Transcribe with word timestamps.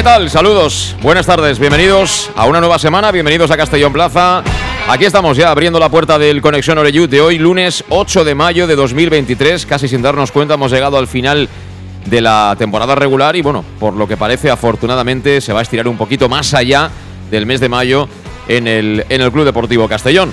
¿Qué 0.00 0.04
tal? 0.04 0.30
Saludos, 0.30 0.96
buenas 1.02 1.26
tardes, 1.26 1.58
bienvenidos 1.58 2.30
a 2.34 2.46
una 2.46 2.58
nueva 2.58 2.78
semana, 2.78 3.12
bienvenidos 3.12 3.50
a 3.50 3.56
Castellón 3.58 3.92
Plaza. 3.92 4.42
Aquí 4.88 5.04
estamos 5.04 5.36
ya 5.36 5.50
abriendo 5.50 5.78
la 5.78 5.90
puerta 5.90 6.18
del 6.18 6.40
Conexión 6.40 6.78
Oreyud 6.78 7.06
de 7.06 7.20
hoy, 7.20 7.36
lunes 7.36 7.84
8 7.90 8.24
de 8.24 8.34
mayo 8.34 8.66
de 8.66 8.76
2023. 8.76 9.66
Casi 9.66 9.88
sin 9.88 10.00
darnos 10.00 10.32
cuenta 10.32 10.54
hemos 10.54 10.72
llegado 10.72 10.96
al 10.96 11.06
final 11.06 11.50
de 12.06 12.20
la 12.22 12.56
temporada 12.58 12.94
regular 12.94 13.36
y 13.36 13.42
bueno, 13.42 13.62
por 13.78 13.92
lo 13.92 14.08
que 14.08 14.16
parece 14.16 14.50
afortunadamente 14.50 15.42
se 15.42 15.52
va 15.52 15.58
a 15.58 15.62
estirar 15.64 15.86
un 15.86 15.98
poquito 15.98 16.30
más 16.30 16.54
allá 16.54 16.90
del 17.30 17.44
mes 17.44 17.60
de 17.60 17.68
mayo 17.68 18.08
en 18.48 18.68
el, 18.68 19.04
en 19.06 19.20
el 19.20 19.30
Club 19.30 19.44
Deportivo 19.44 19.86
Castellón. 19.86 20.32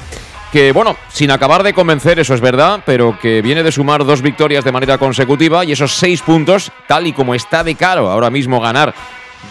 Que 0.50 0.72
bueno, 0.72 0.96
sin 1.10 1.30
acabar 1.30 1.62
de 1.64 1.74
convencer, 1.74 2.20
eso 2.20 2.34
es 2.34 2.40
verdad, 2.40 2.84
pero 2.86 3.20
que 3.20 3.42
viene 3.42 3.64
de 3.64 3.74
sumar 3.74 4.06
dos 4.06 4.22
victorias 4.22 4.64
de 4.64 4.72
manera 4.72 4.98
consecutiva 4.98 5.66
y 5.66 5.74
esos 5.74 5.92
seis 5.92 6.22
puntos, 6.22 6.72
tal 6.88 7.06
y 7.06 7.12
como 7.12 7.36
está 7.36 7.66
de 7.66 7.76
caro 7.76 8.10
ahora 8.10 8.30
mismo 8.30 8.62
ganar 8.62 8.94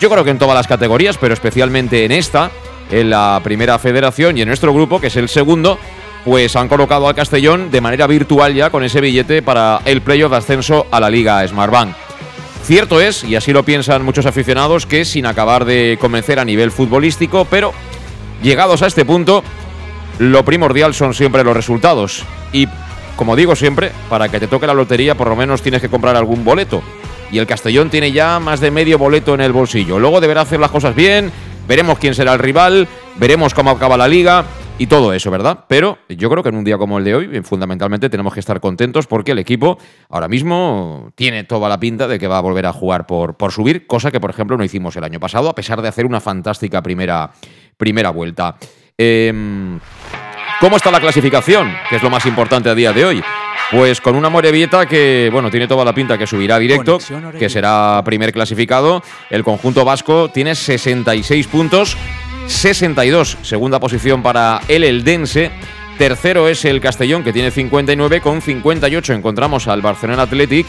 yo 0.00 0.10
creo 0.10 0.24
que 0.24 0.30
en 0.30 0.38
todas 0.38 0.54
las 0.54 0.66
categorías, 0.66 1.16
pero 1.18 1.34
especialmente 1.34 2.04
en 2.04 2.12
esta, 2.12 2.50
en 2.90 3.10
la 3.10 3.40
primera 3.42 3.78
federación 3.78 4.36
y 4.36 4.42
en 4.42 4.48
nuestro 4.48 4.72
grupo, 4.72 5.00
que 5.00 5.06
es 5.06 5.16
el 5.16 5.28
segundo, 5.28 5.78
pues 6.24 6.56
han 6.56 6.68
colocado 6.68 7.08
al 7.08 7.14
Castellón 7.14 7.70
de 7.70 7.80
manera 7.80 8.06
virtual 8.06 8.54
ya 8.54 8.70
con 8.70 8.84
ese 8.84 9.00
billete 9.00 9.42
para 9.42 9.80
el 9.84 10.02
playoff 10.02 10.32
de 10.32 10.36
ascenso 10.38 10.86
a 10.90 11.00
la 11.00 11.08
Liga 11.08 11.46
Smartbank. 11.46 11.94
Cierto 12.64 13.00
es, 13.00 13.22
y 13.22 13.36
así 13.36 13.52
lo 13.52 13.62
piensan 13.62 14.04
muchos 14.04 14.26
aficionados, 14.26 14.86
que 14.86 15.04
sin 15.04 15.24
acabar 15.24 15.64
de 15.64 15.98
convencer 16.00 16.40
a 16.40 16.44
nivel 16.44 16.72
futbolístico, 16.72 17.46
pero 17.48 17.72
llegados 18.42 18.82
a 18.82 18.88
este 18.88 19.04
punto, 19.04 19.44
lo 20.18 20.44
primordial 20.44 20.92
son 20.92 21.14
siempre 21.14 21.44
los 21.44 21.54
resultados. 21.54 22.24
Y 22.52 22.66
como 23.14 23.36
digo 23.36 23.54
siempre, 23.54 23.92
para 24.10 24.28
que 24.28 24.40
te 24.40 24.48
toque 24.48 24.66
la 24.66 24.74
lotería 24.74 25.14
por 25.14 25.28
lo 25.28 25.36
menos 25.36 25.62
tienes 25.62 25.80
que 25.80 25.88
comprar 25.88 26.16
algún 26.16 26.44
boleto 26.44 26.82
y 27.30 27.38
el 27.38 27.46
Castellón 27.46 27.90
tiene 27.90 28.12
ya 28.12 28.38
más 28.40 28.60
de 28.60 28.70
medio 28.70 28.98
boleto 28.98 29.34
en 29.34 29.40
el 29.40 29.52
bolsillo. 29.52 29.98
Luego 29.98 30.20
deberá 30.20 30.42
hacer 30.42 30.60
las 30.60 30.70
cosas 30.70 30.94
bien, 30.94 31.32
veremos 31.66 31.98
quién 31.98 32.14
será 32.14 32.32
el 32.32 32.38
rival, 32.38 32.88
veremos 33.16 33.54
cómo 33.54 33.70
acaba 33.70 33.96
la 33.96 34.08
liga 34.08 34.44
y 34.78 34.86
todo 34.86 35.12
eso, 35.12 35.30
¿verdad? 35.30 35.64
Pero 35.68 35.98
yo 36.08 36.28
creo 36.28 36.42
que 36.42 36.50
en 36.50 36.56
un 36.56 36.64
día 36.64 36.78
como 36.78 36.98
el 36.98 37.04
de 37.04 37.14
hoy, 37.14 37.42
fundamentalmente 37.42 38.10
tenemos 38.10 38.34
que 38.34 38.40
estar 38.40 38.60
contentos 38.60 39.06
porque 39.06 39.32
el 39.32 39.38
equipo 39.38 39.78
ahora 40.10 40.28
mismo 40.28 41.10
tiene 41.14 41.44
toda 41.44 41.68
la 41.68 41.80
pinta 41.80 42.06
de 42.06 42.18
que 42.18 42.28
va 42.28 42.38
a 42.38 42.42
volver 42.42 42.66
a 42.66 42.72
jugar 42.72 43.06
por, 43.06 43.36
por 43.36 43.52
subir, 43.52 43.86
cosa 43.86 44.10
que 44.10 44.20
por 44.20 44.30
ejemplo 44.30 44.56
no 44.56 44.64
hicimos 44.64 44.96
el 44.96 45.04
año 45.04 45.20
pasado, 45.20 45.48
a 45.48 45.54
pesar 45.54 45.80
de 45.80 45.88
hacer 45.88 46.06
una 46.06 46.20
fantástica 46.20 46.82
primera, 46.82 47.30
primera 47.76 48.10
vuelta. 48.10 48.56
Em, 48.98 49.78
¿Cómo 50.60 50.76
está 50.76 50.90
la 50.90 51.00
clasificación? 51.00 51.70
Que 51.90 51.96
es 51.96 52.02
lo 52.02 52.10
más 52.10 52.24
importante 52.24 52.70
a 52.70 52.74
día 52.74 52.92
de 52.92 53.04
hoy. 53.04 53.22
Pues 53.70 54.00
con 54.00 54.14
una 54.14 54.28
Morevieta 54.28 54.86
que, 54.86 55.28
bueno, 55.32 55.50
tiene 55.50 55.66
toda 55.66 55.84
la 55.84 55.92
pinta 55.92 56.16
que 56.16 56.26
subirá 56.26 56.58
directo, 56.58 56.98
que 57.36 57.48
será 57.48 58.00
primer 58.04 58.32
clasificado. 58.32 59.02
El 59.28 59.42
conjunto 59.42 59.84
vasco 59.84 60.30
tiene 60.30 60.54
66 60.54 61.46
puntos, 61.48 61.96
62 62.46 63.38
segunda 63.42 63.80
posición 63.80 64.22
para 64.22 64.60
el 64.68 64.84
Eldense. 64.84 65.50
Tercero 65.98 66.46
es 66.46 66.64
el 66.64 66.80
Castellón, 66.80 67.24
que 67.24 67.32
tiene 67.32 67.50
59, 67.50 68.20
con 68.20 68.40
58 68.40 69.14
encontramos 69.14 69.66
al 69.66 69.82
Barcelona 69.82 70.22
Athletic. 70.22 70.66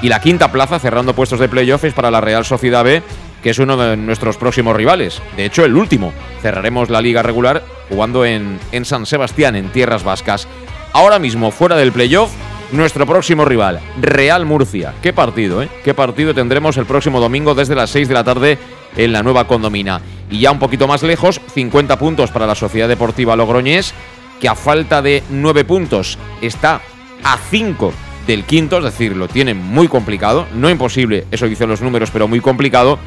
Y 0.00 0.08
la 0.08 0.20
quinta 0.20 0.52
plaza, 0.52 0.78
cerrando 0.78 1.14
puestos 1.14 1.40
de 1.40 1.48
playoff, 1.48 1.84
es 1.84 1.92
para 1.92 2.10
la 2.10 2.20
Real 2.20 2.44
Sociedad 2.44 2.84
B, 2.84 3.02
que 3.42 3.50
es 3.50 3.58
uno 3.58 3.76
de 3.76 3.96
nuestros 3.96 4.36
próximos 4.36 4.76
rivales. 4.76 5.20
De 5.36 5.44
hecho, 5.44 5.64
el 5.64 5.76
último. 5.76 6.12
Cerraremos 6.40 6.88
la 6.88 7.02
liga 7.02 7.22
regular 7.22 7.64
jugando 7.88 8.24
en, 8.24 8.60
en 8.70 8.84
San 8.84 9.04
Sebastián, 9.04 9.56
en 9.56 9.70
Tierras 9.70 10.04
Vascas. 10.04 10.46
Ahora 10.92 11.18
mismo, 11.18 11.50
fuera 11.50 11.76
del 11.76 11.92
playoff, 11.92 12.30
nuestro 12.72 13.06
próximo 13.06 13.44
rival, 13.44 13.80
Real 14.00 14.44
Murcia. 14.46 14.94
Qué 15.02 15.12
partido, 15.12 15.62
¿eh? 15.62 15.68
Qué 15.84 15.94
partido 15.94 16.34
tendremos 16.34 16.76
el 16.76 16.86
próximo 16.86 17.20
domingo 17.20 17.54
desde 17.54 17.74
las 17.74 17.90
6 17.90 18.08
de 18.08 18.14
la 18.14 18.24
tarde 18.24 18.58
en 18.96 19.12
la 19.12 19.22
nueva 19.22 19.46
condomina. 19.46 20.00
Y 20.30 20.40
ya 20.40 20.50
un 20.50 20.58
poquito 20.58 20.88
más 20.88 21.02
lejos, 21.02 21.40
50 21.54 21.98
puntos 21.98 22.30
para 22.30 22.46
la 22.46 22.54
Sociedad 22.54 22.88
Deportiva 22.88 23.36
Logroñés, 23.36 23.94
que 24.40 24.48
a 24.48 24.54
falta 24.54 25.02
de 25.02 25.22
9 25.30 25.64
puntos 25.64 26.18
está 26.40 26.80
a 27.22 27.38
5 27.50 27.92
del 28.26 28.44
quinto, 28.44 28.78
es 28.78 28.84
decir, 28.84 29.16
lo 29.16 29.28
tiene 29.28 29.54
muy 29.54 29.88
complicado, 29.88 30.46
no 30.54 30.68
imposible, 30.68 31.26
eso 31.30 31.46
dicen 31.46 31.68
los 31.68 31.80
números, 31.80 32.10
pero 32.10 32.28
muy 32.28 32.40
complicado. 32.40 32.98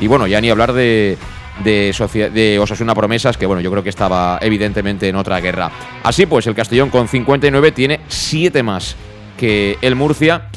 Y 0.00 0.06
bueno, 0.06 0.26
ya 0.26 0.40
ni 0.40 0.50
hablar 0.50 0.72
de, 0.72 1.16
de, 1.64 2.30
de 2.32 2.58
Osasuna 2.58 2.94
Promesas, 2.94 3.36
que 3.36 3.46
bueno, 3.46 3.60
yo 3.60 3.70
creo 3.70 3.82
que 3.82 3.88
estaba 3.88 4.38
evidentemente 4.40 5.08
en 5.08 5.16
otra 5.16 5.40
guerra. 5.40 5.70
Así 6.02 6.26
pues, 6.26 6.46
el 6.46 6.54
Castellón 6.54 6.90
con 6.90 7.08
59 7.08 7.72
tiene 7.72 8.00
7 8.08 8.62
más 8.62 8.96
que 9.36 9.78
el 9.82 9.94
Murcia. 9.94 10.48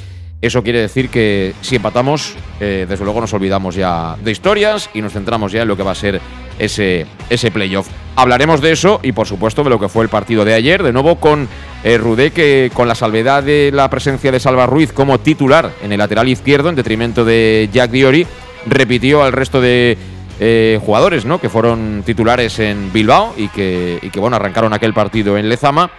Eso 0.41 0.63
quiere 0.63 0.81
decir 0.81 1.09
que 1.09 1.53
si 1.61 1.75
empatamos, 1.75 2.35
eh, 2.59 2.87
desde 2.89 3.05
luego 3.05 3.21
nos 3.21 3.33
olvidamos 3.33 3.75
ya 3.75 4.15
de 4.23 4.31
historias 4.31 4.89
y 4.93 5.01
nos 5.01 5.13
centramos 5.13 5.51
ya 5.51 5.61
en 5.61 5.67
lo 5.67 5.77
que 5.77 5.83
va 5.83 5.91
a 5.91 5.95
ser 5.95 6.19
ese, 6.57 7.05
ese 7.29 7.51
playoff. 7.51 7.87
Hablaremos 8.15 8.59
de 8.59 8.71
eso 8.71 8.99
y 9.03 9.11
por 9.11 9.27
supuesto 9.27 9.63
de 9.63 9.69
lo 9.69 9.79
que 9.79 9.87
fue 9.87 10.03
el 10.03 10.09
partido 10.09 10.43
de 10.43 10.55
ayer, 10.55 10.81
de 10.81 10.93
nuevo 10.93 11.17
con 11.17 11.47
eh, 11.83 11.97
Rudé, 11.97 12.31
que 12.31 12.71
con 12.73 12.87
la 12.87 12.95
salvedad 12.95 13.43
de 13.43 13.69
la 13.71 13.89
presencia 13.91 14.31
de 14.31 14.39
Salva 14.39 14.65
Ruiz 14.65 14.91
como 14.91 15.19
titular 15.19 15.71
en 15.83 15.91
el 15.91 15.99
lateral 15.99 16.27
izquierdo, 16.27 16.69
en 16.69 16.75
detrimento 16.75 17.23
de 17.23 17.69
Jack 17.71 17.91
Diori, 17.91 18.25
repitió 18.65 19.23
al 19.23 19.33
resto 19.33 19.61
de 19.61 19.97
eh, 20.43 20.79
jugadores 20.83 21.23
¿no? 21.23 21.39
que 21.39 21.49
fueron 21.49 22.01
titulares 22.03 22.57
en 22.57 22.91
Bilbao 22.91 23.35
y 23.37 23.47
que, 23.49 23.99
y 24.01 24.09
que 24.09 24.19
bueno, 24.19 24.37
arrancaron 24.37 24.73
aquel 24.73 24.91
partido 24.91 25.37
en 25.37 25.47
Lezama. 25.47 25.91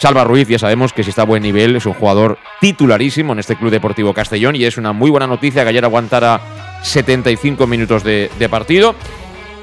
Salva 0.00 0.24
Ruiz, 0.24 0.48
ya 0.48 0.58
sabemos 0.58 0.92
que 0.92 1.04
si 1.04 1.10
está 1.10 1.22
a 1.22 1.26
buen 1.26 1.44
nivel, 1.44 1.76
es 1.76 1.86
un 1.86 1.94
jugador 1.94 2.36
titularísimo 2.60 3.32
en 3.32 3.38
este 3.38 3.54
Club 3.54 3.70
Deportivo 3.70 4.12
Castellón 4.12 4.56
y 4.56 4.64
es 4.64 4.78
una 4.78 4.92
muy 4.92 5.12
buena 5.12 5.28
noticia 5.28 5.62
que 5.62 5.68
ayer 5.68 5.84
aguantara 5.84 6.40
75 6.82 7.68
minutos 7.68 8.02
de, 8.02 8.48
partido. 8.50 8.96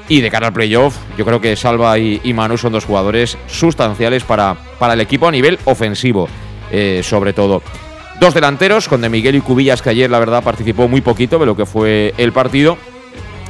Y 0.08 0.22
de 0.22 0.30
cara 0.30 0.46
al 0.46 0.54
playoff, 0.54 0.96
yo 1.18 1.26
creo 1.26 1.40
que 1.42 1.54
Salva 1.54 1.98
y, 1.98 2.32
Manu 2.32 2.56
son 2.56 2.72
dos 2.72 2.86
jugadores 2.86 3.36
sustanciales 3.48 4.24
para, 4.24 4.56
para 4.78 4.94
el 4.94 5.02
equipo 5.02 5.28
a 5.28 5.30
nivel 5.30 5.58
ofensivo, 5.66 6.26
eh, 6.70 7.02
sobre 7.04 7.34
todo. 7.34 7.62
Dos 8.18 8.32
delanteros, 8.32 8.88
con 8.88 9.02
De 9.02 9.10
Miguel 9.10 9.36
y 9.36 9.40
Cubillas, 9.42 9.82
que 9.82 9.90
ayer 9.90 10.10
la 10.10 10.18
verdad 10.18 10.42
participó 10.42 10.88
muy 10.88 11.02
poquito 11.02 11.38
de 11.38 11.44
lo 11.44 11.54
que 11.54 11.66
fue 11.66 12.14
el 12.16 12.32
partido. 12.32 12.78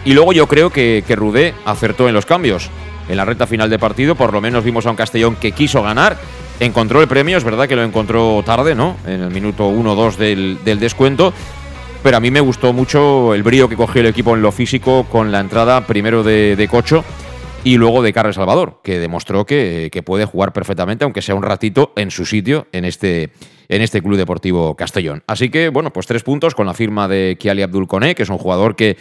Y 0.04 0.14
luego 0.14 0.32
yo 0.32 0.46
creo 0.46 0.70
que, 0.70 1.04
que 1.06 1.16
Rudé 1.16 1.54
acertó 1.64 2.08
en 2.08 2.14
los 2.14 2.26
cambios. 2.26 2.70
En 3.08 3.16
la 3.16 3.25
recta 3.25 3.46
final 3.46 3.70
de 3.70 3.78
partido, 3.78 4.14
por 4.14 4.32
lo 4.32 4.40
menos 4.40 4.64
vimos 4.64 4.87
a 4.87 4.90
un 4.90 4.96
Castellón 4.96 5.37
que 5.37 5.52
quiso 5.52 5.82
ganar, 5.82 6.16
encontró 6.60 7.00
el 7.00 7.08
premio, 7.08 7.37
es 7.37 7.44
verdad 7.44 7.69
que 7.69 7.76
lo 7.76 7.82
encontró 7.82 8.43
tarde, 8.44 8.75
¿no? 8.75 8.96
En 9.06 9.22
el 9.22 9.31
minuto 9.31 9.70
1-2 9.70 10.16
del, 10.16 10.58
del 10.64 10.81
descuento. 10.81 11.32
Pero 12.02 12.16
a 12.16 12.20
mí 12.20 12.31
me 12.31 12.40
gustó 12.40 12.72
mucho 12.72 13.32
el 13.34 13.44
brío 13.44 13.69
que 13.69 13.76
cogió 13.76 14.00
el 14.00 14.08
equipo 14.08 14.34
en 14.34 14.43
lo 14.43 14.50
físico 14.50 15.06
con 15.08 15.31
la 15.31 15.38
entrada 15.38 15.87
primero 15.87 16.25
de, 16.25 16.56
de 16.56 16.69
Cocho 16.69 17.05
y 17.64 17.76
luego 17.76 18.02
de 18.02 18.12
Carlos 18.12 18.34
Salvador, 18.34 18.81
que 18.82 18.98
demostró 18.98 19.46
que, 19.46 19.88
que, 19.93 20.02
puede 20.02 20.25
jugar 20.25 20.52
perfectamente, 20.52 21.05
aunque 21.05 21.22
sea 21.22 21.37
un 21.37 21.44
ratito, 21.44 21.93
en 21.94 22.10
su 22.10 22.26
sitio 22.26 22.66
en 22.72 22.84
este, 22.84 23.31
en 23.69 23.82
este 23.82 24.02
Club 24.02 24.16
Deportivo 24.16 24.75
Castellón. 24.75 25.22
Así 25.28 25.48
que, 25.48 25.69
bueno, 25.69 25.93
pues 25.93 26.08
tres 26.08 26.25
puntos 26.25 26.56
con 26.56 26.66
la 26.66 26.75
firma 26.75 27.06
de 27.06 27.37
Kiali 27.38 27.62
Abdul 27.62 27.87
Kone, 27.87 28.16
que 28.16 28.25
es 28.25 28.31
un 28.31 28.38
jugador 28.38 28.75
que 28.75 28.96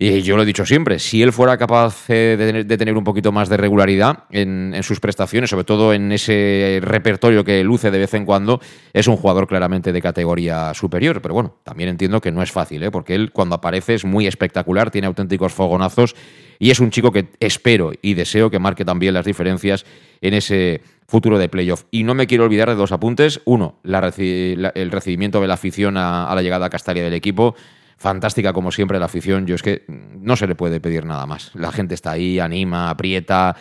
Y 0.00 0.22
yo 0.22 0.36
lo 0.36 0.44
he 0.44 0.46
dicho 0.46 0.64
siempre, 0.64 1.00
si 1.00 1.24
él 1.24 1.32
fuera 1.32 1.58
capaz 1.58 2.08
eh, 2.08 2.64
de, 2.64 2.76
tener 2.76 2.96
un 2.96 3.02
poquito 3.02 3.32
más 3.32 3.48
de 3.48 3.56
regularidad 3.56 4.26
en, 4.30 4.72
sus 4.84 5.00
prestaciones, 5.00 5.50
sobre 5.50 5.64
todo 5.64 5.92
en 5.92 6.12
ese 6.12 6.78
repertorio 6.80 7.42
que 7.42 7.64
luce 7.64 7.90
de 7.90 7.98
vez 7.98 8.14
en 8.14 8.24
cuando, 8.24 8.60
es 8.92 9.08
un 9.08 9.16
jugador 9.16 9.48
claramente 9.48 9.92
de 9.92 10.00
categoría 10.00 10.72
superior. 10.72 11.20
Pero 11.20 11.34
bueno, 11.34 11.56
también 11.64 11.88
entiendo 11.88 12.20
que 12.20 12.30
no 12.30 12.44
es 12.44 12.52
fácil, 12.52 12.84
¿eh? 12.84 12.92
porque 12.92 13.16
él 13.16 13.32
cuando 13.32 13.56
aparece 13.56 13.94
es 13.94 14.04
muy 14.04 14.28
espectacular, 14.28 14.92
tiene 14.92 15.08
auténticos 15.08 15.52
fogonazos 15.52 16.14
y 16.60 16.70
es 16.70 16.78
un 16.78 16.90
chico 16.90 17.10
que 17.10 17.30
espero 17.40 17.90
y 18.00 18.14
deseo 18.14 18.50
que 18.50 18.60
marque 18.60 18.84
también 18.84 19.14
las 19.14 19.26
diferencias 19.26 19.84
en 20.20 20.34
ese 20.34 20.80
futuro 21.08 21.40
de 21.40 21.48
playoff. 21.48 21.86
Y 21.90 22.04
no 22.04 22.14
me 22.14 22.28
quiero 22.28 22.44
olvidar 22.44 22.68
de 22.68 22.76
dos 22.76 22.92
apuntes. 22.92 23.40
Uno, 23.46 23.80
el 23.82 24.90
recibimiento 24.92 25.40
de 25.40 25.48
la 25.48 25.54
afición 25.54 25.96
a, 25.96 26.30
a 26.30 26.34
la 26.36 26.42
llegada 26.42 26.66
a 26.66 26.70
Castalia 26.70 27.02
del 27.02 27.14
equipo 27.14 27.56
fantástica 27.98 28.52
como 28.52 28.72
siempre 28.72 28.98
la 28.98 29.06
afición. 29.06 29.46
Yo 29.46 29.54
es 29.54 29.62
que 29.62 29.84
no 29.88 30.36
se 30.36 30.46
le 30.46 30.54
puede 30.54 30.80
pedir 30.80 31.04
nada 31.04 31.26
más. 31.26 31.50
La 31.54 31.70
gente 31.72 31.94
está 31.94 32.12
ahí, 32.12 32.38
anima, 32.38 32.88
aprieta, 32.88 33.54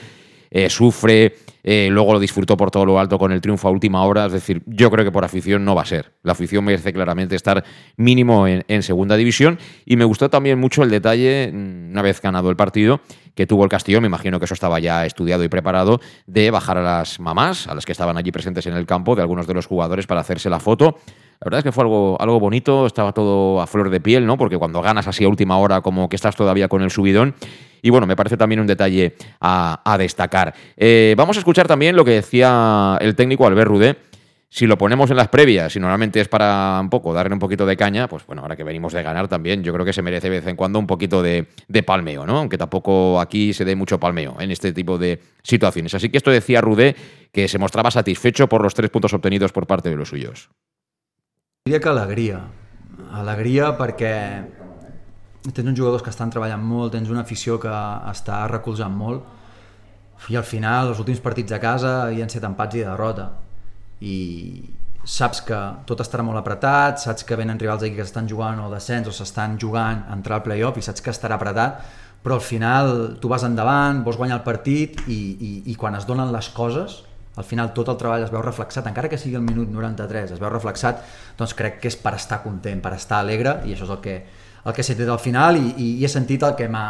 eh, 0.50 0.69
sufre, 0.69 1.36
eh, 1.63 1.89
luego 1.92 2.13
lo 2.13 2.19
disfrutó 2.19 2.56
por 2.56 2.72
todo 2.72 2.86
lo 2.86 3.00
alto 3.00 3.19
con 3.19 3.34
el 3.34 3.42
triunfo 3.42 3.68
a 3.68 3.72
última 3.72 4.04
hora. 4.04 4.28
Es 4.28 4.31
decir, 4.31 4.62
yo 4.66 4.89
creo 4.89 5.04
que 5.04 5.12
por 5.12 5.25
afición 5.25 5.66
no 5.66 5.75
va 5.75 5.81
a 5.81 5.86
ser. 5.86 6.13
La 6.24 6.31
afición 6.31 6.63
merece 6.63 6.94
claramente 6.94 7.36
estar 7.36 7.63
mínimo 7.98 8.48
en, 8.48 8.84
segunda 8.84 9.18
división. 9.18 9.60
Y 9.86 9.98
me 9.98 10.06
gustó 10.06 10.30
también 10.30 10.60
mucho 10.60 10.84
el 10.84 10.89
detalle, 10.89 11.51
mm, 11.51 11.92
una 11.92 12.01
vez 12.01 12.22
ganado 12.22 12.50
el 12.50 12.56
partido, 12.56 13.01
que 13.36 13.45
tuvo 13.45 13.63
el 13.63 13.69
Castillo, 13.69 14.00
me 14.01 14.07
imagino 14.07 14.39
que 14.39 14.45
eso 14.45 14.54
estaba 14.54 14.80
ya 14.80 15.06
estudiado 15.06 15.44
y 15.44 15.50
preparado, 15.50 16.00
de 16.25 16.50
bajar 16.51 16.78
a 16.78 16.81
las 16.81 17.19
mamás, 17.19 17.68
a 17.68 17.75
las 17.75 17.86
que 17.86 17.92
estaban 17.92 18.18
allí 18.18 18.31
presentes 18.31 18.66
en 18.66 18.74
el 18.74 18.86
campo, 18.86 19.16
de 19.16 19.22
algunos 19.22 19.45
de 19.45 19.54
los 19.54 19.66
jugadores 19.66 20.07
para 20.07 20.22
hacerse 20.22 20.50
la 20.50 20.60
foto. 20.60 20.98
La 21.39 21.45
verdad 21.45 21.60
es 21.60 21.63
que 21.66 21.72
fue 21.72 21.84
algo, 21.84 22.18
algo 22.19 22.39
bonito, 22.39 22.88
estaba 22.88 23.13
todo 23.13 23.62
a 23.62 23.68
flor 23.68 23.92
de 23.92 24.00
piel, 24.00 24.25
¿no? 24.25 24.38
Porque 24.38 24.57
cuando 24.57 24.81
ganas 24.81 25.07
así 25.07 25.24
a 25.24 25.30
última 25.30 25.57
hora, 25.57 25.81
como 25.81 26.10
que 26.10 26.16
estás 26.16 26.36
todavía 26.36 26.68
con 26.68 26.81
el 26.81 26.89
subidón. 26.89 27.36
Y 27.81 27.92
bueno, 27.92 28.07
me 28.07 28.16
parece 28.16 28.38
también 28.38 28.60
un 28.60 28.68
detalle 28.68 29.16
a, 29.39 29.95
destacar. 30.00 30.54
Eh, 30.75 31.13
vamos 31.16 31.38
a 31.38 31.39
escuchar 31.39 31.68
también 31.68 31.95
lo 31.95 32.04
que 32.04 32.12
decía 32.12 32.98
el 33.01 33.16
técnico 33.16 33.45
Albert 33.45 33.69
Rudé. 33.69 33.98
Si 34.50 34.66
lo 34.66 34.78
ponemos 34.78 35.12
en 35.12 35.18
las 35.18 35.28
previas, 35.28 35.75
y 35.75 35.80
normalmente 35.80 36.22
es 36.22 36.30
para 36.30 36.80
un 36.81 36.89
poco 36.89 37.13
darle 37.13 37.34
un 37.34 37.39
poquito 37.39 37.66
de 37.66 37.75
caña, 37.75 38.07
pues 38.07 38.25
bueno, 38.25 38.42
ahora 38.42 38.56
que 38.56 38.63
venimos 38.63 38.94
de 38.94 39.04
ganar 39.04 39.28
también, 39.28 39.62
yo 39.62 39.74
creo 39.74 39.86
que 39.86 39.92
se 39.92 40.01
merece 40.01 40.30
de 40.30 40.39
vez 40.39 40.48
en 40.48 40.56
cuando 40.56 40.80
un 40.80 40.88
poquito 40.88 41.22
de, 41.22 41.48
de 41.68 41.84
palmeo, 41.84 42.25
¿no? 42.25 42.38
Aunque 42.38 42.57
tampoco 42.57 43.19
aquí 43.19 43.54
se 43.54 43.66
dé 43.66 43.75
mucho 43.75 44.00
palmeo 44.00 44.38
en 44.39 44.50
este 44.50 44.72
tipo 44.72 44.98
de 44.98 45.19
situaciones. 45.44 45.94
Así 45.94 46.10
que 46.10 46.18
esto 46.18 46.31
decía 46.31 46.62
Rudé, 46.62 46.95
que 47.34 47.50
se 47.50 47.60
mostraba 47.60 47.92
satisfecho 47.92 48.48
por 48.48 48.63
los 48.63 48.74
tres 48.74 48.89
puntos 48.89 49.13
obtenidos 49.13 49.51
por 49.51 49.68
parte 49.68 49.89
de 49.89 49.98
los 49.98 50.10
suyos. 50.10 50.50
Diria 51.67 51.81
que 51.83 51.89
alegria. 51.91 52.37
Alegria 53.19 53.73
perquè 53.75 54.11
tens 55.49 55.65
uns 55.67 55.75
jugadors 55.75 56.03
que 56.05 56.13
estan 56.13 56.29
treballant 56.31 56.61
molt, 56.63 56.93
tens 56.93 57.09
una 57.11 57.25
afició 57.25 57.57
que 57.59 57.73
està 58.07 58.37
recolzant 58.47 58.95
molt 58.95 60.29
i 60.31 60.37
al 60.39 60.45
final 60.47 60.93
els 60.93 61.01
últims 61.03 61.19
partits 61.25 61.51
a 61.51 61.59
casa 61.59 61.91
han 62.07 62.31
set 62.31 62.47
empats 62.47 62.79
i 62.79 62.85
derrota 62.85 63.25
i 63.99 64.15
saps 65.03 65.43
que 65.49 65.59
tot 65.91 66.05
estarà 66.05 66.23
molt 66.23 66.39
apretat, 66.39 67.03
saps 67.03 67.27
que 67.27 67.35
venen 67.35 67.59
rivals 67.59 67.83
aquí 67.83 67.99
que 67.99 68.07
estan 68.07 68.31
jugant 68.31 68.63
o 68.63 68.71
descens 68.71 69.11
o 69.11 69.17
s'estan 69.19 69.59
jugant 69.59 70.05
a 70.07 70.15
entrar 70.15 70.39
al 70.39 70.47
playoff 70.47 70.79
i 70.79 70.87
saps 70.87 71.03
que 71.03 71.11
estarà 71.11 71.35
apretat 71.35 71.83
però 72.23 72.39
al 72.39 72.45
final 72.47 73.17
tu 73.19 73.27
vas 73.27 73.43
endavant, 73.43 74.05
vols 74.07 74.15
guanyar 74.15 74.39
el 74.39 74.47
partit 74.47 75.03
i, 75.03 75.19
i, 75.35 75.53
i 75.67 75.75
quan 75.75 75.99
es 75.99 76.07
donen 76.07 76.31
les 76.31 76.47
coses 76.47 77.01
al 77.38 77.45
final 77.45 77.72
tot 77.74 77.92
el 77.94 77.98
treball 78.01 78.25
es 78.25 78.34
veu 78.34 78.42
reflexat, 78.42 78.88
encara 78.89 79.10
que 79.10 79.19
sigui 79.22 79.38
el 79.38 79.45
minut 79.45 79.69
93, 79.69 80.34
es 80.36 80.42
veu 80.42 80.50
reflexat, 80.50 81.04
doncs 81.38 81.54
crec 81.57 81.80
que 81.84 81.92
és 81.92 81.98
per 82.01 82.16
estar 82.18 82.42
content, 82.44 82.81
per 82.81 82.95
estar 82.98 83.22
alegre, 83.22 83.60
i 83.66 83.75
això 83.75 83.86
és 83.86 83.94
el 83.94 84.01
que, 84.01 84.16
el 84.66 84.74
que 84.74 84.81
he 84.81 84.88
sentit 84.88 85.12
al 85.13 85.22
final, 85.22 85.60
i, 85.62 85.69
i, 85.78 85.92
i 86.01 86.07
he 86.07 86.12
sentit 86.12 86.44
el 86.48 86.57
que 86.57 86.69
m'ha 86.72 86.88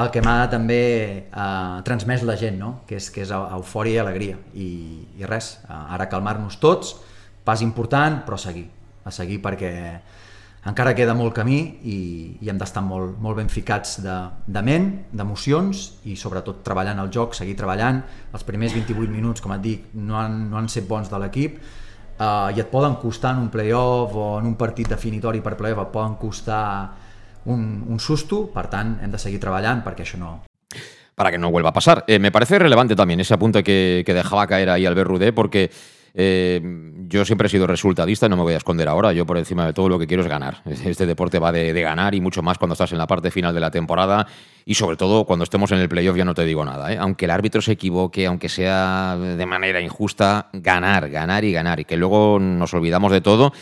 el 0.00 0.08
que 0.08 0.22
m'ha 0.24 0.46
també 0.48 0.82
eh, 1.28 1.80
transmès 1.84 2.22
la 2.24 2.36
gent, 2.40 2.56
no? 2.56 2.70
que, 2.88 2.96
és, 2.96 3.10
que 3.12 3.26
és 3.26 3.32
eufòria 3.36 3.98
i 3.98 4.00
alegria. 4.00 4.38
I, 4.56 4.68
i 5.20 5.28
res, 5.28 5.58
eh, 5.66 5.80
ara 5.96 6.06
calmar-nos 6.08 6.56
tots, 6.62 6.94
pas 7.44 7.60
important, 7.60 8.22
però 8.24 8.38
seguir, 8.40 8.64
a 9.04 9.12
seguir 9.12 9.42
perquè 9.44 9.72
encara 10.68 10.94
queda 10.94 11.14
molt 11.18 11.34
camí 11.34 11.58
i, 11.82 11.96
i 12.38 12.50
hem 12.50 12.58
d'estar 12.60 12.84
molt, 12.86 13.16
molt 13.22 13.40
ben 13.40 13.48
ficats 13.50 13.96
de, 14.04 14.16
de 14.46 14.62
ment, 14.62 14.88
d'emocions 15.10 15.80
i 16.06 16.14
sobretot 16.18 16.60
treballant 16.66 17.00
el 17.02 17.10
joc, 17.14 17.34
seguir 17.34 17.56
treballant. 17.58 17.98
Els 18.30 18.46
primers 18.46 18.76
28 18.76 19.10
minuts, 19.10 19.42
com 19.42 19.54
et 19.56 19.64
dic, 19.64 19.88
no 19.98 20.20
han, 20.20 20.44
no 20.52 20.60
han 20.60 20.70
set 20.70 20.86
bons 20.88 21.10
de 21.10 21.18
l'equip 21.18 21.58
uh, 21.58 22.52
i 22.54 22.62
et 22.62 22.70
poden 22.70 22.94
costar 23.02 23.34
en 23.34 23.42
un 23.48 23.50
playoff 23.50 24.14
o 24.14 24.28
en 24.38 24.46
un 24.52 24.54
partit 24.60 24.88
definitori 24.88 25.42
per 25.42 25.56
playoff, 25.58 25.82
et 25.82 25.92
poden 25.94 26.14
costar 26.20 26.62
un, 27.50 27.66
un 27.90 27.98
susto, 27.98 28.44
per 28.54 28.68
tant 28.70 29.00
hem 29.02 29.10
de 29.10 29.18
seguir 29.18 29.42
treballant 29.42 29.82
perquè 29.82 30.06
això 30.06 30.20
no, 30.20 30.36
para 31.16 31.30
que 31.30 31.38
no 31.38 31.50
vuelva 31.50 31.70
a 31.70 31.72
pasar. 31.72 32.04
Eh, 32.06 32.18
me 32.18 32.30
parece 32.30 32.58
relevante 32.58 32.96
también 32.96 33.20
ese 33.20 33.34
apunte 33.34 33.64
que, 33.64 34.02
que 34.06 34.14
dejaba 34.14 34.46
caer 34.46 34.70
ahí 34.70 34.86
Albert 34.86 35.08
Rudé, 35.08 35.32
porque 35.32 35.70
Eh, 36.14 36.60
yo 37.08 37.24
siempre 37.24 37.46
he 37.46 37.50
sido 37.50 37.66
resultadista, 37.66 38.28
no 38.28 38.36
me 38.36 38.42
voy 38.42 38.54
a 38.54 38.58
esconder 38.58 38.88
ahora. 38.88 39.12
Yo 39.12 39.24
por 39.26 39.38
encima 39.38 39.66
de 39.66 39.72
todo 39.72 39.88
lo 39.88 39.98
que 39.98 40.06
quiero 40.06 40.22
es 40.22 40.28
ganar. 40.28 40.62
Este 40.84 41.06
deporte 41.06 41.38
va 41.38 41.52
de, 41.52 41.72
ganar 41.80 42.14
y 42.14 42.20
mucho 42.20 42.42
más 42.42 42.58
cuando 42.58 42.74
estás 42.74 42.92
en 42.92 42.98
la 42.98 43.06
parte 43.06 43.30
final 43.30 43.54
de 43.54 43.60
la 43.60 43.70
temporada 43.70 44.26
y 44.64 44.74
sobre 44.74 44.96
todo 44.96 45.24
cuando 45.24 45.44
estemos 45.44 45.72
en 45.72 45.78
el 45.78 45.88
playoff 45.88 46.16
ya 46.16 46.24
no 46.24 46.34
te 46.34 46.44
digo 46.44 46.64
nada. 46.64 46.92
¿eh? 46.92 46.98
Aunque 46.98 47.24
el 47.24 47.30
árbitro 47.30 47.62
se 47.62 47.72
equivoque, 47.72 48.26
aunque 48.26 48.48
sea 48.48 49.16
de 49.16 49.46
manera 49.46 49.80
injusta, 49.80 50.48
ganar, 50.52 51.08
ganar 51.08 51.44
y 51.44 51.52
ganar. 51.52 51.80
Y 51.80 51.84
que 51.84 51.96
luego 51.96 52.38
nos 52.38 52.74
olvidamos 52.74 53.12
de 53.12 53.20
todo 53.20 53.52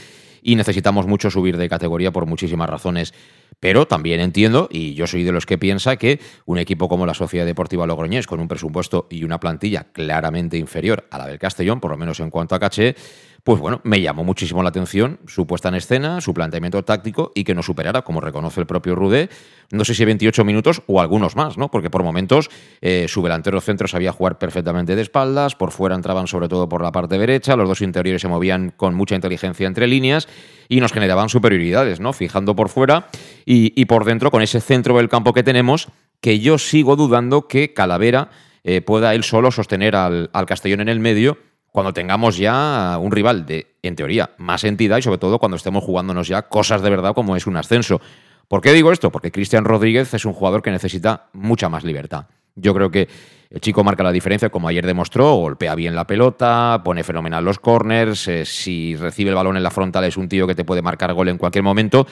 y 0.42 0.56
necesitamos 0.56 1.06
mucho 1.06 1.30
subir 1.30 1.56
de 1.56 1.68
categoría 1.68 2.10
por 2.10 2.26
muchísimas 2.26 2.68
razones. 2.68 3.14
Pero 3.60 3.86
también 3.86 4.20
entiendo, 4.20 4.68
y 4.70 4.94
yo 4.94 5.06
soy 5.06 5.22
de 5.22 5.32
los 5.32 5.46
que 5.46 5.58
piensa 5.58 5.96
que 5.96 6.18
un 6.46 6.58
equipo 6.58 6.88
como 6.88 7.06
la 7.06 7.14
Sociedad 7.14 7.46
Deportiva 7.46 7.86
Logroñés, 7.86 8.26
con 8.26 8.40
un 8.40 8.48
presupuesto 8.48 9.06
y 9.10 9.22
una 9.22 9.38
plantilla 9.38 9.88
claramente 9.92 10.56
inferior 10.56 11.06
a 11.10 11.18
la 11.18 11.26
del 11.26 11.38
Castellón, 11.38 11.80
por 11.80 11.90
lo 11.90 11.98
menos 11.98 12.20
en 12.20 12.30
cuanto 12.30 12.54
a 12.54 12.58
caché, 12.58 12.96
pues 13.44 13.58
bueno, 13.58 13.80
me 13.84 14.00
llamó 14.00 14.22
muchísimo 14.22 14.62
la 14.62 14.68
atención 14.68 15.18
su 15.26 15.46
puesta 15.46 15.68
en 15.68 15.74
escena, 15.76 16.20
su 16.20 16.34
planteamiento 16.34 16.84
táctico 16.84 17.32
y 17.34 17.44
que 17.44 17.54
no 17.54 17.62
superara, 17.62 18.02
como 18.02 18.20
reconoce 18.20 18.60
el 18.60 18.66
propio 18.66 18.94
Rudé, 18.94 19.30
no 19.70 19.84
sé 19.84 19.94
si 19.94 20.04
28 20.04 20.44
minutos 20.44 20.82
o 20.86 21.00
algunos 21.00 21.36
más, 21.36 21.56
¿no? 21.56 21.70
Porque 21.70 21.90
por 21.90 22.02
momentos 22.02 22.50
eh, 22.80 23.06
su 23.08 23.22
delantero 23.22 23.60
centro 23.60 23.88
sabía 23.88 24.12
jugar 24.12 24.38
perfectamente 24.38 24.94
de 24.94 25.02
espaldas, 25.02 25.54
por 25.54 25.70
fuera 25.70 25.94
entraban 25.94 26.26
sobre 26.26 26.48
todo 26.48 26.68
por 26.68 26.82
la 26.82 26.92
parte 26.92 27.18
derecha, 27.18 27.56
los 27.56 27.68
dos 27.68 27.80
interiores 27.80 28.22
se 28.22 28.28
movían 28.28 28.72
con 28.76 28.94
mucha 28.94 29.14
inteligencia 29.14 29.66
entre 29.66 29.86
líneas 29.86 30.28
y 30.68 30.80
nos 30.80 30.92
generaban 30.92 31.28
superioridades, 31.28 31.98
¿no? 31.98 32.12
Fijando 32.12 32.54
por 32.54 32.68
fuera 32.68 33.08
y, 33.52 33.84
por 33.86 34.04
dentro 34.04 34.30
con 34.30 34.42
ese 34.42 34.60
centro 34.60 34.96
del 34.96 35.08
campo 35.08 35.32
que 35.32 35.42
tenemos, 35.42 35.88
que 36.20 36.38
yo 36.38 36.56
sigo 36.56 36.94
dudando 36.94 37.48
que 37.48 37.74
Calavera 37.74 38.30
eh, 38.62 38.80
pueda 38.80 39.12
él 39.14 39.24
solo 39.24 39.50
sostener 39.50 39.96
al, 39.96 40.30
al 40.32 40.46
Castellón 40.46 40.82
en 40.82 40.88
el 40.88 41.00
medio 41.00 41.36
cuando 41.72 41.92
tengamos 41.92 42.36
ya 42.36 42.96
un 43.00 43.10
rival 43.10 43.46
de, 43.46 43.74
en 43.82 43.96
teoría, 43.96 44.30
más 44.38 44.62
entidad 44.62 44.98
y 44.98 45.02
sobre 45.02 45.18
todo 45.18 45.40
cuando 45.40 45.56
estemos 45.56 45.82
jugándonos 45.82 46.28
ya 46.28 46.42
cosas 46.42 46.80
de 46.82 46.90
verdad 46.90 47.12
como 47.12 47.34
es 47.34 47.48
un 47.48 47.56
ascenso. 47.56 48.00
¿Por 48.46 48.60
qué 48.60 48.72
digo 48.72 48.92
esto? 48.92 49.10
Porque 49.10 49.32
Cristian 49.32 49.64
Rodríguez 49.64 50.14
es 50.14 50.24
un 50.24 50.32
jugador 50.32 50.62
que 50.62 50.70
necesita 50.70 51.28
mucha 51.32 51.68
más 51.68 51.82
libertad. 51.82 52.26
Yo 52.54 52.72
creo 52.72 52.90
que 52.90 53.08
el 53.50 53.60
chico 53.60 53.82
marca 53.82 54.04
la 54.04 54.12
diferencia, 54.12 54.50
como 54.50 54.68
ayer 54.68 54.86
demostró, 54.86 55.34
golpea 55.34 55.74
bien 55.74 55.96
la 55.96 56.06
pelota, 56.06 56.82
pone 56.84 57.02
fenomenal 57.02 57.44
los 57.44 57.58
corners, 57.58 58.28
eh, 58.28 58.44
si 58.44 58.94
recibe 58.94 59.30
el 59.30 59.36
balón 59.36 59.56
en 59.56 59.62
la 59.64 59.70
frontal 59.70 60.04
es 60.04 60.16
un 60.16 60.28
tío 60.28 60.46
que 60.46 60.54
te 60.54 60.64
puede 60.64 60.82
marcar 60.82 61.12
gol 61.14 61.28
en 61.28 61.38
cualquier 61.38 61.64
momento 61.64 62.06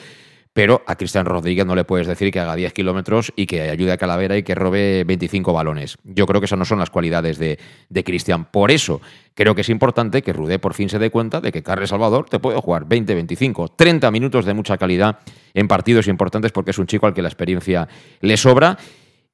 pero 0.53 0.81
a 0.87 0.95
Cristian 0.95 1.25
Rodríguez 1.25 1.65
no 1.65 1.75
le 1.75 1.85
puedes 1.85 2.07
decir 2.07 2.31
que 2.31 2.39
haga 2.39 2.55
10 2.55 2.73
kilómetros 2.73 3.31
y 3.35 3.45
que 3.45 3.69
ayude 3.69 3.91
a 3.91 3.97
Calavera 3.97 4.35
y 4.35 4.43
que 4.43 4.55
robe 4.55 5.03
25 5.05 5.53
balones. 5.53 5.97
Yo 6.03 6.25
creo 6.25 6.41
que 6.41 6.45
esas 6.45 6.57
no 6.57 6.65
son 6.65 6.79
las 6.79 6.89
cualidades 6.89 7.37
de, 7.37 7.57
Cristian. 8.03 8.45
Por 8.45 8.71
eso 8.71 9.01
creo 9.35 9.53
que 9.53 9.61
es 9.61 9.69
importante 9.69 10.21
que 10.21 10.33
Rudé 10.33 10.57
por 10.57 10.73
fin 10.73 10.89
se 10.89 10.99
dé 10.99 11.11
cuenta 11.11 11.41
de 11.41 11.51
que 11.51 11.61
Carles 11.61 11.89
Salvador 11.89 12.29
te 12.29 12.39
puede 12.39 12.59
jugar 12.59 12.85
20, 12.87 13.13
25, 13.13 13.67
30 13.69 14.09
minutos 14.11 14.45
de 14.45 14.53
mucha 14.53 14.77
calidad 14.77 15.19
en 15.53 15.67
partidos 15.67 16.07
importantes 16.07 16.51
porque 16.51 16.71
es 16.71 16.77
un 16.79 16.87
chico 16.87 17.05
al 17.05 17.13
que 17.13 17.21
la 17.21 17.29
experiencia 17.29 17.87
le 18.21 18.37
sobra. 18.37 18.77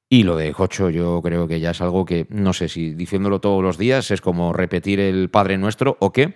Y 0.10 0.24
lo 0.24 0.36
de 0.36 0.54
Jocho 0.54 0.90
yo 0.90 1.22
creo 1.24 1.48
que 1.48 1.60
ya 1.60 1.72
es 1.72 1.82
algo 1.82 2.06
que, 2.06 2.28
no 2.30 2.54
sé 2.54 2.70
si 2.70 2.94
diciéndolo 2.94 3.40
todos 3.40 3.64
los 3.64 3.78
días 3.78 4.12
es 4.12 4.22
como 4.22 4.54
repetir 4.54 5.00
el 5.00 5.30
Padre 5.30 5.58
Nuestro 5.58 5.98
o 6.00 6.12
qué, 6.12 6.34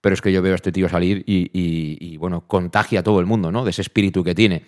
pero 0.00 0.14
es 0.14 0.20
que 0.20 0.32
yo 0.32 0.42
veo 0.42 0.52
a 0.52 0.56
este 0.56 0.72
tío 0.72 0.88
salir 0.88 1.24
y, 1.26 2.16
bueno, 2.18 2.46
contagia 2.46 3.00
a 3.00 3.02
todo 3.02 3.20
el 3.20 3.26
mundo, 3.26 3.50
¿no? 3.50 3.64
De 3.64 3.70
ese 3.70 3.82
espíritu 3.82 4.22
que 4.22 4.34
tiene. 4.34 4.64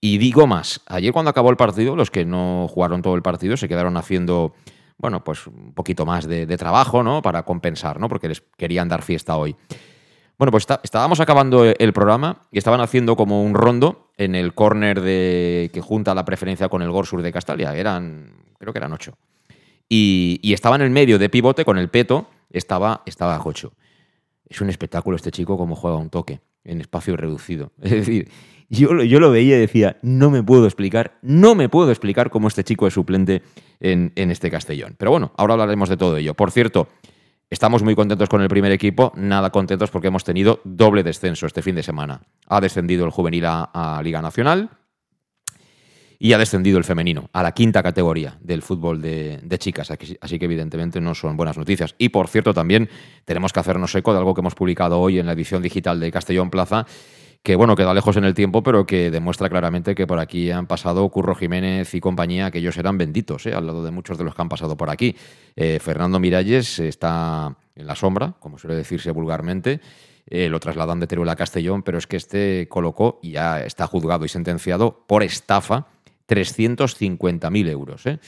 Y 0.00 0.18
digo 0.18 0.46
más, 0.46 0.82
ayer 0.86 1.12
cuando 1.12 1.30
acabó 1.30 1.50
el 1.50 1.56
partido, 1.56 1.96
los 1.96 2.10
que 2.10 2.24
no 2.24 2.68
jugaron 2.68 3.00
todo 3.00 3.14
el 3.14 3.22
partido 3.22 3.56
se 3.56 3.68
quedaron 3.68 3.96
haciendo, 3.96 4.54
bueno, 4.98 5.24
pues 5.24 5.46
un 5.46 5.72
poquito 5.72 6.04
más 6.04 6.28
de, 6.28 6.46
trabajo, 6.58 7.02
¿no? 7.02 7.22
Para 7.22 7.44
compensar, 7.44 7.98
¿no? 7.98 8.08
Porque 8.08 8.28
les 8.28 8.42
querían 8.58 8.88
dar 8.88 9.02
fiesta 9.02 9.36
hoy. 9.36 9.56
Bueno, 10.36 10.50
pues 10.50 10.66
estábamos 10.82 11.20
acabando 11.20 11.64
el 11.64 11.92
programa 11.92 12.42
y 12.50 12.58
estaban 12.58 12.80
haciendo 12.80 13.16
como 13.16 13.42
un 13.42 13.54
rondo 13.54 14.10
en 14.18 14.34
el 14.34 14.52
córner 14.52 15.00
que 15.00 15.80
junta 15.82 16.14
la 16.14 16.24
preferencia 16.24 16.68
con 16.68 16.82
el 16.82 16.90
Gorsur 16.90 17.22
de 17.22 17.32
Castalia. 17.32 17.74
Eran, 17.74 18.34
creo 18.58 18.72
que 18.72 18.78
eran 18.78 18.92
ocho. 18.92 19.16
Y, 19.88 20.40
y, 20.42 20.54
estaba 20.54 20.76
en 20.76 20.82
el 20.82 20.90
medio 20.90 21.18
de 21.18 21.28
pivote 21.28 21.64
con 21.64 21.78
el 21.78 21.88
peto, 21.88 22.26
estaba, 22.50 23.02
estaba 23.06 23.38
Jocho. 23.38 23.72
Es 24.48 24.60
un 24.60 24.68
espectáculo 24.70 25.16
este 25.16 25.30
chico 25.30 25.56
como 25.56 25.76
juega 25.76 25.96
un 25.96 26.10
toque. 26.10 26.40
en 26.64 26.80
espacio 26.80 27.16
reducido. 27.16 27.72
Es 27.82 27.90
decir, 27.90 28.30
yo, 28.68 29.02
yo 29.02 29.20
lo 29.20 29.30
veía 29.30 29.56
y 29.56 29.60
decía, 29.60 29.98
no 30.02 30.30
me 30.30 30.42
puedo 30.42 30.64
explicar, 30.64 31.18
no 31.22 31.54
me 31.54 31.68
puedo 31.68 31.90
explicar 31.90 32.30
cómo 32.30 32.48
este 32.48 32.64
chico 32.64 32.86
es 32.86 32.94
suplente 32.94 33.42
en, 33.80 34.12
en 34.16 34.30
este 34.30 34.50
Castellón. 34.50 34.94
Pero 34.98 35.10
bueno, 35.10 35.32
ahora 35.36 35.54
hablaremos 35.54 35.88
de 35.88 35.96
todo 35.96 36.16
ello. 36.16 36.34
Por 36.34 36.50
cierto, 36.50 36.88
estamos 37.50 37.82
muy 37.82 37.94
contentos 37.94 38.28
con 38.28 38.40
el 38.40 38.48
primer 38.48 38.72
equipo, 38.72 39.12
nada 39.16 39.50
contentos 39.50 39.90
porque 39.90 40.08
hemos 40.08 40.24
tenido 40.24 40.60
doble 40.64 41.02
descenso 41.02 41.46
este 41.46 41.62
fin 41.62 41.74
de 41.74 41.82
semana. 41.82 42.22
Ha 42.46 42.60
descendido 42.60 43.04
el 43.04 43.10
juvenil 43.10 43.44
a 43.46 44.00
Liga 44.02 44.22
Nacional 44.22 44.70
y 46.24 46.32
ha 46.32 46.38
descendido 46.38 46.78
el 46.78 46.84
femenino 46.84 47.28
a 47.34 47.42
la 47.42 47.52
quinta 47.52 47.82
categoría 47.82 48.38
del 48.40 48.62
fútbol 48.62 49.02
de, 49.02 49.42
chicas. 49.58 49.92
Así 50.22 50.38
que 50.38 50.46
evidentemente 50.46 50.98
no 50.98 51.14
son 51.14 51.36
buenas 51.36 51.58
noticias. 51.58 51.94
Y 51.98 52.08
por 52.08 52.28
cierto, 52.28 52.54
también 52.54 52.88
tenemos 53.26 53.52
que 53.52 53.60
hacernos 53.60 53.94
eco 53.94 54.14
de 54.14 54.20
algo 54.20 54.32
que 54.32 54.40
hemos 54.40 54.54
publicado 54.54 54.98
hoy 54.98 55.18
en 55.18 55.26
la 55.26 55.32
edición 55.32 55.60
digital 55.60 56.00
de 56.00 56.10
Castellón 56.10 56.48
Plaza, 56.48 56.86
que 57.42 57.56
bueno, 57.56 57.76
queda 57.76 57.92
lejos 57.92 58.16
en 58.16 58.24
el 58.24 58.32
tiempo, 58.32 58.62
pero 58.62 58.86
que 58.86 59.10
demuestra 59.10 59.50
claramente 59.50 59.94
que 59.94 60.06
por 60.06 60.18
aquí 60.18 60.50
han 60.50 60.66
pasado 60.66 61.06
Curro 61.10 61.34
Jiménez 61.34 61.94
y 61.94 62.00
compañía, 62.00 62.50
que 62.50 62.60
ellos 62.60 62.78
eran 62.78 62.96
benditos, 62.96 63.44
¿eh? 63.44 63.52
al 63.52 63.66
lado 63.66 63.84
de 63.84 63.90
muchos 63.90 64.16
de 64.16 64.24
los 64.24 64.34
que 64.34 64.40
han 64.40 64.48
pasado 64.48 64.78
por 64.78 64.88
aquí. 64.88 65.14
Eh, 65.56 65.78
Fernando 65.78 66.18
Miralles 66.20 66.78
está 66.78 67.54
en 67.76 67.86
la 67.86 67.96
sombra, 67.96 68.32
como 68.40 68.56
suele 68.56 68.76
decirse 68.76 69.10
vulgarmente. 69.10 69.82
Eh, 70.26 70.48
lo 70.48 70.58
trasladan 70.58 71.00
de 71.00 71.06
Teruel 71.06 71.28
a 71.28 71.36
Castellón, 71.36 71.82
pero 71.82 71.98
es 71.98 72.06
que 72.06 72.16
este 72.16 72.66
colocó 72.70 73.18
y 73.22 73.32
ya 73.32 73.60
está 73.60 73.86
juzgado 73.86 74.24
y 74.24 74.28
sentenciado 74.30 75.04
por 75.06 75.22
estafa 75.22 75.88
350.000 76.28 77.68
euros. 77.68 78.06
¿eh? 78.06 78.18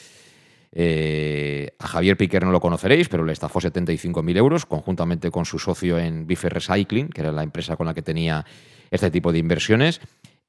Eh, 0.73 1.75
a 1.79 1.87
Javier 1.87 2.17
Piquer 2.17 2.45
no 2.45 2.53
lo 2.53 2.61
conoceréis, 2.61 3.09
pero 3.09 3.25
le 3.25 3.33
estafó 3.33 3.61
75.000 3.61 4.37
euros 4.37 4.67
conjuntamente 4.67 5.31
con 5.31 5.45
su 5.45 5.59
socio 5.59 5.99
en 5.99 6.27
Bife 6.27 6.49
Recycling, 6.49 7.09
que 7.09 7.23
era 7.23 7.33
la 7.33 7.43
empresa 7.43 7.77
con 7.77 7.87
la 7.87 7.95
que 7.95 8.03
tenía 8.03 8.45
este 8.91 9.11
tipo 9.11 9.33
de 9.33 9.39
inversiones. 9.39 10.01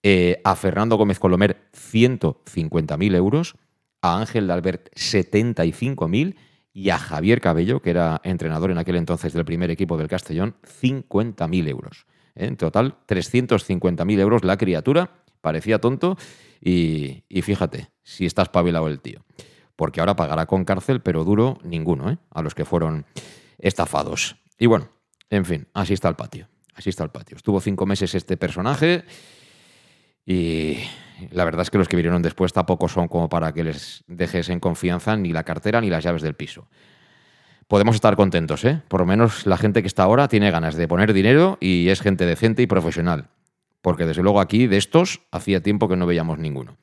Eh, 0.04 0.42
a 0.44 0.56
Fernando 0.56 0.96
Gómez 0.98 1.20
Colomer 1.20 1.70
150.000 1.74 3.16
euros, 3.16 3.56
a 4.02 4.20
Ángel 4.20 4.48
Dalbert 4.48 4.90
75.000 4.96 6.36
y 6.74 6.90
a 6.92 6.98
Javier 6.98 7.42
Cabello, 7.42 7.82
que 7.82 7.90
era 7.90 8.22
entrenador 8.24 8.70
en 8.70 8.78
aquel 8.78 8.98
entonces 8.98 9.34
del 9.34 9.46
primer 9.46 9.72
equipo 9.72 9.98
del 9.98 10.08
Castellón, 10.08 10.56
50.000 10.82 11.70
euros. 11.70 12.06
¿eh? 12.36 12.46
En 12.46 12.58
total, 12.58 12.98
350.000 13.08 14.20
euros 14.20 14.44
la 14.44 14.58
criatura, 14.58 15.24
parecía 15.42 15.80
tonto 15.80 16.18
y, 16.62 17.24
fíjate 17.42 17.90
si 18.04 18.26
está 18.26 18.44
espabilado 18.44 18.88
el 18.88 19.00
tío. 19.00 19.26
Porque 19.76 20.00
ahora 20.00 20.16
pagará 20.16 20.46
con 20.46 20.66
cárcel, 20.66 21.02
pero 21.02 21.24
duro 21.24 21.60
ninguno, 21.64 22.10
¿eh? 22.10 22.18
a 22.32 22.42
los 22.42 22.56
que 22.56 22.66
fueron 22.66 23.06
estafados. 23.60 24.38
Y 24.58 24.66
bueno, 24.66 24.90
en 25.30 25.46
fin, 25.46 25.68
así 25.74 25.94
está 25.94 26.10
el 26.10 26.16
patio. 26.16 26.48
Así 26.74 26.90
está 26.90 27.04
el 27.04 27.10
patio. 27.10 27.38
Estuvo 27.38 27.60
cinco 27.60 27.86
meses 27.86 28.16
este 28.16 28.38
personaje 28.38 29.04
y 30.26 30.78
la 31.32 31.44
verdad 31.46 31.64
es 31.64 31.70
que 31.70 31.78
los 31.78 31.88
que 31.88 31.96
vinieron 31.96 32.22
después 32.22 32.54
tampoco 32.54 32.88
son 32.88 33.08
como 33.08 33.30
para 33.30 33.54
que 33.54 33.64
les 33.64 34.04
dejes 34.08 34.50
en 34.50 34.60
confianza 34.60 35.16
ni 35.16 35.32
la 35.32 35.44
cartera 35.44 35.82
ni 35.82 35.90
las 35.90 36.04
llaves 36.04 36.22
del 36.22 36.36
piso. 36.36 36.68
Podemos 37.68 37.96
estar 37.96 38.16
contentos, 38.16 38.64
¿eh? 38.64 38.82
Por 38.88 39.02
lo 39.02 39.06
menos 39.06 39.46
la 39.46 39.58
gente 39.58 39.82
que 39.82 39.88
está 39.88 40.04
ahora 40.04 40.28
tiene 40.28 40.52
ganas 40.52 40.76
de 40.76 40.88
poner 40.88 41.14
dinero 41.14 41.58
y 41.60 41.90
es 41.90 42.02
gente 42.02 42.26
decente 42.26 42.62
y 42.62 42.68
profesional. 42.68 43.30
Porque 43.88 44.06
desde 44.06 44.22
luego 44.22 44.42
aquí 44.42 44.68
de 44.68 44.76
estos 44.76 45.22
hacía 45.32 45.64
tiempo 45.64 45.88
que 45.88 45.96
no 45.96 46.06
veíamos 46.06 46.40
ninguno. 46.40 46.76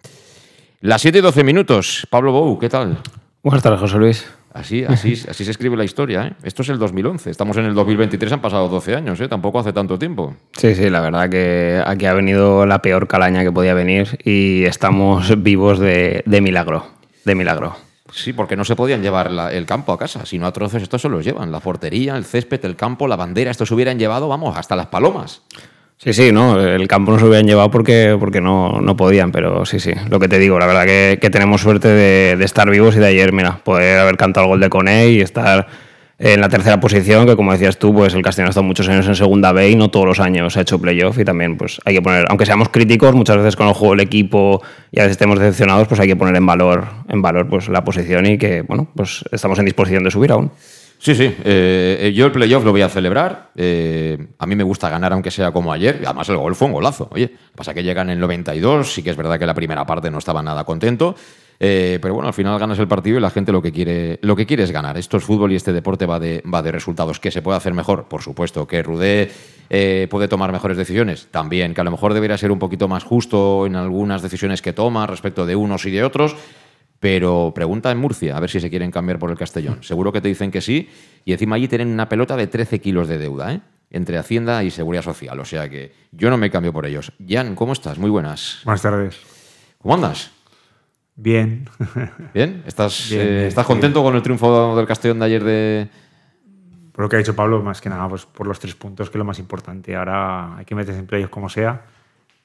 Las 0.80 1.02
7 1.02 1.18
y 1.18 1.20
12 1.20 1.44
minutos. 1.44 2.06
Pablo 2.08 2.32
Bou, 2.32 2.58
¿qué 2.58 2.70
tal? 2.70 2.96
Buenas 3.42 3.62
tardes, 3.62 3.78
José 3.78 3.98
Luis. 3.98 4.26
Así, 4.54 4.84
así, 4.84 5.12
así 5.28 5.44
se 5.44 5.50
escribe 5.50 5.76
la 5.76 5.84
historia, 5.84 6.28
¿eh? 6.28 6.32
Esto 6.44 6.62
es 6.62 6.70
el 6.70 6.78
2011. 6.78 7.28
Estamos 7.30 7.58
en 7.58 7.66
el 7.66 7.74
2023, 7.74 8.32
han 8.32 8.40
pasado 8.40 8.70
12 8.70 8.94
años, 8.94 9.20
¿eh? 9.20 9.28
Tampoco 9.28 9.58
hace 9.58 9.74
tanto 9.74 9.98
tiempo. 9.98 10.34
Sí, 10.56 10.74
sí, 10.74 10.88
la 10.88 11.02
verdad 11.02 11.28
que 11.28 11.78
aquí 11.84 12.06
ha 12.06 12.14
venido 12.14 12.64
la 12.64 12.80
peor 12.80 13.06
calaña 13.06 13.42
que 13.42 13.52
podía 13.52 13.74
venir 13.74 14.18
y 14.24 14.64
estamos 14.64 15.42
vivos 15.42 15.78
de, 15.80 16.22
de 16.24 16.40
milagro. 16.40 16.86
De 17.26 17.34
milagro. 17.34 17.76
Sí, 18.14 18.32
porque 18.32 18.56
no 18.56 18.64
se 18.64 18.76
podían 18.76 19.02
llevar 19.02 19.30
la- 19.30 19.52
el 19.52 19.66
campo 19.66 19.92
a 19.92 19.98
casa, 19.98 20.24
sino 20.24 20.46
a 20.46 20.52
trozos 20.54 20.80
estos 20.80 21.02
se 21.02 21.10
los 21.10 21.22
llevan. 21.22 21.52
La 21.52 21.60
portería, 21.60 22.16
el 22.16 22.24
césped, 22.24 22.64
el 22.64 22.76
campo, 22.76 23.06
la 23.08 23.16
bandera, 23.16 23.50
estos 23.50 23.68
se 23.68 23.74
hubieran 23.74 23.98
llevado, 23.98 24.26
vamos, 24.26 24.56
hasta 24.56 24.74
las 24.74 24.86
palomas. 24.86 25.42
Sí, 26.04 26.12
sí, 26.12 26.32
no, 26.32 26.60
el 26.60 26.86
campo 26.86 27.12
no 27.12 27.18
se 27.18 27.24
hubieran 27.24 27.46
llevado 27.46 27.70
porque, 27.70 28.14
porque 28.20 28.42
no, 28.42 28.78
no 28.82 28.94
podían, 28.94 29.32
pero 29.32 29.64
sí, 29.64 29.80
sí, 29.80 29.92
lo 30.10 30.20
que 30.20 30.28
te 30.28 30.38
digo, 30.38 30.58
la 30.58 30.66
verdad 30.66 30.84
que, 30.84 31.18
que 31.18 31.30
tenemos 31.30 31.62
suerte 31.62 31.88
de, 31.88 32.36
de 32.36 32.44
estar 32.44 32.68
vivos 32.68 32.94
y 32.94 32.98
de 32.98 33.06
ayer, 33.06 33.32
mira, 33.32 33.60
poder 33.64 33.98
haber 33.98 34.18
cantado 34.18 34.44
el 34.44 34.50
gol 34.50 34.60
de 34.60 34.68
Coné 34.68 35.08
y 35.08 35.22
estar 35.22 35.66
en 36.18 36.42
la 36.42 36.50
tercera 36.50 36.78
posición, 36.78 37.26
que 37.26 37.36
como 37.36 37.52
decías 37.52 37.78
tú, 37.78 37.94
pues 37.94 38.12
el 38.12 38.20
Castellón 38.20 38.48
ha 38.48 38.50
estado 38.50 38.64
muchos 38.64 38.86
años 38.88 39.06
en 39.08 39.14
segunda 39.14 39.52
B 39.52 39.70
y 39.70 39.76
no 39.76 39.90
todos 39.90 40.04
los 40.04 40.20
años 40.20 40.58
ha 40.58 40.60
hecho 40.60 40.78
playoff 40.78 41.18
y 41.18 41.24
también 41.24 41.56
pues 41.56 41.80
hay 41.86 41.94
que 41.94 42.02
poner, 42.02 42.26
aunque 42.28 42.44
seamos 42.44 42.68
críticos 42.68 43.14
muchas 43.14 43.38
veces 43.38 43.56
con 43.56 43.66
el 43.66 43.72
juego 43.72 43.94
del 43.94 44.00
equipo 44.00 44.62
y 44.92 45.00
a 45.00 45.04
veces 45.04 45.12
estemos 45.12 45.38
decepcionados, 45.38 45.88
pues 45.88 46.00
hay 46.00 46.06
que 46.06 46.16
poner 46.16 46.36
en 46.36 46.44
valor, 46.44 46.84
en 47.08 47.22
valor 47.22 47.48
pues 47.48 47.70
la 47.70 47.82
posición 47.82 48.26
y 48.26 48.36
que, 48.36 48.60
bueno, 48.60 48.86
pues 48.94 49.24
estamos 49.32 49.58
en 49.58 49.64
disposición 49.64 50.04
de 50.04 50.10
subir 50.10 50.32
aún. 50.32 50.50
Sí, 51.04 51.14
sí. 51.14 51.34
eh, 51.44 52.12
yo 52.16 52.24
el 52.24 52.32
playoff 52.32 52.64
lo 52.64 52.70
voy 52.70 52.80
a 52.80 52.88
celebrar. 52.88 53.50
eh, 53.56 54.16
a 54.38 54.46
mí 54.46 54.56
me 54.56 54.64
gusta 54.64 54.88
ganar, 54.88 55.12
aunque 55.12 55.30
sea 55.30 55.52
como 55.52 55.70
ayer. 55.70 56.00
Además, 56.02 56.26
el 56.30 56.38
gol 56.38 56.54
fue 56.54 56.66
un 56.68 56.72
golazo. 56.72 57.08
Oye, 57.12 57.30
pasa 57.54 57.74
que 57.74 57.82
llegan 57.82 58.08
en 58.08 58.14
el 58.14 58.20
92. 58.20 58.90
Sí 58.90 59.02
que 59.02 59.10
es 59.10 59.16
verdad 59.16 59.38
que 59.38 59.44
la 59.44 59.52
primera 59.52 59.84
parte 59.84 60.10
no 60.10 60.16
estaba 60.16 60.42
nada 60.42 60.64
contento. 60.64 61.14
eh, 61.60 61.98
pero 62.00 62.14
bueno, 62.14 62.28
al 62.28 62.32
final 62.34 62.58
ganas 62.58 62.78
el 62.78 62.88
partido 62.88 63.18
y 63.18 63.20
la 63.20 63.28
gente 63.28 63.52
lo 63.52 63.60
que 63.60 63.70
quiere, 63.70 64.18
lo 64.22 64.34
que 64.34 64.46
quiere 64.46 64.62
es 64.62 64.70
ganar. 64.70 64.96
Esto 64.96 65.18
es 65.18 65.24
fútbol 65.24 65.52
y 65.52 65.56
este 65.56 65.74
deporte 65.74 66.06
va 66.06 66.18
de, 66.18 66.42
va 66.52 66.62
de 66.62 66.72
resultados. 66.72 67.20
¿Que 67.20 67.30
se 67.30 67.42
puede 67.42 67.58
hacer 67.58 67.74
mejor? 67.74 68.08
Por 68.08 68.22
supuesto. 68.22 68.66
¿Que 68.66 68.82
Rudé 68.82 69.30
eh, 69.68 70.06
puede 70.10 70.26
tomar 70.26 70.52
mejores 70.52 70.78
decisiones? 70.78 71.28
También. 71.30 71.74
¿Que 71.74 71.82
a 71.82 71.84
lo 71.84 71.90
mejor 71.90 72.14
debería 72.14 72.38
ser 72.38 72.50
un 72.50 72.58
poquito 72.58 72.88
más 72.88 73.04
justo 73.04 73.66
en 73.66 73.76
algunas 73.76 74.22
decisiones 74.22 74.62
que 74.62 74.72
toma 74.72 75.06
respecto 75.06 75.44
de 75.44 75.54
unos 75.54 75.84
y 75.84 75.90
de 75.90 76.02
otros? 76.02 76.34
Pero 77.04 77.52
pregunta 77.54 77.90
en 77.90 77.98
Murcia, 77.98 78.34
a 78.34 78.40
ver 78.40 78.48
si 78.48 78.60
se 78.60 78.70
quieren 78.70 78.90
cambiar 78.90 79.18
por 79.18 79.30
el 79.30 79.36
Castellón. 79.36 79.76
Seguro 79.82 80.10
que 80.10 80.22
te 80.22 80.28
dicen 80.28 80.50
que 80.50 80.62
sí. 80.62 80.88
Y 81.26 81.34
encima 81.34 81.56
allí 81.56 81.68
tienen 81.68 81.88
una 81.88 82.08
pelota 82.08 82.34
de 82.34 82.46
13 82.46 82.80
kilos 82.80 83.08
de 83.08 83.18
deuda, 83.18 83.52
¿eh? 83.52 83.60
Entre 83.90 84.16
Hacienda 84.16 84.64
y 84.64 84.70
Seguridad 84.70 85.02
Social. 85.02 85.38
O 85.38 85.44
sea 85.44 85.68
que 85.68 85.92
yo 86.12 86.30
no 86.30 86.38
me 86.38 86.50
cambio 86.50 86.72
por 86.72 86.86
ellos. 86.86 87.12
Jan, 87.28 87.56
¿cómo 87.56 87.74
estás? 87.74 87.98
Muy 87.98 88.08
buenas. 88.08 88.62
Buenas 88.64 88.80
tardes. 88.80 89.20
¿Cómo 89.82 89.96
andas? 89.96 90.30
Bien. 91.14 91.68
¿Bien? 92.32 92.62
¿Estás, 92.66 93.10
Bien, 93.10 93.20
eh, 93.20 93.30
bien, 93.32 93.46
¿estás 93.48 93.66
sí. 93.66 93.72
contento 93.72 94.02
con 94.02 94.16
el 94.16 94.22
triunfo 94.22 94.74
del 94.74 94.86
Castellón 94.86 95.18
de 95.18 95.24
ayer 95.26 95.44
de...? 95.44 95.88
Por 96.90 97.04
lo 97.04 97.08
que 97.10 97.16
ha 97.16 97.18
dicho 97.18 97.36
Pablo, 97.36 97.62
más 97.62 97.82
que 97.82 97.90
nada, 97.90 98.08
pues 98.08 98.24
por 98.24 98.46
los 98.46 98.58
tres 98.58 98.74
puntos, 98.76 99.10
que 99.10 99.18
es 99.18 99.18
lo 99.18 99.26
más 99.26 99.38
importante. 99.38 99.94
Ahora 99.94 100.56
hay 100.56 100.64
que 100.64 100.74
meterse 100.74 101.00
en 101.00 101.06
playoffs 101.06 101.30
como 101.30 101.50
sea. 101.50 101.84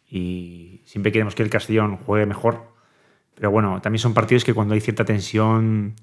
Y 0.10 0.82
siempre 0.84 1.14
queremos 1.14 1.34
que 1.34 1.44
el 1.44 1.50
Castellón 1.50 1.96
juegue 2.06 2.26
mejor. 2.26 2.78
Pero 3.40 3.52
bueno, 3.52 3.80
también 3.82 4.02
son 4.02 4.14
partidos 4.14 4.44
que 4.44 4.54
cuando 4.54 4.74
hay 4.74 4.82
cierta 4.82 5.06
tensión 5.06 5.96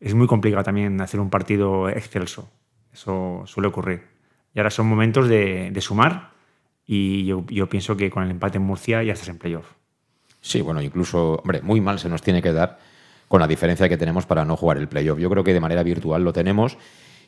es 0.00 0.14
muy 0.14 0.26
complicado 0.26 0.64
también 0.64 0.98
hacer 1.02 1.20
un 1.20 1.28
partido 1.28 1.90
excelso. 1.90 2.48
Eso 2.90 3.42
suele 3.44 3.68
ocurrir. 3.68 4.04
Y 4.54 4.60
ahora 4.60 4.70
son 4.70 4.86
momentos 4.86 5.28
de, 5.28 5.76
sumar. 5.82 6.30
Y 6.86 7.26
yo, 7.26 7.68
pienso 7.68 7.98
que 7.98 8.08
con 8.08 8.22
el 8.22 8.30
empate 8.30 8.56
en 8.56 8.64
Murcia 8.64 9.02
ya 9.02 9.12
estás 9.12 9.28
en 9.28 9.36
playoff. 9.36 9.66
Sí, 10.40 10.62
bueno, 10.62 10.80
incluso, 10.80 11.34
hombre, 11.34 11.60
muy 11.60 11.82
mal 11.82 11.98
se 11.98 12.08
nos 12.08 12.22
tiene 12.22 12.40
que 12.40 12.50
dar 12.50 12.78
con 13.28 13.42
la 13.42 13.46
diferencia 13.46 13.86
que 13.86 13.98
tenemos 13.98 14.24
para 14.24 14.46
no 14.46 14.56
jugar 14.56 14.78
el 14.78 14.88
playoff. 14.88 15.18
Yo 15.18 15.28
creo 15.28 15.44
que 15.44 15.52
de 15.52 15.60
manera 15.60 15.82
virtual 15.82 16.24
lo 16.24 16.32
tenemos. 16.32 16.78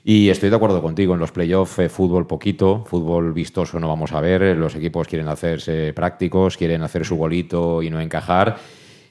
Y 0.03 0.31
estoy 0.31 0.49
de 0.49 0.57
acuerdo 0.57 0.81
contigo, 0.81 1.13
en 1.13 1.21
los 1.21 1.31
playoffs 1.31 1.79
eh, 1.79 1.91
fútbol 1.91 2.27
poquito, 2.27 2.87
fútbol 2.87 3.35
vistoso 3.35 3.79
no 3.79 3.87
vamos 3.87 4.13
a 4.13 4.21
ver, 4.23 4.57
los 4.57 4.75
equipos 4.75 5.07
quieren 5.07 5.29
hacerse 5.29 5.93
prácticos, 5.93 6.57
quieren 6.57 6.83
hacer 6.83 7.05
su 7.05 7.17
golito 7.17 7.83
y 7.83 7.91
no 7.91 8.01
encajar. 8.01 8.57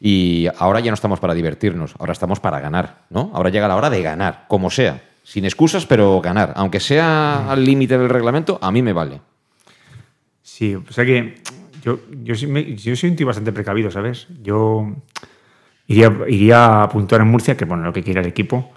Y 0.03 0.47
ahora 0.57 0.79
ya 0.79 0.89
no 0.89 0.95
estamos 0.95 1.19
para 1.19 1.35
divertirnos, 1.35 1.93
ahora 1.99 2.13
estamos 2.13 2.39
para 2.39 2.59
ganar, 2.59 3.03
¿no? 3.11 3.29
Ahora 3.35 3.51
llega 3.51 3.67
la 3.67 3.75
hora 3.75 3.91
de 3.91 4.01
ganar, 4.01 4.45
como 4.47 4.71
sea, 4.71 4.99
sin 5.23 5.45
excusas, 5.45 5.85
pero 5.85 6.19
ganar. 6.21 6.53
Aunque 6.55 6.79
sea 6.79 7.51
al 7.51 7.63
límite 7.63 7.99
del 7.99 8.09
reglamento, 8.09 8.57
a 8.63 8.71
mí 8.71 8.81
me 8.81 8.93
vale. 8.93 9.21
Sí, 10.41 10.73
o 10.73 10.91
sea 10.91 11.05
que 11.05 11.43
yo, 11.83 11.99
yo, 12.23 12.33
yo 12.33 12.95
soy 12.95 13.09
un 13.11 13.15
tío 13.15 13.27
bastante 13.27 13.51
precavido, 13.51 13.91
¿sabes? 13.91 14.27
Yo 14.41 14.91
iría, 15.85 16.11
iría 16.27 16.81
a 16.81 16.89
puntuar 16.89 17.21
en 17.21 17.27
Murcia, 17.27 17.55
que 17.55 17.65
bueno, 17.65 17.83
lo 17.83 17.93
que 17.93 18.01
quiera 18.01 18.21
el 18.21 18.27
equipo. 18.27 18.71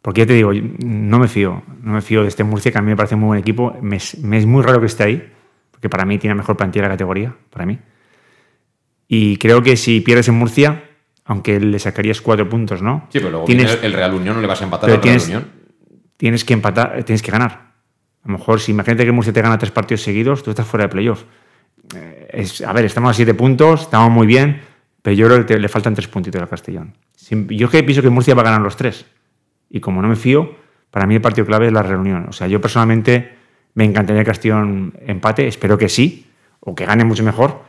Porque 0.00 0.20
ya 0.20 0.26
te 0.28 0.34
digo, 0.34 0.52
no 0.52 1.18
me 1.18 1.26
fío. 1.26 1.60
No 1.82 1.94
me 1.94 2.02
fío 2.02 2.22
de 2.22 2.28
este 2.28 2.44
Murcia, 2.44 2.70
que 2.70 2.78
a 2.78 2.82
mí 2.82 2.86
me 2.86 2.96
parece 2.96 3.16
muy 3.16 3.26
buen 3.26 3.40
equipo. 3.40 3.76
Me, 3.82 3.98
me 4.22 4.38
es 4.38 4.46
muy 4.46 4.62
raro 4.62 4.78
que 4.78 4.86
esté 4.86 5.02
ahí, 5.02 5.32
porque 5.72 5.88
para 5.88 6.04
mí 6.04 6.18
tiene 6.18 6.34
la 6.34 6.38
mejor 6.38 6.56
plantilla 6.56 6.84
de 6.84 6.88
la 6.88 6.94
categoría, 6.94 7.34
para 7.50 7.66
mí. 7.66 7.80
Y 9.08 9.38
creo 9.38 9.62
que 9.62 9.76
si 9.76 10.00
pierdes 10.00 10.28
en 10.28 10.34
Murcia, 10.34 10.84
aunque 11.24 11.58
le 11.58 11.78
sacarías 11.78 12.20
cuatro 12.20 12.48
puntos, 12.48 12.82
¿no? 12.82 13.06
Sí, 13.10 13.18
pero 13.18 13.30
luego 13.30 13.46
tienes, 13.46 13.78
el 13.82 13.92
Real 13.94 14.14
Unión, 14.14 14.36
no 14.36 14.40
le 14.42 14.46
vas 14.46 14.60
a 14.60 14.64
empatar 14.64 14.88
al 14.90 14.96
Real 14.96 15.02
tienes, 15.02 15.26
Unión. 15.26 15.46
tienes 16.16 16.44
que 16.44 16.52
empatar, 16.54 17.02
tienes 17.04 17.22
que 17.22 17.30
ganar. 17.30 17.72
A 18.22 18.28
lo 18.30 18.32
mejor, 18.38 18.60
si 18.60 18.72
imagínate 18.72 19.04
que 19.06 19.12
Murcia 19.12 19.32
te 19.32 19.40
gana 19.42 19.56
tres 19.58 19.70
partidos 19.72 20.02
seguidos, 20.02 20.42
tú 20.42 20.50
estás 20.50 20.66
fuera 20.66 20.84
de 20.84 20.88
playoff. 20.90 21.24
Eh, 21.94 22.28
es- 22.32 22.60
a 22.60 22.72
ver, 22.72 22.84
estamos 22.84 23.10
a 23.10 23.14
siete 23.14 23.32
puntos, 23.34 23.82
estamos 23.82 24.10
muy 24.10 24.26
bien, 24.26 24.60
pero 25.00 25.16
yo 25.16 25.26
creo 25.26 25.38
que 25.38 25.44
te- 25.54 25.58
le 25.58 25.68
faltan 25.68 25.94
tres 25.94 26.08
puntitos 26.08 26.40
al 26.42 26.48
Castellón. 26.48 26.94
Yo 27.48 27.66
es 27.66 27.70
que 27.72 27.82
pienso 27.82 28.02
que 28.02 28.10
Murcia 28.10 28.34
va 28.34 28.42
a 28.42 28.44
ganar 28.44 28.60
los 28.60 28.76
tres. 28.76 29.06
Y 29.70 29.80
como 29.80 30.02
no 30.02 30.08
me 30.08 30.16
fío, 30.16 30.54
para 30.90 31.06
mí 31.06 31.14
el 31.14 31.20
partido 31.20 31.46
clave 31.46 31.66
es 31.66 31.72
la 31.72 31.82
reunión. 31.82 32.26
O 32.28 32.32
sea, 32.32 32.46
yo 32.46 32.60
personalmente 32.60 33.36
me 33.74 33.84
encantaría 33.84 34.22
que 34.22 34.26
Castellón 34.30 34.94
empate, 35.06 35.46
espero 35.46 35.78
que 35.78 35.88
sí, 35.88 36.26
o 36.60 36.74
que 36.74 36.84
gane 36.86 37.04
mucho 37.04 37.22
mejor, 37.22 37.62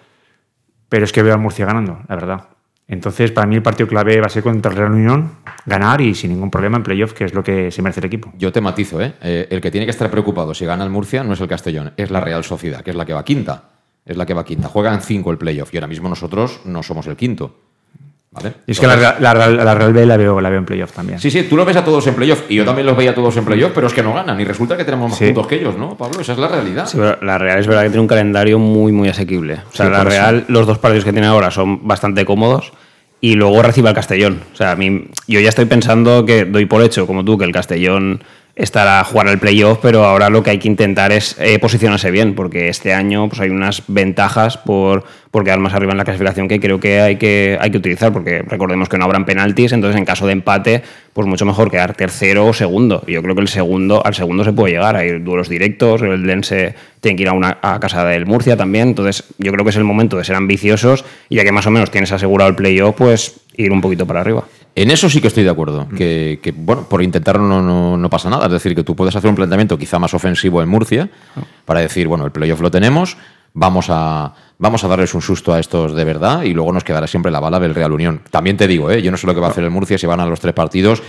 pero 0.90 1.06
es 1.06 1.12
que 1.12 1.24
veo 1.24 1.34
al 1.34 1.40
Murcia 1.40 1.66
ganando, 1.66 2.00
la 2.08 2.16
verdad. 2.16 2.48
Entonces, 2.88 3.32
para 3.32 3.46
mí 3.46 3.56
el 3.56 3.62
partido 3.62 3.88
clave 3.88 4.20
va 4.20 4.26
a 4.26 4.30
ser 4.30 4.42
contra 4.42 4.72
el 4.72 4.78
Real 4.78 4.92
Unión, 4.92 5.32
ganar 5.66 6.02
y 6.02 6.16
sin 6.16 6.32
ningún 6.32 6.50
problema 6.50 6.78
en 6.78 6.84
playoff, 6.84 7.14
que 7.14 7.24
es 7.24 7.36
lo 7.36 7.44
que 7.44 7.70
se 7.70 7.84
merece 7.84 8.00
el 8.00 8.08
equipo. 8.08 8.34
Yo 8.36 8.52
te 8.52 8.62
matizo, 8.62 9.00
¿eh? 9.00 9.14
Eh, 9.22 9.48
el 9.52 9.62
que 9.62 9.70
tiene 9.70 9.86
que 9.86 9.92
estar 9.92 10.10
preocupado 10.10 10.56
si 10.56 10.66
gana 10.66 10.84
el 10.84 10.90
Murcia 10.90 11.24
no 11.24 11.34
es 11.34 11.40
el 11.40 11.48
Castellón, 11.48 11.94
es 11.98 12.10
la 12.10 12.20
Real 12.20 12.44
Sociedad, 12.44 12.82
que 12.82 12.90
es 12.90 12.96
la 12.96 13.06
que 13.06 13.14
va 13.14 13.24
quinta. 13.24 13.70
Es 14.04 14.18
la 14.18 14.26
que 14.26 14.34
va 14.34 14.44
quinta. 14.44 14.70
Juegan 14.70 15.02
cinco 15.02 15.30
el 15.32 15.38
playoff 15.38 15.72
y 15.72 15.78
ahora 15.78 15.86
mismo 15.86 16.10
nosotros 16.10 16.62
no 16.66 16.82
somos 16.82 17.06
el 17.06 17.16
quinto. 17.16 17.69
¿Vale? 18.32 18.54
Y 18.68 18.72
es 18.74 18.80
que 18.80 18.86
la, 18.86 18.96
la, 19.20 19.34
la- 19.34 19.48
la 19.50 19.74
Real 19.76 19.92
B 19.92 20.06
la 20.06 20.16
veo, 20.16 20.40
la 20.40 20.50
veo 20.50 20.60
en 20.60 20.66
playoff 20.66 20.92
también. 20.92 21.18
Sí, 21.20 21.32
sí, 21.32 21.44
tú 21.50 21.58
lo 21.58 21.66
ves 21.66 21.76
a 21.78 21.84
todos 21.84 22.06
en 22.06 22.14
playoff 22.14 22.44
y 22.48 22.56
yo 22.56 22.64
también 22.66 22.86
los 22.86 22.96
veía 22.96 23.10
a 23.12 23.16
todos 23.16 23.36
en 23.38 23.44
playoff, 23.44 23.72
pero 23.74 23.88
es 23.88 23.94
que 23.94 24.04
no 24.04 24.14
ganan 24.14 24.40
y 24.40 24.44
resulta 24.46 24.78
que 24.78 24.84
tenemos 24.86 25.10
más 25.10 25.18
Sí. 25.18 25.26
puntos 25.26 25.48
que 25.48 25.56
ellos, 25.56 25.76
¿no, 25.78 25.98
Pablo? 25.98 26.22
Esa 26.22 26.34
es 26.34 26.38
la 26.40 26.48
realidad. 26.48 26.86
Sí, 26.86 26.98
pero 27.00 27.18
la 27.26 27.40
Real 27.40 27.58
es 27.60 27.66
verdad 27.66 27.82
que 27.84 27.90
tiene 27.90 28.02
un 28.02 28.08
calendario 28.08 28.60
muy, 28.60 28.92
muy 28.92 29.10
asequible. 29.10 29.56
O 29.72 29.76
sea, 29.76 29.88
Sí, 29.88 29.92
la. 29.92 30.04
Real, 30.04 30.46
los 30.48 30.68
dos 30.68 30.78
partidos 30.78 31.06
que 31.06 31.12
tiene 31.12 31.26
ahora 31.26 31.50
son 31.50 31.88
bastante 31.88 32.24
cómodos 32.24 32.72
y 33.20 33.34
luego 33.34 33.64
recibe 33.64 33.90
al 33.90 33.96
Castellón. 33.96 34.42
O 34.54 34.56
sea, 34.56 34.72
a 34.72 34.76
mí, 34.76 35.08
yo 35.28 35.40
ya 35.40 35.50
estoy 35.50 35.66
pensando 35.66 36.24
que 36.24 36.46
doy 36.46 36.66
por 36.68 36.84
hecho, 36.84 37.08
como 37.08 37.26
tú, 37.26 37.36
que 37.38 37.46
el 37.46 37.52
Castellón 37.52 38.24
estará 38.60 39.00
a 39.00 39.04
jugar 39.06 39.30
el 39.30 39.40
playoff, 39.40 39.80
pero 39.82 40.04
ahora 40.04 40.30
lo 40.30 40.44
que 40.44 40.52
hay 40.52 40.60
que 40.60 40.68
intentar 40.68 41.14
es 41.14 41.38
eh, 41.40 41.58
posicionarse 41.60 42.12
bien, 42.12 42.36
porque 42.36 42.68
este 42.68 42.94
año 42.94 43.30
pues, 43.30 43.40
hay 43.40 43.50
unas 43.50 43.84
ventajas 43.88 44.58
por, 44.58 45.06
por 45.32 45.46
quedar 45.46 45.60
más 45.60 45.74
arriba 45.74 45.94
en 45.94 45.98
la 45.98 46.04
clasificación 46.04 46.50
que 46.50 46.60
creo 46.60 46.78
que 46.78 47.00
hay, 47.00 47.16
que 47.16 47.58
hay 47.60 47.72
que 47.72 47.78
utilizar, 47.78 48.12
porque 48.12 48.42
recordemos 48.42 48.90
que 48.90 48.98
no 48.98 49.06
habrán 49.06 49.26
penaltis, 49.26 49.72
entonces 49.72 49.98
en 49.98 50.04
caso 50.04 50.28
de 50.28 50.34
empate, 50.34 50.84
pues 51.14 51.26
mucho 51.26 51.46
mejor 51.46 51.72
quedar 51.72 51.94
tercero 51.94 52.48
o 52.48 52.54
segundo. 52.54 53.02
Yo 53.08 53.24
creo 53.24 53.34
que 53.34 53.42
el 53.42 53.48
segundo, 53.48 54.06
al 54.06 54.14
segundo 54.14 54.44
se 54.44 54.52
puede 54.52 54.74
llegar, 54.74 54.98
hay 54.98 55.20
duelos 55.20 55.48
directos, 55.48 56.02
el 56.02 56.28
Dense 56.28 56.76
tiene 57.00 57.16
que 57.16 57.24
ir 57.24 57.30
a, 57.30 57.34
una, 57.34 57.60
a 57.62 57.80
casa 57.80 58.04
del 58.04 58.26
Murcia 58.26 58.58
también, 58.58 58.90
entonces 58.90 59.24
yo 59.38 59.54
creo 59.54 59.64
que 59.64 59.72
es 59.72 59.78
el 59.78 59.86
momento 59.86 60.18
de 60.18 60.26
ser 60.26 60.36
ambiciosos 60.36 61.06
y 61.30 61.38
ya 61.38 61.46
que 61.46 61.54
más 61.54 61.66
o 61.66 61.72
menos 61.72 61.92
tienes 61.92 62.12
asegurado 62.12 62.50
el 62.50 62.58
playoff, 62.58 62.96
pues 62.98 63.40
ir 63.56 63.72
un 63.72 63.80
poquito 63.80 64.06
para 64.06 64.20
arriba. 64.20 64.44
En 64.82 64.92
eso 64.92 65.10
sí 65.10 65.20
que 65.20 65.28
estoy 65.28 65.44
de 65.44 65.50
acuerdo. 65.50 65.88
Mm. 65.92 65.96
Que, 65.96 66.40
que, 66.42 66.52
bueno, 66.52 66.84
por 66.88 67.02
intentarlo 67.04 67.44
no, 67.44 67.62
no, 67.62 67.98
no 67.98 68.10
pasa 68.10 68.30
nada. 68.30 68.46
Es 68.46 68.52
decir, 68.52 68.74
que 68.76 68.84
tú 68.84 68.96
puedes 68.96 69.16
hacer 69.16 69.30
un 69.30 69.36
planteamiento 69.36 69.78
quizá 69.78 70.00
más 70.00 70.14
ofensivo 70.14 70.62
en 70.62 70.70
Murcia 70.70 71.10
para 71.66 71.82
decir, 71.82 72.08
bueno, 72.08 72.26
el 72.26 72.32
playoff 72.32 72.62
lo 72.62 72.72
tenemos, 72.72 73.18
vamos 73.54 73.88
a, 73.90 74.34
vamos 74.58 74.84
a 74.84 74.88
darles 74.88 75.14
un 75.14 75.22
susto 75.22 75.54
a 75.54 75.60
estos 75.60 75.96
de 75.96 76.04
verdad 76.06 76.44
y 76.44 76.54
luego 76.54 76.72
nos 76.72 76.84
quedará 76.84 77.08
siempre 77.08 77.32
la 77.32 77.40
bala 77.40 77.60
del 77.60 77.76
Real 77.76 77.92
Unión. 77.92 78.22
También 78.32 78.56
te 78.58 78.68
digo, 78.68 78.90
¿eh? 78.92 79.02
yo 79.02 79.12
no 79.12 79.18
sé 79.18 79.28
lo 79.28 79.34
que 79.34 79.42
va 79.42 79.48
a 79.48 79.50
hacer 79.52 79.64
el 79.64 79.72
Murcia 79.72 79.98
si 79.98 80.08
van 80.08 80.20
a 80.20 80.26
los 80.26 80.40
tres 80.40 80.54
partidos. 80.54 81.02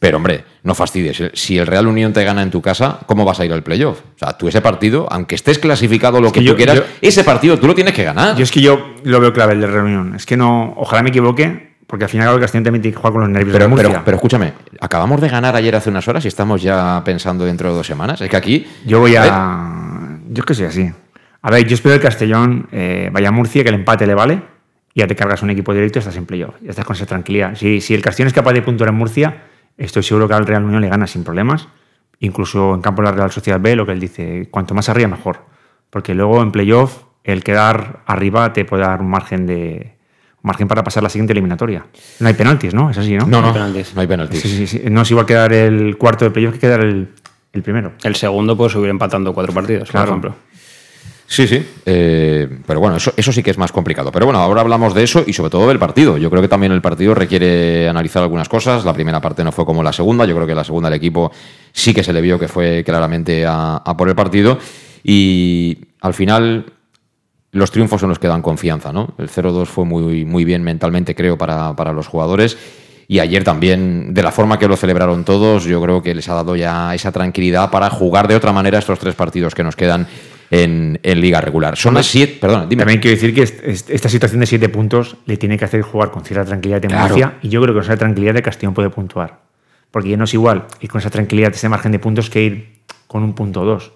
Pero 0.00 0.18
hombre, 0.18 0.44
no 0.64 0.74
fastidies. 0.74 1.22
Si 1.32 1.56
el 1.56 1.66
Real 1.66 1.86
Unión 1.86 2.12
te 2.12 2.22
gana 2.24 2.42
en 2.42 2.50
tu 2.50 2.60
casa, 2.60 2.98
¿cómo 3.06 3.24
vas 3.24 3.40
a 3.40 3.46
ir 3.46 3.52
al 3.54 3.62
playoff? 3.62 4.00
O 4.00 4.18
sea, 4.18 4.36
tú 4.36 4.48
ese 4.48 4.60
partido, 4.60 5.06
aunque 5.10 5.34
estés 5.36 5.58
clasificado 5.58 6.20
lo 6.20 6.30
que, 6.30 6.40
que 6.40 6.46
tú 6.46 6.50
yo- 6.52 6.56
quieras, 6.56 6.76
yo- 6.76 6.82
ese 7.00 7.24
partido 7.24 7.58
tú 7.58 7.66
lo 7.68 7.74
tienes 7.74 7.94
que 7.94 8.02
ganar. 8.04 8.36
Yo 8.36 8.42
es 8.42 8.50
que 8.50 8.60
yo 8.60 8.84
lo 9.04 9.20
veo 9.20 9.32
clave 9.32 9.54
el 9.54 9.60
de 9.62 9.66
reunión. 9.68 10.14
Es 10.14 10.26
que 10.26 10.36
no, 10.36 10.74
ojalá 10.76 11.02
me 11.04 11.08
equivoque, 11.08 11.73
porque 11.86 12.04
al 12.04 12.10
final 12.10 12.34
el 12.34 12.40
Castellón 12.40 12.64
también 12.64 12.82
tiene 12.82 12.94
que 12.94 12.98
jugar 12.98 13.12
con 13.12 13.22
los 13.22 13.30
nervios 13.30 13.52
Pero, 13.52 13.64
de 13.64 13.68
Murcia. 13.68 13.88
pero, 13.88 14.04
pero 14.04 14.16
escúchame, 14.16 14.52
acabamos 14.80 15.20
de 15.20 15.28
ganar 15.28 15.54
ayer 15.56 15.74
hace 15.76 15.90
unas 15.90 16.06
horas 16.08 16.24
y 16.24 16.28
estamos 16.28 16.62
ya 16.62 17.02
pensando 17.04 17.44
dentro 17.44 17.70
de 17.70 17.76
dos 17.76 17.86
semanas. 17.86 18.20
Es 18.20 18.28
que 18.30 18.36
aquí. 18.36 18.66
Yo 18.86 19.00
voy 19.00 19.14
a. 19.16 20.18
Yo 20.28 20.40
es 20.40 20.46
que 20.46 20.54
soy 20.54 20.66
así. 20.66 20.92
A 21.42 21.50
ver, 21.50 21.66
yo 21.66 21.74
espero 21.74 21.92
que 21.94 21.96
el 21.98 22.02
Castellón 22.02 22.68
eh, 22.72 23.10
vaya 23.12 23.28
a 23.28 23.32
Murcia, 23.32 23.62
que 23.62 23.68
el 23.68 23.74
empate 23.74 24.06
le 24.06 24.14
vale, 24.14 24.42
y 24.94 25.00
ya 25.00 25.06
te 25.06 25.14
cargas 25.14 25.42
un 25.42 25.50
equipo 25.50 25.74
directo 25.74 25.98
y 25.98 26.00
estás 26.00 26.16
en 26.16 26.24
playoff. 26.24 26.54
Ya 26.62 26.70
estás 26.70 26.84
con 26.86 26.96
esa 26.96 27.04
tranquilidad. 27.06 27.54
Si, 27.54 27.80
si 27.80 27.94
el 27.94 28.00
Castellón 28.00 28.28
es 28.28 28.32
capaz 28.34 28.54
de 28.54 28.62
puntuar 28.62 28.88
en 28.88 28.96
Murcia, 28.96 29.42
estoy 29.76 30.02
seguro 30.02 30.26
que 30.26 30.34
al 30.34 30.46
Real 30.46 30.64
Unión 30.64 30.80
le 30.80 30.88
gana 30.88 31.06
sin 31.06 31.22
problemas. 31.22 31.68
Incluso 32.20 32.74
en 32.74 32.80
campo 32.80 33.02
de 33.02 33.08
la 33.10 33.14
Real 33.14 33.30
Sociedad 33.30 33.60
B, 33.60 33.76
lo 33.76 33.84
que 33.84 33.92
él 33.92 34.00
dice, 34.00 34.48
cuanto 34.50 34.74
más 34.74 34.88
arriba, 34.88 35.08
mejor. 35.08 35.40
Porque 35.90 36.14
luego 36.14 36.42
en 36.42 36.50
playoff, 36.50 37.02
el 37.24 37.44
quedar 37.44 38.00
arriba 38.06 38.52
te 38.54 38.64
puede 38.64 38.84
dar 38.84 39.00
un 39.02 39.10
margen 39.10 39.46
de. 39.46 39.96
Margen 40.44 40.68
para 40.68 40.84
pasar 40.84 41.02
la 41.02 41.08
siguiente 41.08 41.32
eliminatoria. 41.32 41.84
No 42.20 42.28
hay 42.28 42.34
penaltis, 42.34 42.72
¿no? 42.72 42.90
Es 42.90 42.98
así, 42.98 43.16
¿no? 43.16 43.26
No, 43.26 43.42
no, 43.42 43.52
penaltis. 43.52 43.94
no 43.94 44.00
hay 44.02 44.06
penaltis. 44.06 44.40
Sí, 44.40 44.48
sí, 44.48 44.66
sí. 44.68 44.82
No 44.90 45.02
es 45.02 45.10
igual 45.10 45.26
quedar 45.26 45.52
el 45.52 45.96
cuarto 45.98 46.24
de 46.24 46.30
playoff 46.30 46.54
que 46.54 46.60
quedar 46.60 46.80
el, 46.84 47.08
el 47.52 47.62
primero. 47.62 47.92
El 48.04 48.14
segundo 48.14 48.56
puede 48.56 48.70
subir 48.70 48.90
empatando 48.90 49.34
cuatro 49.34 49.52
partidos, 49.52 49.90
Claro. 49.90 50.06
por 50.06 50.10
ejemplo. 50.12 50.34
Sí, 51.26 51.48
sí. 51.48 51.66
eh, 51.86 52.58
pero 52.66 52.80
bueno, 52.80 52.96
eso, 52.96 53.14
eso 53.16 53.32
sí 53.32 53.42
que 53.42 53.50
es 53.50 53.56
más 53.56 53.72
complicado. 53.72 54.12
Pero 54.12 54.26
bueno, 54.26 54.38
ahora 54.40 54.60
hablamos 54.60 54.94
de 54.94 55.02
eso 55.02 55.24
y 55.26 55.32
sobre 55.32 55.48
todo 55.50 55.66
del 55.68 55.78
partido. 55.78 56.18
Yo 56.18 56.28
creo 56.28 56.42
que 56.42 56.48
también 56.48 56.70
el 56.72 56.82
partido 56.82 57.14
requiere 57.14 57.88
analizar 57.88 58.22
algunas 58.22 58.46
cosas. 58.50 58.84
La 58.84 58.92
primera 58.92 59.22
parte 59.22 59.42
no 59.42 59.50
fue 59.50 59.64
como 59.64 59.82
la 59.82 59.94
segunda. 59.94 60.26
Yo 60.26 60.34
creo 60.34 60.46
que 60.46 60.54
la 60.54 60.64
segunda 60.64 60.88
el 60.88 60.94
equipo 60.94 61.32
sí 61.72 61.94
que 61.94 62.04
se 62.04 62.12
le 62.12 62.20
vio 62.20 62.38
que 62.38 62.46
fue 62.46 62.84
claramente 62.84 63.46
a, 63.46 63.76
a 63.76 63.96
por 63.96 64.10
el 64.10 64.14
partido. 64.14 64.58
Y 65.02 65.78
al 66.02 66.12
final 66.12 66.66
los 67.54 67.70
triunfos 67.70 68.00
son 68.00 68.10
los 68.10 68.18
que 68.18 68.28
dan 68.28 68.42
confianza, 68.42 68.92
¿no? 68.92 69.14
El 69.18 69.28
0-2 69.30 69.66
fue 69.66 69.84
muy, 69.84 70.24
muy 70.24 70.44
bien 70.44 70.62
mentalmente, 70.62 71.14
creo, 71.14 71.38
para, 71.38 71.74
para 71.74 71.92
los 71.92 72.06
jugadores. 72.06 72.56
Y 73.08 73.18
ayer 73.18 73.44
también, 73.44 74.14
de 74.14 74.22
la 74.22 74.30
forma 74.32 74.58
que 74.58 74.66
lo 74.68 74.76
celebraron 74.76 75.24
todos, 75.24 75.64
yo 75.64 75.80
creo 75.82 76.02
que 76.02 76.14
les 76.14 76.28
ha 76.28 76.34
dado 76.34 76.56
ya 76.56 76.94
esa 76.94 77.12
tranquilidad 77.12 77.70
para 77.70 77.90
jugar 77.90 78.28
de 78.28 78.34
otra 78.36 78.52
manera 78.52 78.78
estos 78.78 78.98
tres 78.98 79.14
partidos 79.14 79.54
que 79.54 79.62
nos 79.62 79.76
quedan 79.76 80.06
en, 80.50 80.98
en 81.02 81.20
liga 81.20 81.40
regular. 81.40 81.76
Son 81.76 81.94
las 81.94 82.06
siete, 82.06 82.38
perdona, 82.40 82.66
dime. 82.66 82.80
También 82.82 83.00
quiero 83.00 83.14
decir 83.16 83.34
que 83.34 83.42
est- 83.42 83.62
est- 83.64 83.90
esta 83.90 84.08
situación 84.08 84.40
de 84.40 84.46
siete 84.46 84.68
puntos 84.68 85.16
le 85.26 85.36
tiene 85.36 85.58
que 85.58 85.64
hacer 85.64 85.82
jugar 85.82 86.10
con 86.10 86.24
cierta 86.24 86.44
tranquilidad 86.46 86.82
en 86.84 86.90
Claro. 86.90 87.14
Y 87.42 87.48
yo 87.50 87.60
creo 87.60 87.74
que 87.74 87.80
con 87.80 87.84
esa 87.84 87.96
tranquilidad 87.98 88.34
de 88.34 88.42
Castellón 88.42 88.74
puede 88.74 88.90
puntuar. 88.90 89.40
Porque 89.90 90.08
ya 90.10 90.16
no 90.16 90.24
es 90.24 90.34
igual 90.34 90.64
ir 90.80 90.90
con 90.90 91.00
esa 91.00 91.10
tranquilidad, 91.10 91.52
ese 91.54 91.68
margen 91.68 91.92
de 91.92 91.98
puntos 91.98 92.30
que 92.30 92.42
ir 92.42 92.80
con 93.06 93.22
un 93.22 93.34
punto 93.34 93.60
o 93.60 93.64
dos. 93.64 93.92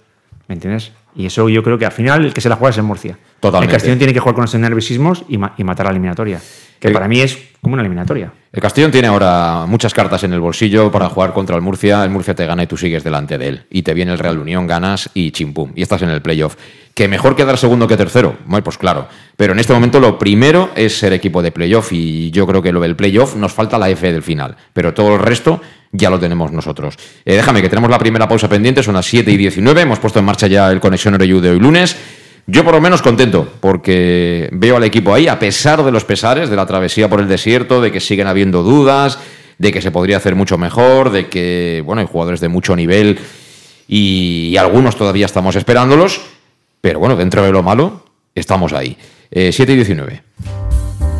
¿Me 0.48 0.54
entiendes? 0.54 0.92
Y 1.14 1.26
eso 1.26 1.48
yo 1.48 1.62
creo 1.62 1.78
que 1.78 1.84
al 1.87 1.92
final 1.92 2.24
el 2.24 2.32
que 2.34 2.40
se 2.40 2.48
la 2.48 2.56
juega 2.56 2.70
es 2.70 2.78
en 2.78 2.84
Murcia. 2.87 3.18
Totalmente. 3.40 3.70
El 3.72 3.76
Castellón 3.76 3.98
tiene 3.98 4.12
que 4.14 4.20
jugar 4.20 4.34
con 4.34 4.44
esos 4.44 4.58
nerviosismos 4.61 5.24
y, 5.28 5.37
ma- 5.38 5.54
y 5.58 5.64
matar 5.64 5.87
a 5.87 5.90
la 5.90 5.92
eliminatoria. 5.92 6.40
Que 6.80 6.88
El- 6.88 6.94
para 6.94 7.08
mí 7.08 7.20
es 7.20 7.37
como 7.61 7.74
una 7.74 7.82
eliminatoria. 7.82 8.32
El 8.52 8.62
Castellón 8.62 8.90
tiene 8.90 9.08
ahora 9.08 9.64
muchas 9.66 9.92
cartas 9.92 10.22
en 10.24 10.32
el 10.32 10.40
bolsillo 10.40 10.90
para 10.90 11.08
jugar 11.08 11.32
contra 11.34 11.56
el 11.56 11.61
Murcia. 11.62 12.02
El 12.04 12.11
Murcia 12.11 12.34
te 12.34 12.46
gana 12.46 12.62
y 12.62 12.66
tú 12.66 12.76
sigues 12.76 13.04
delante 13.04 13.37
de 13.37 13.48
él. 13.48 13.66
Y 13.68 13.82
te 13.82 13.92
viene 13.94 14.12
el 14.12 14.18
Real 14.18 14.38
Unión, 14.38 14.66
ganas 14.66 15.11
y 15.12 15.32
chimpum. 15.32 15.72
Y 15.74 15.82
estás 15.82 16.00
en 16.02 16.08
el 16.11 16.22
playoff. 16.22 16.56
¿Que 16.94 17.08
mejor 17.08 17.37
quedar 17.37 17.58
segundo 17.58 17.87
que 17.87 17.96
tercero? 17.96 18.37
Bueno, 18.46 18.64
pues 18.64 18.78
claro. 18.78 19.06
Pero 19.37 19.52
en 19.52 19.58
este 19.58 19.72
momento 19.72 20.00
lo 20.00 20.18
primero 20.18 20.70
es 20.76 20.96
ser 20.98 21.12
equipo 21.12 21.42
de 21.42 21.52
playoff. 21.52 21.92
Y 21.92 22.30
yo 22.30 22.46
creo 22.46 22.62
que 22.62 22.72
lo 22.72 22.80
del 22.80 22.96
playoff 22.96 23.34
nos 23.37 23.52
falta 23.52 23.76
la 23.76 23.90
F 23.90 24.11
del 24.11 24.22
final. 24.22 24.56
Pero 24.72 24.94
todo 24.94 25.14
el 25.16 25.20
resto 25.20 25.61
ya 25.92 26.11
lo 26.11 26.18
tenemos 26.18 26.53
nosotros. 26.53 26.96
Eh, 27.24 27.35
déjame 27.35 27.62
que 27.62 27.68
tenemos 27.68 27.90
la 27.90 27.98
primera 27.98 28.29
pausa 28.29 28.48
pendiente. 28.48 28.83
Son 28.83 28.94
las 28.94 29.07
7 29.07 29.31
y 29.31 29.37
19. 29.37 29.83
Hemos 29.83 29.98
puesto 29.98 30.18
en 30.18 30.24
marcha 30.24 30.46
ya 30.46 30.70
el 30.70 30.81
Conexión 30.81 31.14
Oreyu 31.14 31.40
de 31.40 31.51
hoy 31.51 31.61
lunes. 31.61 31.96
Yo 32.46 32.64
por 32.64 32.72
lo 32.72 32.81
menos 32.81 33.03
contento, 33.03 33.46
porque 33.61 34.48
veo 34.53 34.77
al 34.77 34.85
equipo 34.85 35.12
ahí, 35.12 35.29
a 35.29 35.38
pesar 35.38 35.85
de 35.85 35.92
los 35.92 36.05
pesares, 36.05 36.48
de 36.48 36.57
la 36.57 36.64
travesía 36.64 37.09
por 37.09 37.20
el 37.20 37.29
desierto, 37.29 37.83
de 37.83 37.92
que 37.92 38.01
siguen 38.01 38.27
habiendo 38.27 38.62
dudas, 38.62 39.18
de 39.59 39.70
que 39.70 39.83
se 39.83 39.90
podría 39.90 40.16
hacer 40.16 40.35
mucho 40.35 40.57
mejor, 40.57 41.11
de 41.11 41.29
que, 41.29 41.83
bueno, 41.85 42.01
hay 42.01 42.07
jugadores 42.07 42.40
de 42.40 42.48
mucho 42.48 42.74
nivel 42.74 43.18
y, 43.87 44.57
algunos 44.57 44.96
todavía 44.96 45.27
estamos 45.27 45.57
esperándolos, 45.57 46.22
pero 46.81 47.01
bueno, 47.01 47.16
dentro 47.16 47.42
de 47.42 47.53
lo 47.53 47.62
malo, 47.62 48.05
estamos 48.35 48.72
ahí. 48.72 48.96
Eh, 49.31 49.51
7 49.53 49.72
y 49.72 49.77
19. 49.77 50.22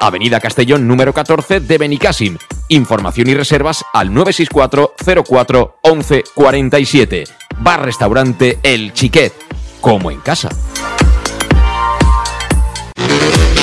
Avenida 0.00 0.40
Castellón 0.40 0.88
número 0.88 1.12
14 1.12 1.60
de 1.60 1.78
Benicàssim. 1.78 2.38
Información 2.68 3.28
y 3.28 3.34
reservas 3.34 3.84
al 3.92 4.12
964 4.12 4.94
04 5.24 5.78
11 5.82 6.24
47. 6.34 7.24
Bar 7.58 7.84
Restaurante 7.84 8.58
El 8.62 8.92
Chiquet, 8.94 9.34
como 9.80 10.10
en 10.10 10.20
casa. 10.20 10.48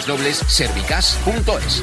www.servicas.es. 0.00 1.82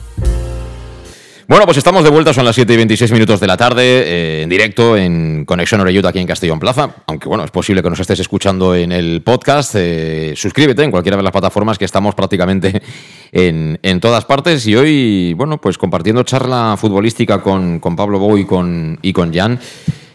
Bueno, 1.51 1.65
pues 1.65 1.79
estamos 1.79 2.05
de 2.05 2.09
vuelta, 2.09 2.33
son 2.33 2.45
las 2.45 2.55
7 2.55 2.71
y 2.71 2.77
26 2.77 3.11
minutos 3.11 3.41
de 3.41 3.45
la 3.45 3.57
tarde, 3.57 3.83
eh, 3.83 4.43
en 4.43 4.47
directo 4.47 4.95
en 4.95 5.43
Conexión 5.43 5.81
Oreyuta 5.81 6.07
aquí 6.07 6.19
en 6.19 6.25
Castellón 6.25 6.61
Plaza. 6.61 6.95
Aunque 7.07 7.27
bueno, 7.27 7.43
es 7.43 7.51
posible 7.51 7.83
que 7.83 7.89
nos 7.89 7.99
estés 7.99 8.21
escuchando 8.21 8.73
en 8.73 8.93
el 8.93 9.21
podcast. 9.21 9.75
eh, 9.75 10.31
suscríbete 10.37 10.81
en 10.81 10.91
cualquiera 10.91 11.17
de 11.17 11.23
las 11.23 11.33
plataformas 11.33 11.77
que 11.77 11.83
estamos 11.83 12.15
prácticamente 12.15 12.81
en, 13.33 13.77
en 13.83 13.99
todas 13.99 14.23
partes. 14.23 14.65
Y 14.65 14.77
hoy, 14.77 15.33
bueno, 15.33 15.59
pues 15.59 15.77
compartiendo 15.77 16.23
charla 16.23 16.77
futbolística 16.79 17.41
con, 17.41 17.81
con 17.81 17.97
Pablo 17.97 18.17
Bou 18.17 18.37
y 18.37 18.45
con, 18.45 18.97
y 19.01 19.11
con 19.11 19.33
Jan. 19.33 19.59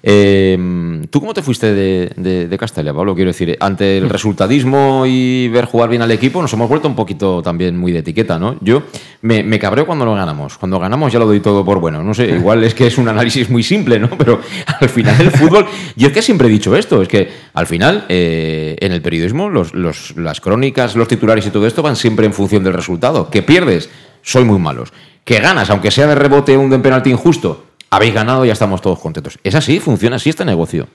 Eh, 0.09 1.03
¿Tú 1.11 1.19
cómo 1.19 1.35
te 1.35 1.42
fuiste 1.42 1.75
de, 1.75 2.12
de, 2.16 2.59
Pablo? 2.95 3.16
Quiero 3.16 3.31
decir, 3.31 3.57
ante 3.59 3.99
el 3.99 4.09
resultadismo 4.09 5.03
y 5.05 5.49
ver 5.49 5.64
jugar 5.64 5.90
bien 5.90 6.01
al 6.01 6.12
equipo, 6.12 6.40
nos 6.40 6.53
hemos 6.53 6.69
vuelto 6.69 6.87
un 6.87 6.95
poquito 6.95 7.42
también 7.42 7.77
muy 7.77 7.90
de 7.90 7.99
etiqueta, 7.99 8.38
¿no? 8.38 8.57
Yo 8.61 8.85
me, 9.23 9.42
me 9.42 9.59
cabreo 9.59 9.85
cuando 9.85 10.05
lo 10.05 10.14
ganamos. 10.14 10.59
Cuando 10.59 10.79
ganamos 10.79 11.12
ya 11.12 11.19
lo 11.19 11.27
doy 11.27 11.40
todo 11.40 11.64
por 11.64 11.81
bueno. 11.81 12.05
No 12.05 12.14
sé, 12.14 12.27
igual 12.31 12.62
es 12.62 12.73
que 12.75 12.87
es 12.87 12.99
un 12.99 13.09
análisis 13.09 13.51
muy 13.51 13.64
simple, 13.64 13.99
¿no? 13.99 14.09
Pero 14.19 14.40
al 14.81 14.88
final 14.88 15.21
el 15.21 15.33
fútbol. 15.33 15.66
Yo 15.97 16.07
es 16.07 16.14
que 16.14 16.23
siempre 16.23 16.47
he 16.47 16.51
dicho 16.51 16.77
esto, 16.77 17.03
es 17.03 17.09
que 17.09 17.29
al 17.53 17.66
final 17.66 18.05
eh, 18.09 18.77
en 18.79 18.92
el 18.92 19.03
periodismo 19.03 19.49
los, 19.51 19.75
los- 19.75 20.16
las 20.16 20.40
crónicas, 20.40 20.95
los 20.95 21.09
titulares 21.09 21.45
y 21.47 21.51
todo 21.51 21.66
esto 21.66 21.83
van 21.83 21.97
siempre 21.97 22.27
en 22.27 22.33
función 22.33 22.62
del 22.62 22.75
resultado. 22.75 23.29
Que 23.29 23.42
pierdes, 23.42 23.90
soy 24.23 24.45
muy 24.45 24.61
malos. 24.61 24.92
Que 25.25 25.40
ganas, 25.40 25.69
aunque 25.71 25.90
sea 25.90 26.07
de 26.07 26.14
rebote 26.14 26.57
un 26.57 26.71
de 26.71 26.79
penalti 26.79 27.11
injusto, 27.11 27.66
habéis 27.97 28.15
ganado 28.15 28.45
y 28.45 28.49
ya 28.49 28.53
estamos 28.53 28.81
todos 28.81 28.99
contentos. 28.99 29.39
Es 29.45 29.55
así, 29.55 29.81
funciona 29.81 30.17
así 30.17 30.31
este 30.31 30.45
negocio. 30.45 30.87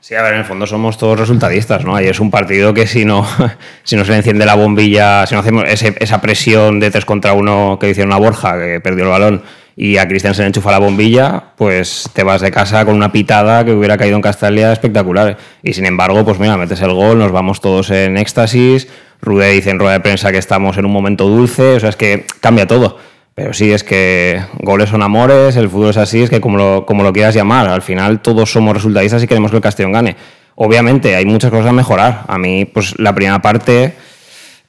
Sí, 0.00 0.14
a 0.14 0.22
ver, 0.22 0.34
en 0.34 0.38
el 0.40 0.44
fondo 0.44 0.64
somos 0.66 0.96
todos 0.96 1.18
resultadistas, 1.18 1.84
¿no? 1.84 1.96
Ahí 1.96 2.06
es 2.06 2.20
un 2.20 2.30
partido 2.30 2.72
que 2.72 2.86
si 2.86 3.04
no, 3.04 3.26
si 3.82 3.96
no 3.96 4.04
se 4.04 4.12
le 4.12 4.18
enciende 4.18 4.46
la 4.46 4.54
bombilla, 4.54 5.26
si 5.26 5.34
no 5.34 5.40
hacemos 5.40 5.64
ese- 5.66 5.96
esa 5.98 6.20
presión 6.20 6.78
de 6.78 6.90
tres 6.90 7.04
contra 7.04 7.32
uno 7.32 7.78
que 7.80 7.90
hicieron 7.90 8.12
a 8.12 8.16
Borja, 8.16 8.58
que 8.58 8.80
perdió 8.80 9.04
el 9.04 9.10
balón, 9.10 9.42
y 9.76 9.96
a 9.96 10.06
Cristian 10.08 10.34
se 10.34 10.42
le 10.42 10.48
enchufa 10.48 10.70
la 10.72 10.78
bombilla, 10.78 11.42
pues 11.56 12.08
te 12.12 12.22
vas 12.24 12.40
de 12.40 12.50
casa 12.50 12.84
con 12.84 12.94
una 12.94 13.12
pitada 13.12 13.64
que 13.64 13.72
hubiera 13.72 13.96
caído 13.96 14.16
en 14.16 14.22
Castalia 14.22 14.72
espectacular. 14.72 15.36
Y 15.62 15.72
sin 15.72 15.86
embargo, 15.86 16.24
pues 16.24 16.38
mira, 16.40 16.56
metes 16.56 16.80
el 16.80 16.92
gol, 16.92 17.18
nos 17.18 17.30
vamos 17.32 17.60
todos 17.60 17.90
en 17.90 18.16
éxtasis, 18.18 18.88
Rudé 19.20 19.50
dice 19.50 19.70
en 19.70 19.80
rueda 19.80 19.94
de 19.94 20.00
prensa 20.00 20.30
que 20.30 20.38
estamos 20.38 20.78
en 20.78 20.84
un 20.86 20.92
momento 20.92 21.28
dulce, 21.28 21.74
o 21.74 21.80
sea, 21.80 21.88
es 21.90 21.96
que 21.96 22.24
cambia 22.40 22.66
todo. 22.68 22.98
Pero 23.38 23.54
sí, 23.54 23.70
es 23.70 23.84
que 23.84 24.42
goles 24.58 24.90
son 24.90 25.00
amores, 25.00 25.54
el 25.54 25.70
fútbol 25.70 25.90
es 25.90 25.96
así, 25.96 26.24
es 26.24 26.28
que 26.28 26.40
como 26.40 26.58
lo, 26.58 26.84
como 26.84 27.04
lo 27.04 27.12
quieras 27.12 27.36
llamar, 27.36 27.68
al 27.68 27.82
final 27.82 28.18
todos 28.20 28.50
somos 28.50 28.74
resultadistas 28.74 29.22
y 29.22 29.28
queremos 29.28 29.52
que 29.52 29.58
el 29.58 29.62
Castellón 29.62 29.92
gane. 29.92 30.16
Obviamente 30.56 31.14
hay 31.14 31.24
muchas 31.24 31.52
cosas 31.52 31.68
a 31.68 31.72
mejorar. 31.72 32.24
A 32.26 32.36
mí, 32.36 32.64
pues 32.64 32.98
la 32.98 33.14
primera 33.14 33.40
parte 33.40 33.94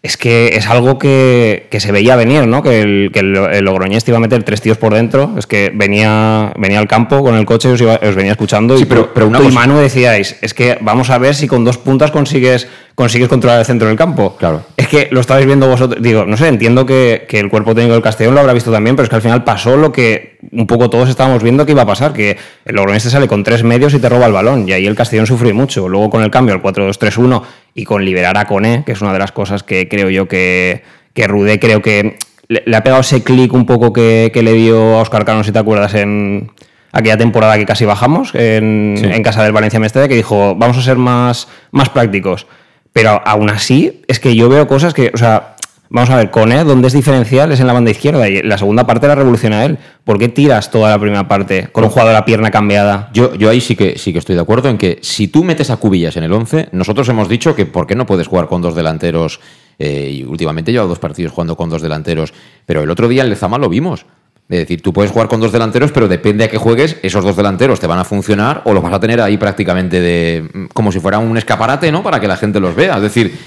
es 0.02 0.16
que 0.16 0.56
es 0.56 0.66
algo 0.68 0.98
que, 0.98 1.68
que 1.70 1.82
se 1.82 1.92
veía 1.92 2.16
venir, 2.16 2.48
¿no? 2.48 2.64
Que 2.64 2.82
el, 2.82 3.10
que 3.14 3.20
el, 3.20 3.36
el 3.36 3.66
Logroñés 3.66 4.06
te 4.06 4.12
iba 4.12 4.18
a 4.18 4.22
meter 4.22 4.44
tres 4.44 4.62
tíos 4.62 4.78
por 4.78 4.94
dentro. 4.94 5.36
Es 5.38 5.46
que 5.46 5.72
venía, 5.76 6.54
venía 6.58 6.80
al 6.80 6.88
campo 6.88 7.22
con 7.22 7.36
el 7.36 7.46
coche, 7.46 7.68
os, 7.68 7.82
iba- 7.82 8.00
os 8.02 8.16
venía 8.16 8.32
escuchando 8.32 8.78
Sí, 8.78 8.84
y 8.84 8.86
pero- 8.86 9.14
pero 9.14 9.28
una 9.28 9.40
tú 9.40 9.50
y 9.50 9.52
Manu 9.52 9.78
decíais, 9.78 10.38
es 10.42 10.54
que 10.54 10.78
vamos 10.80 11.10
a 11.10 11.18
ver 11.18 11.36
si 11.36 11.48
con 11.48 11.66
dos 11.66 11.78
puntas 11.78 12.12
consigues, 12.12 12.68
consigues 12.96 13.28
controlar 13.28 13.60
el 13.60 13.66
centro 13.66 13.90
del 13.90 13.98
campo. 13.98 14.38
Claro. 14.38 14.64
Es 14.78 14.88
que 14.88 15.10
lo 15.12 15.20
estabais 15.20 15.46
viendo 15.46 15.68
vosotros. 15.68 16.02
Digo, 16.02 16.26
no 16.26 16.38
sé, 16.38 16.48
entiendo 16.48 16.86
que, 16.86 17.26
que 17.28 17.40
el 17.42 17.50
cuerpo 17.50 17.76
técnico 17.76 17.94
del 17.94 18.02
Castellón 18.04 18.36
lo 18.36 18.40
habrá 18.40 18.54
visto 18.54 18.72
también, 18.72 18.96
pero 18.96 19.04
es 19.04 19.10
que 19.10 19.18
al 19.18 19.22
final 19.22 19.44
pasó 19.44 19.76
lo 19.76 19.92
que 19.92 20.38
un 20.54 20.66
poco 20.66 20.90
todos 20.90 21.10
estábamos 21.10 21.44
viendo 21.44 21.66
que 21.66 21.74
iba 21.74 21.82
a 21.82 21.86
pasar, 21.86 22.14
que 22.14 22.38
el 22.64 22.76
Logroñés 22.76 23.04
te 23.04 23.10
sale 23.10 23.28
con 23.28 23.44
tres 23.44 23.64
medios 23.64 23.94
y 23.94 24.00
te 24.00 24.08
roba 24.08 24.28
el 24.28 24.32
balón. 24.32 24.68
Y 24.68 24.72
ahí 24.72 24.88
el 24.88 24.96
Castellón 24.96 25.28
sufrió 25.28 25.54
mucho. 25.54 25.90
Luego 25.90 26.10
con 26.10 26.24
el 26.24 26.32
cambio 26.32 26.56
al 26.56 26.62
4-2-3-1 26.64 27.42
y 27.74 27.86
con 27.86 28.04
liberar 28.06 28.38
a 28.38 28.46
Coné, 28.46 28.84
que 28.86 28.92
es 28.94 29.02
una 29.02 29.14
de 29.14 29.20
las 29.20 29.32
cosas 29.32 29.64
que 29.64 29.88
creo 29.88 30.10
yo 30.10 30.28
que, 30.28 30.84
que 31.14 31.28
Rudé 31.28 31.60
creo 31.60 31.82
que 31.82 32.18
le, 32.48 32.64
le 32.66 32.76
ha 32.78 32.84
pegado 32.84 33.02
ese 33.02 33.24
clic 33.24 33.54
un 33.54 33.66
poco 33.66 33.94
que, 33.94 34.32
que 34.34 34.42
le 34.44 34.54
dio 34.54 34.98
a 34.98 35.02
Oscar 35.02 35.24
Cano, 35.26 35.44
si 35.44 35.52
te 35.52 35.60
acuerdas, 35.60 35.94
en 35.94 36.52
aquella 36.92 37.18
temporada 37.18 37.58
que 37.58 37.66
casi 37.66 37.86
bajamos, 37.86 38.34
en, 38.34 38.96
Sí. 38.98 39.06
en 39.06 39.22
casa 39.24 39.44
del 39.44 39.52
Valencia 39.52 39.80
Mestalla, 39.80 40.08
que 40.08 40.16
dijo, 40.16 40.56
vamos 40.56 40.78
a 40.78 40.82
ser 40.82 40.98
más, 40.98 41.48
más 41.72 41.90
prácticos. 41.90 42.48
Pero 42.92 43.22
aún 43.24 43.50
así, 43.52 44.02
es 44.08 44.20
que 44.20 44.36
yo 44.36 44.50
veo 44.50 44.68
cosas 44.68 44.96
que, 44.96 45.12
o 45.14 45.18
sea, 45.18 45.56
vamos 45.90 46.10
a 46.10 46.18
ver, 46.18 46.32
Coné, 46.32 46.64
donde 46.64 46.88
es 46.88 46.94
diferencial 46.94 47.52
es 47.52 47.60
en 47.60 47.68
la 47.68 47.74
banda 47.74 47.92
izquierda 47.92 48.30
y 48.30 48.42
la 48.42 48.58
segunda 48.58 48.86
parte 48.86 49.08
la 49.08 49.16
revoluciona 49.16 49.66
él. 49.66 49.78
¿Por 50.04 50.18
qué 50.18 50.30
tiras 50.30 50.72
toda 50.72 50.90
la 50.90 51.00
primera 51.00 51.28
parte 51.28 51.70
con 51.72 51.84
un 51.84 51.90
jugador 51.90 52.16
a 52.16 52.26
pierna 52.26 52.52
cambiada? 52.52 53.10
Yo, 53.14 53.36
yo 53.36 53.50
ahí 53.50 53.60
sí 53.60 53.76
que, 53.76 53.98
sí 53.98 54.14
que 54.14 54.20
estoy 54.20 54.36
de 54.36 54.42
acuerdo 54.42 54.70
en 54.70 54.78
que 54.78 55.00
si 55.02 55.28
tú 55.28 55.44
metes 55.44 55.70
a 55.70 55.78
Cubillas 55.78 56.16
en 56.18 56.24
el 56.24 56.34
11, 56.34 56.70
nosotros 56.72 57.10
hemos 57.10 57.28
dicho 57.28 57.56
que 57.56 57.66
por 57.66 57.88
qué 57.88 57.96
no 57.96 58.06
puedes 58.06 58.28
jugar 58.28 58.48
con 58.48 58.62
dos 58.62 58.76
delanteros, 58.76 59.40
eh, 59.78 60.12
y 60.14 60.24
últimamente 60.24 60.72
he 60.72 60.74
llevado 60.74 60.90
dos 60.90 61.00
partidos 61.00 61.32
jugando 61.32 61.56
con 61.56 61.70
dos 61.70 61.82
delanteros, 61.82 62.34
pero 62.66 62.84
el 62.84 62.90
otro 62.90 63.08
día 63.08 63.24
en 63.24 63.30
Lezama 63.30 63.58
lo 63.58 63.70
vimos. 63.70 64.06
Es 64.50 64.58
decir, 64.58 64.82
tú 64.82 64.92
puedes 64.92 65.12
jugar 65.12 65.28
con 65.28 65.40
dos 65.40 65.52
delanteros, 65.52 65.92
pero 65.92 66.08
depende 66.08 66.44
a 66.44 66.48
qué 66.50 66.58
juegues, 66.58 66.98
esos 67.04 67.24
dos 67.24 67.36
delanteros 67.36 67.80
te 67.80 67.86
van 67.86 68.00
a 68.00 68.04
funcionar 68.04 68.64
o 68.66 68.74
los 68.74 68.82
vas 68.82 68.94
a 68.94 69.00
tener 69.00 69.22
ahí 69.22 69.38
prácticamente 69.38 70.02
de 70.02 70.68
como 70.74 70.92
si 70.92 71.00
fuera 71.00 71.20
un 71.20 71.38
escaparate, 71.38 71.92
¿no? 71.92 72.02
Para 72.02 72.20
que 72.20 72.28
la 72.28 72.36
gente 72.36 72.60
los 72.60 72.76
vea. 72.76 72.96
Es 72.96 73.04
decir, 73.04 73.38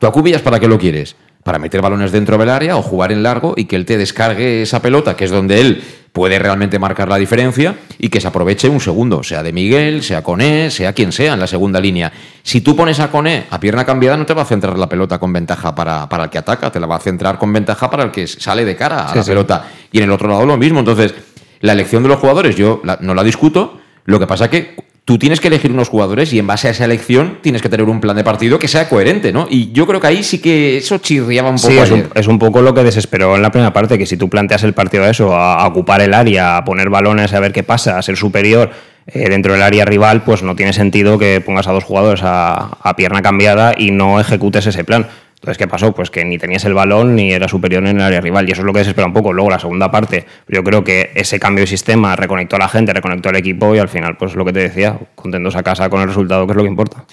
tú 0.00 0.08
a 0.08 0.12
Cubillas, 0.12 0.42
¿para 0.42 0.58
qué 0.58 0.66
lo 0.66 0.76
quieres? 0.76 1.14
Para 1.48 1.58
meter 1.58 1.80
balones 1.80 2.12
dentro 2.12 2.36
del 2.36 2.50
área 2.50 2.76
o 2.76 2.82
jugar 2.82 3.10
en 3.10 3.22
largo 3.22 3.54
y 3.56 3.64
que 3.64 3.74
él 3.76 3.86
te 3.86 3.96
descargue 3.96 4.60
esa 4.60 4.82
pelota, 4.82 5.16
que 5.16 5.24
es 5.24 5.30
donde 5.30 5.62
él 5.62 5.82
puede 6.12 6.38
realmente 6.38 6.78
marcar 6.78 7.08
la 7.08 7.16
diferencia 7.16 7.74
y 7.98 8.10
que 8.10 8.20
se 8.20 8.28
aproveche 8.28 8.68
un 8.68 8.80
segundo, 8.80 9.22
sea 9.22 9.42
de 9.42 9.50
Miguel, 9.54 10.02
sea 10.02 10.22
Coné, 10.22 10.70
sea 10.70 10.92
quien 10.92 11.10
sea 11.10 11.32
en 11.32 11.40
la 11.40 11.46
segunda 11.46 11.80
línea. 11.80 12.12
Si 12.42 12.60
tú 12.60 12.76
pones 12.76 13.00
a 13.00 13.10
Coné 13.10 13.46
a 13.48 13.58
pierna 13.58 13.86
cambiada, 13.86 14.18
no 14.18 14.26
te 14.26 14.34
va 14.34 14.42
a 14.42 14.44
centrar 14.44 14.78
la 14.78 14.90
pelota 14.90 15.18
con 15.18 15.32
ventaja 15.32 15.74
para, 15.74 16.06
para 16.06 16.24
el 16.24 16.28
que 16.28 16.36
ataca, 16.36 16.70
te 16.70 16.80
la 16.80 16.86
va 16.86 16.96
a 16.96 17.00
centrar 17.00 17.38
con 17.38 17.50
ventaja 17.50 17.88
para 17.88 18.02
el 18.02 18.10
que 18.10 18.26
sale 18.26 18.66
de 18.66 18.76
cara 18.76 19.06
a 19.06 19.12
Sí, 19.12 19.16
la 19.16 19.24
sí. 19.24 19.30
pelota. 19.30 19.64
Y 19.90 19.96
en 19.96 20.04
el 20.04 20.10
otro 20.10 20.28
lado 20.28 20.44
lo 20.44 20.58
mismo. 20.58 20.80
Entonces, 20.80 21.14
la 21.60 21.72
elección 21.72 22.02
de 22.02 22.10
los 22.10 22.18
jugadores 22.18 22.56
yo 22.56 22.82
la- 22.84 22.98
no 23.00 23.14
la 23.14 23.24
discuto. 23.24 23.80
Lo 24.04 24.18
que 24.18 24.26
pasa 24.26 24.44
es 24.44 24.50
que 24.50 24.76
tú 25.08 25.16
tienes 25.16 25.40
que 25.40 25.48
elegir 25.48 25.72
unos 25.72 25.88
jugadores 25.88 26.34
y 26.34 26.38
en 26.38 26.46
base 26.46 26.68
a 26.68 26.72
esa 26.72 26.84
elección 26.84 27.38
tienes 27.40 27.62
que 27.62 27.70
tener 27.70 27.88
un 27.88 27.98
plan 27.98 28.14
de 28.14 28.24
partido 28.24 28.58
que 28.58 28.68
sea 28.68 28.90
coherente, 28.90 29.32
¿no? 29.32 29.46
Y 29.48 29.72
yo 29.72 29.86
creo 29.86 30.02
que 30.02 30.06
ahí 30.06 30.22
sí 30.22 30.38
que 30.38 30.76
eso 30.76 30.98
chirriaba 30.98 31.48
un 31.48 31.56
poco. 31.56 31.68
Sí, 31.72 31.78
es 31.78 31.90
un, 31.90 32.00
ayer. 32.00 32.10
es 32.14 32.26
un 32.26 32.38
poco 32.38 32.60
lo 32.60 32.74
que 32.74 32.84
desesperó 32.84 33.34
en 33.34 33.40
la 33.40 33.50
primera 33.50 33.72
parte, 33.72 33.96
que 33.96 34.04
si 34.04 34.18
tú 34.18 34.28
planteas 34.28 34.64
el 34.64 34.74
partido 34.74 35.04
a 35.04 35.08
eso, 35.08 35.34
a, 35.34 35.62
a 35.62 35.66
ocupar 35.66 36.02
el 36.02 36.12
área, 36.12 36.58
a 36.58 36.64
poner 36.66 36.90
balones, 36.90 37.32
a 37.32 37.40
ver 37.40 37.52
qué 37.52 37.62
pasa, 37.62 37.96
a 37.96 38.02
ser 38.02 38.18
superior 38.18 38.70
eh, 39.06 39.30
dentro 39.30 39.54
del 39.54 39.62
área 39.62 39.86
rival, 39.86 40.24
pues 40.24 40.42
no 40.42 40.54
tiene 40.54 40.74
sentido 40.74 41.18
que 41.18 41.40
pongas 41.40 41.66
a 41.68 41.72
dos 41.72 41.84
jugadores 41.84 42.20
a, 42.22 42.76
a 42.82 42.94
pierna 42.94 43.22
cambiada 43.22 43.72
y 43.78 43.92
no 43.92 44.20
ejecutes 44.20 44.66
ese 44.66 44.84
plan. 44.84 45.06
Entonces, 45.40 45.56
¿qué 45.58 45.68
pasó? 45.68 45.92
Pues 45.92 46.10
que 46.10 46.24
ni 46.24 46.36
tenías 46.36 46.64
el 46.64 46.74
balón 46.74 47.14
ni 47.14 47.32
era 47.32 47.46
superior 47.46 47.86
en 47.86 47.96
el 47.96 48.02
área 48.02 48.20
rival. 48.20 48.48
Y 48.48 48.52
eso 48.52 48.62
es 48.62 48.66
lo 48.66 48.72
que 48.72 48.80
desespera 48.80 49.06
un 49.06 49.12
poco. 49.12 49.32
Luego, 49.32 49.50
la 49.50 49.60
segunda 49.60 49.88
parte, 49.90 50.26
yo 50.48 50.64
creo 50.64 50.82
que 50.82 51.12
ese 51.14 51.38
cambio 51.38 51.62
de 51.62 51.68
sistema 51.68 52.16
reconectó 52.16 52.56
a 52.56 52.58
la 52.58 52.68
gente, 52.68 52.92
reconectó 52.92 53.28
al 53.28 53.36
equipo 53.36 53.74
y 53.74 53.78
al 53.78 53.88
final, 53.88 54.16
pues 54.16 54.34
lo 54.34 54.44
que 54.44 54.52
te 54.52 54.60
decía, 54.60 54.98
contentos 55.14 55.54
a 55.54 55.62
casa 55.62 55.88
con 55.88 56.00
el 56.00 56.08
resultado, 56.08 56.44
que 56.46 56.52
es 56.52 56.56
lo 56.56 56.62
que 56.64 56.68
importa. 56.68 57.04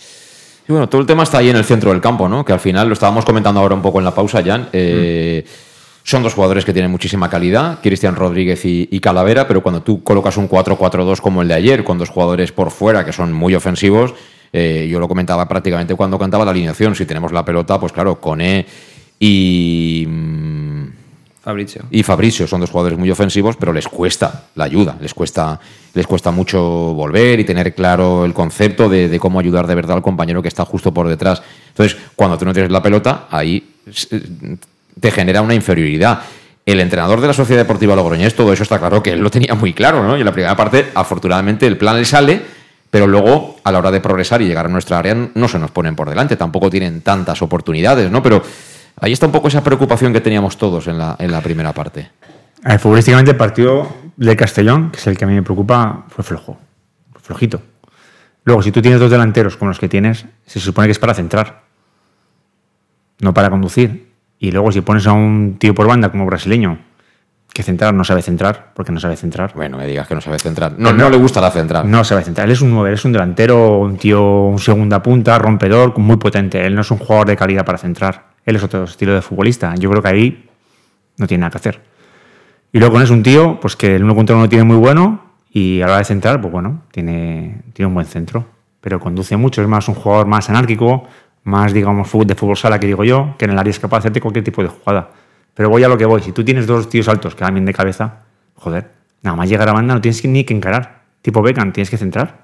Y 0.67 0.71
bueno, 0.71 0.89
todo 0.89 1.01
el 1.01 1.05
tema 1.07 1.21
está 1.21 1.37
ahí 1.37 1.49
en 1.51 1.55
el 1.57 1.63
centro 1.65 1.91
del 1.91 2.01
campo, 2.01 2.27
¿no? 2.27 2.43
Que 2.43 2.51
al 2.53 2.59
final 2.59 2.87
lo 2.87 2.93
estábamos 2.93 3.23
comentando 3.25 3.59
ahora 3.59 3.75
un 3.75 3.83
poco 3.83 3.99
en 3.99 4.05
la 4.05 4.15
pausa, 4.15 4.41
Jan. 4.43 4.69
Eh, 4.73 5.45
Son 6.01 6.23
dos 6.23 6.33
jugadores 6.33 6.65
que 6.65 6.73
tienen 6.73 6.89
muchísima 6.89 7.29
calidad, 7.29 7.79
Cristian 7.83 8.15
Rodríguez 8.15 8.65
y, 8.65 8.87
y 8.91 8.99
Calavera, 8.99 9.47
pero 9.47 9.61
cuando 9.61 9.83
tú 9.83 10.03
colocas 10.03 10.37
un 10.37 10.49
4-4-2 10.49 11.19
como 11.19 11.43
el 11.43 11.47
de 11.47 11.53
ayer, 11.53 11.83
con 11.83 11.99
dos 11.99 12.09
jugadores 12.09 12.51
por 12.51 12.71
fuera 12.71 13.05
que 13.05 13.13
son 13.13 13.31
muy 13.33 13.53
ofensivos, 13.53 14.15
eh, 14.57 14.87
yo 14.89 15.01
lo 15.01 15.07
comentaba 15.09 15.45
prácticamente 15.49 15.95
cuando 15.95 16.17
cantaba 16.17 16.45
la 16.45 16.51
alineación. 16.51 16.95
Si 16.95 17.05
tenemos 17.05 17.33
la 17.33 17.43
pelota, 17.43 17.77
pues 17.77 17.91
claro, 17.91 18.21
Coné 18.21 18.65
y. 19.19 20.05
mm, 20.07 20.85
Fabricio. 21.43 21.83
y 21.91 22.03
Fabricio 22.03 22.47
son 22.47 22.61
dos 22.61 22.69
jugadores 22.69 22.97
muy 22.97 23.11
ofensivos, 23.11 23.57
pero 23.57 23.73
les 23.73 23.85
cuesta 23.87 24.45
la 24.55 24.63
ayuda, 24.63 24.97
les 25.01 25.13
cuesta, 25.13 25.59
les 25.93 26.07
cuesta 26.07 26.31
mucho 26.31 26.61
volver 26.61 27.39
y 27.39 27.43
tener 27.43 27.75
claro 27.75 28.23
el 28.23 28.33
concepto 28.33 28.87
de, 28.87 29.09
de 29.09 29.19
cómo 29.19 29.41
ayudar 29.41 29.67
de 29.67 29.75
verdad 29.75 29.97
al 29.97 30.01
compañero 30.01 30.41
que 30.41 30.47
está 30.47 30.63
justo 30.63 30.93
por 30.93 31.09
detrás. 31.09 31.43
Entonces, 31.67 31.97
cuando 32.15 32.37
tú 32.37 32.45
no 32.45 32.53
tienes 32.53 32.71
la 32.71 32.81
pelota, 32.81 33.27
ahí 33.29 33.75
eh, 34.09 34.57
te 34.99 35.11
genera 35.11 35.41
una 35.41 35.53
inferioridad. 35.53 36.21
El 36.65 36.79
entrenador 36.79 37.19
de 37.19 37.27
la 37.27 37.33
Sociedad 37.33 37.61
Deportiva 37.61 37.93
Logroñés, 37.93 38.33
todo 38.33 38.53
eso 38.53 38.63
está 38.63 38.79
claro 38.79 39.03
que 39.03 39.11
él 39.11 39.19
lo 39.19 39.29
tenía 39.29 39.53
muy 39.53 39.73
claro, 39.73 40.01
¿no? 40.01 40.15
Y 40.15 40.21
en 40.21 40.25
la 40.25 40.31
primera 40.31 40.55
parte, 40.55 40.87
afortunadamente, 40.95 41.67
el 41.67 41.77
plan 41.77 41.97
le 41.97 42.05
sale, 42.05 42.41
pero 42.95 43.07
luego, 43.07 43.57
a 43.61 43.73
la 43.73 43.79
hora 43.79 43.91
de 43.91 43.99
progresar 43.99 44.41
y 44.41 44.47
llegar 44.47 44.67
a 44.67 44.69
nuestra 44.69 44.97
área, 44.97 45.13
no 45.13 45.49
se 45.49 45.59
nos 45.59 45.69
ponen 45.69 45.97
por 45.97 46.07
delante, 46.07 46.37
tampoco 46.37 46.69
tienen 46.69 47.01
tantas 47.01 47.41
oportunidades, 47.41 48.09
¿no? 48.09 48.23
Pero 48.23 48.41
ahí 49.01 49.11
está 49.11 49.25
un 49.25 49.33
poco 49.33 49.49
esa 49.49 49.61
preocupación 49.61 50.13
que 50.13 50.21
teníamos 50.21 50.55
todos 50.55 50.87
en 50.87 50.97
la, 50.97 51.17
en 51.19 51.29
la 51.29 51.41
primera 51.41 51.73
parte. 51.73 52.09
A 52.63 52.69
ver, 52.69 52.79
futbolísticamente 52.79 53.31
el 53.31 53.35
partido 53.35 53.93
de 54.15 54.37
Castellón, 54.37 54.91
que 54.91 54.99
es 54.99 55.07
el 55.07 55.17
que 55.17 55.25
a 55.25 55.27
mí 55.27 55.33
me 55.33 55.43
preocupa, 55.43 56.05
fue 56.07 56.23
flojo, 56.23 56.57
flojito. 57.21 57.61
Luego, 58.45 58.63
si 58.63 58.71
tú 58.71 58.81
tienes 58.81 59.01
dos 59.01 59.11
delanteros 59.11 59.57
como 59.57 59.67
los 59.67 59.79
que 59.79 59.89
tienes, 59.89 60.25
se 60.45 60.61
supone 60.61 60.87
que 60.87 60.93
es 60.93 60.99
para 60.99 61.13
centrar, 61.13 61.63
no 63.19 63.33
para 63.33 63.49
conducir. 63.49 64.09
Y 64.39 64.51
luego 64.51 64.71
si 64.71 64.79
pones 64.79 65.05
a 65.05 65.11
un 65.11 65.57
tío 65.59 65.75
por 65.75 65.85
banda 65.85 66.11
como 66.11 66.25
brasileño, 66.25 66.79
que 67.55 67.63
centrar 67.63 67.93
no 67.93 68.03
sabe 68.03 68.21
centrar, 68.21 68.73
porque 68.73 68.91
no 68.91 68.99
sabe 68.99 69.15
centrar. 69.15 69.53
Bueno, 69.55 69.77
me 69.77 69.87
digas 69.87 70.09
que 70.09 70.13
no 70.13 70.19
sabe 70.19 70.37
centrar. 70.39 70.73
No, 70.77 70.91
no 70.91 71.09
le 71.09 71.15
gusta 71.15 71.39
la 71.39 71.49
central. 71.51 71.89
No 71.89 72.03
sabe 72.03 72.21
centrar. 72.21 72.47
Él 72.47 72.51
es 72.51 72.59
un 72.59 72.69
9, 72.69 72.93
es 72.93 73.05
un 73.05 73.13
delantero, 73.13 73.77
un 73.79 73.95
tío, 73.95 74.47
un 74.47 74.59
segunda 74.59 75.01
punta, 75.01 75.39
rompedor, 75.39 75.97
muy 75.97 76.17
potente. 76.17 76.65
Él 76.65 76.75
no 76.75 76.81
es 76.81 76.91
un 76.91 76.97
jugador 76.97 77.27
de 77.27 77.37
calidad 77.37 77.63
para 77.63 77.77
centrar. 77.77 78.25
Él 78.45 78.57
es 78.57 78.63
otro 78.63 78.83
estilo 78.83 79.13
de 79.13 79.21
futbolista. 79.21 79.73
Yo 79.75 79.89
creo 79.89 80.01
que 80.01 80.09
ahí 80.09 80.49
no 81.15 81.27
tiene 81.27 81.43
nada 81.43 81.51
que 81.51 81.57
hacer. 81.59 81.81
Y 82.73 82.79
luego 82.79 82.99
es 82.99 83.09
un 83.09 83.23
tío 83.23 83.57
pues 83.61 83.77
que 83.77 83.95
el 83.95 84.03
uno 84.03 84.15
contra 84.15 84.35
uno 84.35 84.49
tiene 84.49 84.65
muy 84.65 84.75
bueno 84.75 85.21
y 85.49 85.79
a 85.79 85.85
la 85.85 85.93
hora 85.93 85.99
de 85.99 86.05
centrar, 86.05 86.41
pues 86.41 86.51
bueno, 86.51 86.81
tiene, 86.91 87.61
tiene 87.71 87.87
un 87.87 87.93
buen 87.93 88.05
centro. 88.05 88.47
Pero 88.81 88.99
conduce 88.99 89.37
mucho, 89.37 89.61
es 89.61 89.67
más 89.69 89.87
un 89.87 89.95
jugador 89.95 90.27
más 90.27 90.49
anárquico, 90.49 91.07
más, 91.45 91.71
digamos, 91.71 92.11
de 92.27 92.35
fútbol 92.35 92.57
sala 92.57 92.81
que 92.81 92.87
digo 92.87 93.05
yo, 93.05 93.33
que 93.37 93.45
en 93.45 93.51
el 93.51 93.59
área 93.59 93.71
es 93.71 93.79
capaz 93.79 93.99
de 93.99 93.99
hacerte 93.99 94.19
cualquier 94.19 94.43
tipo 94.43 94.61
de 94.61 94.67
jugada. 94.67 95.09
Pero 95.55 95.69
voy 95.69 95.83
a 95.83 95.87
lo 95.87 95.97
que 95.97 96.05
voy. 96.05 96.21
Si 96.21 96.31
tú 96.31 96.43
tienes 96.43 96.67
dos 96.67 96.89
tíos 96.89 97.07
altos 97.07 97.33
que 97.33 97.43
van 97.43 97.53
bien 97.55 97.65
de 97.65 97.73
cabeza, 97.73 98.23
joder, 98.55 98.91
nada 99.23 99.35
más 99.35 99.49
llegar 99.49 99.67
a 99.69 99.73
banda 99.73 99.95
no 99.95 100.01
tienes 100.01 100.23
ni 100.25 100.43
que 100.43 100.53
encarar. 100.53 101.03
Tipo 101.23 101.41
Beckham, 101.41 101.71
tienes 101.73 101.89
que 101.89 101.97
centrar. 101.97 102.43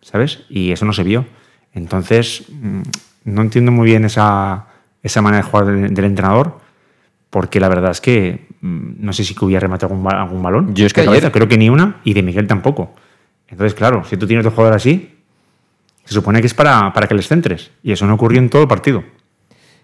¿Sabes? 0.00 0.44
Y 0.48 0.72
eso 0.72 0.84
no 0.84 0.92
se 0.92 1.02
vio. 1.04 1.26
Entonces, 1.74 2.44
mm, 2.50 2.80
no 3.24 3.42
entiendo 3.42 3.70
muy 3.72 3.86
bien 3.86 4.04
esa, 4.04 4.66
esa 5.02 5.20
manera 5.22 5.44
de 5.44 5.50
jugar 5.50 5.66
del, 5.66 5.94
del 5.94 6.04
entrenador, 6.04 6.58
porque 7.30 7.60
la 7.60 7.68
verdad 7.68 7.90
es 7.90 8.00
que 8.00 8.46
mm, 8.60 8.90
no 9.04 9.12
sé 9.12 9.24
si 9.24 9.34
que 9.34 9.44
hubiera 9.44 9.60
rematado 9.60 9.92
algún, 9.92 10.04
ba- 10.04 10.22
algún 10.22 10.42
balón. 10.42 10.74
Yo 10.74 10.86
es 10.86 10.92
que 10.94 11.02
ayer- 11.18 11.32
creo 11.32 11.48
que 11.48 11.58
ni 11.58 11.68
una, 11.68 11.96
y 12.04 12.14
de 12.14 12.22
Miguel 12.22 12.46
tampoco. 12.46 12.94
Entonces, 13.48 13.74
claro, 13.74 14.04
si 14.04 14.16
tú 14.16 14.26
tienes 14.26 14.44
dos 14.44 14.54
jugadores 14.54 14.82
así, 14.82 15.16
se 16.04 16.14
supone 16.14 16.40
que 16.40 16.46
es 16.46 16.54
para, 16.54 16.92
para 16.92 17.06
que 17.06 17.14
les 17.14 17.28
centres. 17.28 17.70
Y 17.82 17.92
eso 17.92 18.06
no 18.06 18.14
ocurrió 18.14 18.38
en 18.38 18.48
todo 18.48 18.62
el 18.62 18.68
partido. 18.68 19.04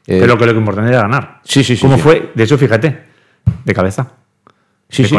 Eh, 0.07 0.19
Pero 0.21 0.37
que 0.37 0.47
lo 0.47 0.53
que 0.53 0.59
importante 0.59 0.91
era 0.91 1.03
ganar. 1.03 1.41
Sí, 1.45 1.65
sí, 1.65 1.77
sí. 1.77 1.83
¿Cómo 1.83 1.97
sí. 1.97 2.03
fue? 2.03 2.33
De 2.35 2.45
hecho, 2.45 2.59
fíjate, 2.59 2.99
de 3.65 3.75
cabeza. 3.75 4.13
Sí, 4.89 5.03
de 5.03 5.09
sí. 5.09 5.17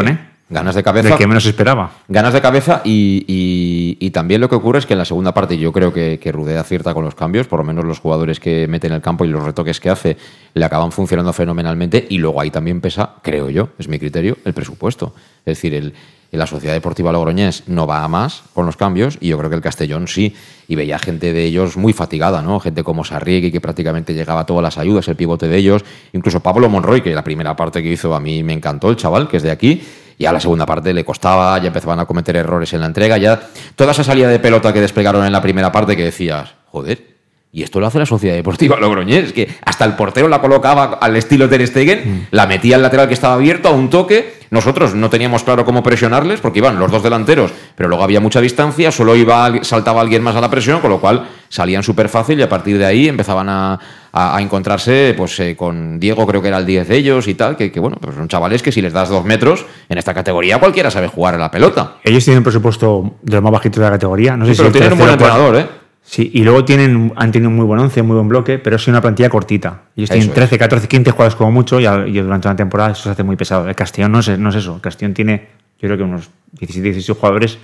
Ganas 0.48 0.76
de 0.76 0.84
cabeza. 0.84 1.08
Del 1.08 1.18
que 1.18 1.26
menos 1.26 1.44
esperaba. 1.44 1.90
Ganas 2.06 2.32
de 2.32 2.40
cabeza 2.40 2.80
y, 2.84 3.24
y- 3.26 3.96
y 3.98 4.10
también 4.12 4.40
lo 4.40 4.48
que 4.48 4.54
ocurre 4.54 4.78
es 4.78 4.86
que 4.86 4.92
en 4.94 4.98
la 5.00 5.04
segunda 5.04 5.34
parte 5.34 5.58
yo 5.58 5.72
creo 5.72 5.92
que, 5.92 6.20
que 6.20 6.30
Rudé 6.30 6.56
acierta 6.56 6.94
con 6.94 7.04
los 7.04 7.16
cambios, 7.16 7.48
por 7.48 7.58
lo 7.58 7.64
menos 7.64 7.84
los 7.84 7.98
jugadores 7.98 8.38
que 8.38 8.68
mete 8.68 8.86
en 8.86 8.92
el 8.92 9.00
campo 9.00 9.24
y 9.24 9.28
los 9.28 9.42
retoques 9.42 9.80
que 9.80 9.90
hace 9.90 10.16
le 10.54 10.64
acaban 10.64 10.92
funcionando 10.92 11.32
fenomenalmente 11.32 12.06
y 12.08 12.18
luego 12.18 12.40
ahí 12.40 12.52
también 12.52 12.80
pesa, 12.80 13.14
creo 13.22 13.50
yo, 13.50 13.70
es 13.76 13.88
mi 13.88 13.98
criterio, 13.98 14.38
el 14.44 14.54
presupuesto. 14.54 15.14
Es 15.40 15.56
decir, 15.56 15.74
el, 15.74 15.94
la 16.36 16.46
Sociedad 16.46 16.74
Deportiva 16.74 17.12
Logroñés 17.12 17.64
no 17.66 17.86
va 17.86 18.04
a 18.04 18.08
más 18.08 18.42
con 18.54 18.66
los 18.66 18.76
cambios 18.76 19.18
y 19.20 19.28
yo 19.28 19.38
creo 19.38 19.50
que 19.50 19.56
el 19.56 19.62
Castellón 19.62 20.08
sí. 20.08 20.34
Y 20.68 20.74
veía 20.74 20.98
gente 20.98 21.32
de 21.32 21.44
ellos 21.44 21.76
muy 21.76 21.92
fatigada, 21.92 22.42
¿no? 22.42 22.58
Gente 22.60 22.82
como 22.82 23.04
Sarriegui 23.04 23.52
que 23.52 23.60
prácticamente 23.60 24.14
llegaba 24.14 24.40
a 24.40 24.46
todas 24.46 24.62
las 24.62 24.78
ayudas, 24.78 25.06
el 25.08 25.16
pivote 25.16 25.48
de 25.48 25.56
ellos, 25.56 25.84
incluso 26.12 26.40
Pablo 26.40 26.68
Monroy, 26.68 27.02
que 27.02 27.14
la 27.14 27.22
primera 27.22 27.54
parte 27.54 27.82
que 27.82 27.92
hizo 27.92 28.14
a 28.14 28.20
mí 28.20 28.42
me 28.42 28.52
encantó, 28.52 28.90
el 28.90 28.96
chaval, 28.96 29.28
que 29.28 29.36
es 29.36 29.42
de 29.42 29.50
aquí. 29.50 29.82
Y 30.18 30.24
a 30.24 30.32
la 30.32 30.40
segunda 30.40 30.64
parte 30.64 30.94
le 30.94 31.04
costaba, 31.04 31.58
ya 31.58 31.68
empezaban 31.68 32.00
a 32.00 32.06
cometer 32.06 32.36
errores 32.36 32.72
en 32.72 32.80
la 32.80 32.86
entrega, 32.86 33.18
ya 33.18 33.40
toda 33.74 33.92
esa 33.92 34.02
salida 34.02 34.28
de 34.28 34.38
pelota 34.38 34.72
que 34.72 34.80
desplegaron 34.80 35.24
en 35.24 35.32
la 35.32 35.42
primera 35.42 35.70
parte 35.70 35.96
que 35.96 36.04
decías, 36.04 36.54
joder, 36.70 37.15
y 37.56 37.62
esto 37.62 37.80
lo 37.80 37.86
hace 37.86 37.98
la 37.98 38.04
Sociedad 38.04 38.34
Deportiva 38.34 38.76
Logroñés, 38.78 39.32
que 39.32 39.48
hasta 39.64 39.86
el 39.86 39.94
portero 39.94 40.28
la 40.28 40.42
colocaba 40.42 40.98
al 41.00 41.16
estilo 41.16 41.48
Ter 41.48 41.66
Stegen, 41.66 42.28
la 42.30 42.46
metía 42.46 42.76
al 42.76 42.82
lateral 42.82 43.08
que 43.08 43.14
estaba 43.14 43.32
abierto 43.32 43.68
a 43.68 43.72
un 43.72 43.88
toque. 43.88 44.34
Nosotros 44.50 44.94
no 44.94 45.08
teníamos 45.08 45.42
claro 45.42 45.64
cómo 45.64 45.82
presionarles 45.82 46.40
porque 46.42 46.58
iban 46.58 46.78
los 46.78 46.90
dos 46.92 47.02
delanteros, 47.02 47.50
pero 47.74 47.88
luego 47.88 48.04
había 48.04 48.20
mucha 48.20 48.42
distancia, 48.42 48.92
solo 48.92 49.16
iba 49.16 49.46
al- 49.46 49.64
saltaba 49.64 50.02
alguien 50.02 50.22
más 50.22 50.36
a 50.36 50.42
la 50.42 50.50
presión, 50.50 50.80
con 50.80 50.90
lo 50.90 51.00
cual 51.00 51.26
salían 51.48 51.82
súper 51.82 52.10
fácil 52.10 52.38
y 52.38 52.42
a 52.42 52.48
partir 52.50 52.76
de 52.76 52.84
ahí 52.84 53.08
empezaban 53.08 53.48
a, 53.48 53.80
a- 54.12 54.36
a 54.36 54.42
encontrarse 54.42 55.14
pues 55.16 55.40
eh, 55.40 55.56
con 55.56 55.98
Diego, 55.98 56.26
creo 56.26 56.42
que 56.42 56.48
era 56.48 56.58
el 56.58 56.66
10 56.66 56.86
de 56.88 56.96
ellos 56.96 57.26
y 57.26 57.34
tal, 57.34 57.56
que, 57.56 57.72
que, 57.72 57.80
bueno, 57.80 57.96
pues 57.98 58.14
son 58.16 58.28
chavales 58.28 58.62
que 58.62 58.70
si 58.70 58.82
les 58.82 58.92
das 58.92 59.08
dos 59.08 59.24
metros 59.24 59.64
en 59.88 59.96
esta 59.96 60.12
categoría 60.12 60.58
cualquiera 60.60 60.90
sabe 60.90 61.08
jugar 61.08 61.34
a 61.36 61.38
la 61.38 61.50
pelota. 61.50 61.94
Ellos 62.04 62.22
tienen 62.22 62.38
un 62.40 62.44
presupuesto 62.44 63.14
de 63.22 63.32
los 63.36 63.42
más 63.42 63.52
bajitos 63.52 63.78
de 63.78 63.84
la 63.86 63.92
categoría. 63.92 64.36
No 64.36 64.44
sé 64.44 64.52
Sí, 64.52 64.56
si 64.56 64.62
pero 64.62 64.72
tienen 64.72 64.92
un 64.92 64.98
buen 64.98 65.10
entrenador, 65.10 65.56
¿eh? 65.56 65.85
Sí, 66.08 66.30
y 66.34 66.44
luego 66.44 66.64
tienen, 66.64 67.12
han 67.16 67.32
tenido 67.32 67.50
un 67.50 67.56
muy 67.56 67.64
buen 67.64 67.80
once, 67.80 68.00
muy 68.00 68.14
buen 68.14 68.28
bloque, 68.28 68.60
pero 68.60 68.76
es 68.76 68.86
una 68.86 69.00
plantilla 69.00 69.28
cortita. 69.28 69.82
Ellos 69.96 70.08
tienen 70.08 70.30
Eso 70.30 70.30
es. 70.30 70.48
13, 70.48 70.56
14, 70.58 70.86
15 70.86 71.10
jugadores 71.10 71.34
como 71.34 71.50
mucho 71.50 71.80
y, 71.80 71.84
y 71.84 72.20
durante 72.20 72.46
una 72.46 72.54
temporada 72.54 72.92
eso 72.92 73.02
se 73.02 73.10
hace 73.10 73.24
muy 73.24 73.34
pesado. 73.34 73.68
El 73.68 73.74
Castellón 73.74 74.12
no 74.12 74.20
es, 74.20 74.38
no 74.38 74.50
es 74.50 74.54
eso. 74.54 74.76
El 74.76 74.80
Castellón 74.80 75.14
tiene, 75.14 75.48
yo 75.80 75.88
creo 75.88 75.96
que 75.96 76.04
unos 76.04 76.30
17, 76.52 76.92
18 76.92 77.14
jugadores 77.16 77.58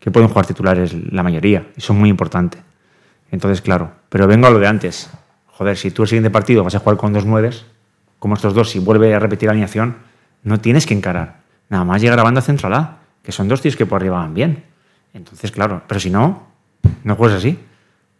que 0.00 0.10
pueden 0.10 0.30
jugar 0.30 0.46
titulares 0.46 0.94
la 1.12 1.22
mayoría. 1.22 1.66
Y 1.76 1.82
son 1.82 1.98
muy 1.98 2.08
importantes. 2.08 2.62
Entonces, 3.30 3.60
claro. 3.60 3.92
Pero 4.08 4.26
vengo 4.26 4.46
a 4.46 4.50
lo 4.50 4.58
de 4.58 4.68
antes. 4.68 5.10
Joder, 5.48 5.76
si 5.76 5.90
tú 5.90 6.02
el 6.02 6.08
siguiente 6.08 6.30
partido 6.30 6.64
vas 6.64 6.74
a 6.74 6.78
jugar 6.78 6.96
con 6.96 7.12
dos 7.12 7.26
nueves, 7.26 7.66
como 8.18 8.34
estos 8.34 8.54
dos, 8.54 8.70
si 8.70 8.78
vuelve 8.78 9.14
a 9.14 9.18
repetir 9.18 9.48
la 9.48 9.52
alineación, 9.52 9.96
no 10.44 10.60
tienes 10.60 10.86
que 10.86 10.94
encarar. 10.94 11.42
Nada 11.68 11.84
más 11.84 12.00
llegar 12.00 12.18
a 12.18 12.22
banda 12.22 12.40
central 12.40 12.72
A, 12.72 12.98
que 13.22 13.32
son 13.32 13.48
dos 13.48 13.60
tíos 13.60 13.76
que 13.76 13.84
por 13.84 14.00
arriba 14.00 14.16
van 14.16 14.32
bien. 14.32 14.64
Entonces, 15.12 15.52
claro, 15.52 15.82
pero 15.86 16.00
si 16.00 16.08
no, 16.08 16.46
no 17.04 17.16
juegas 17.16 17.36
así. 17.36 17.58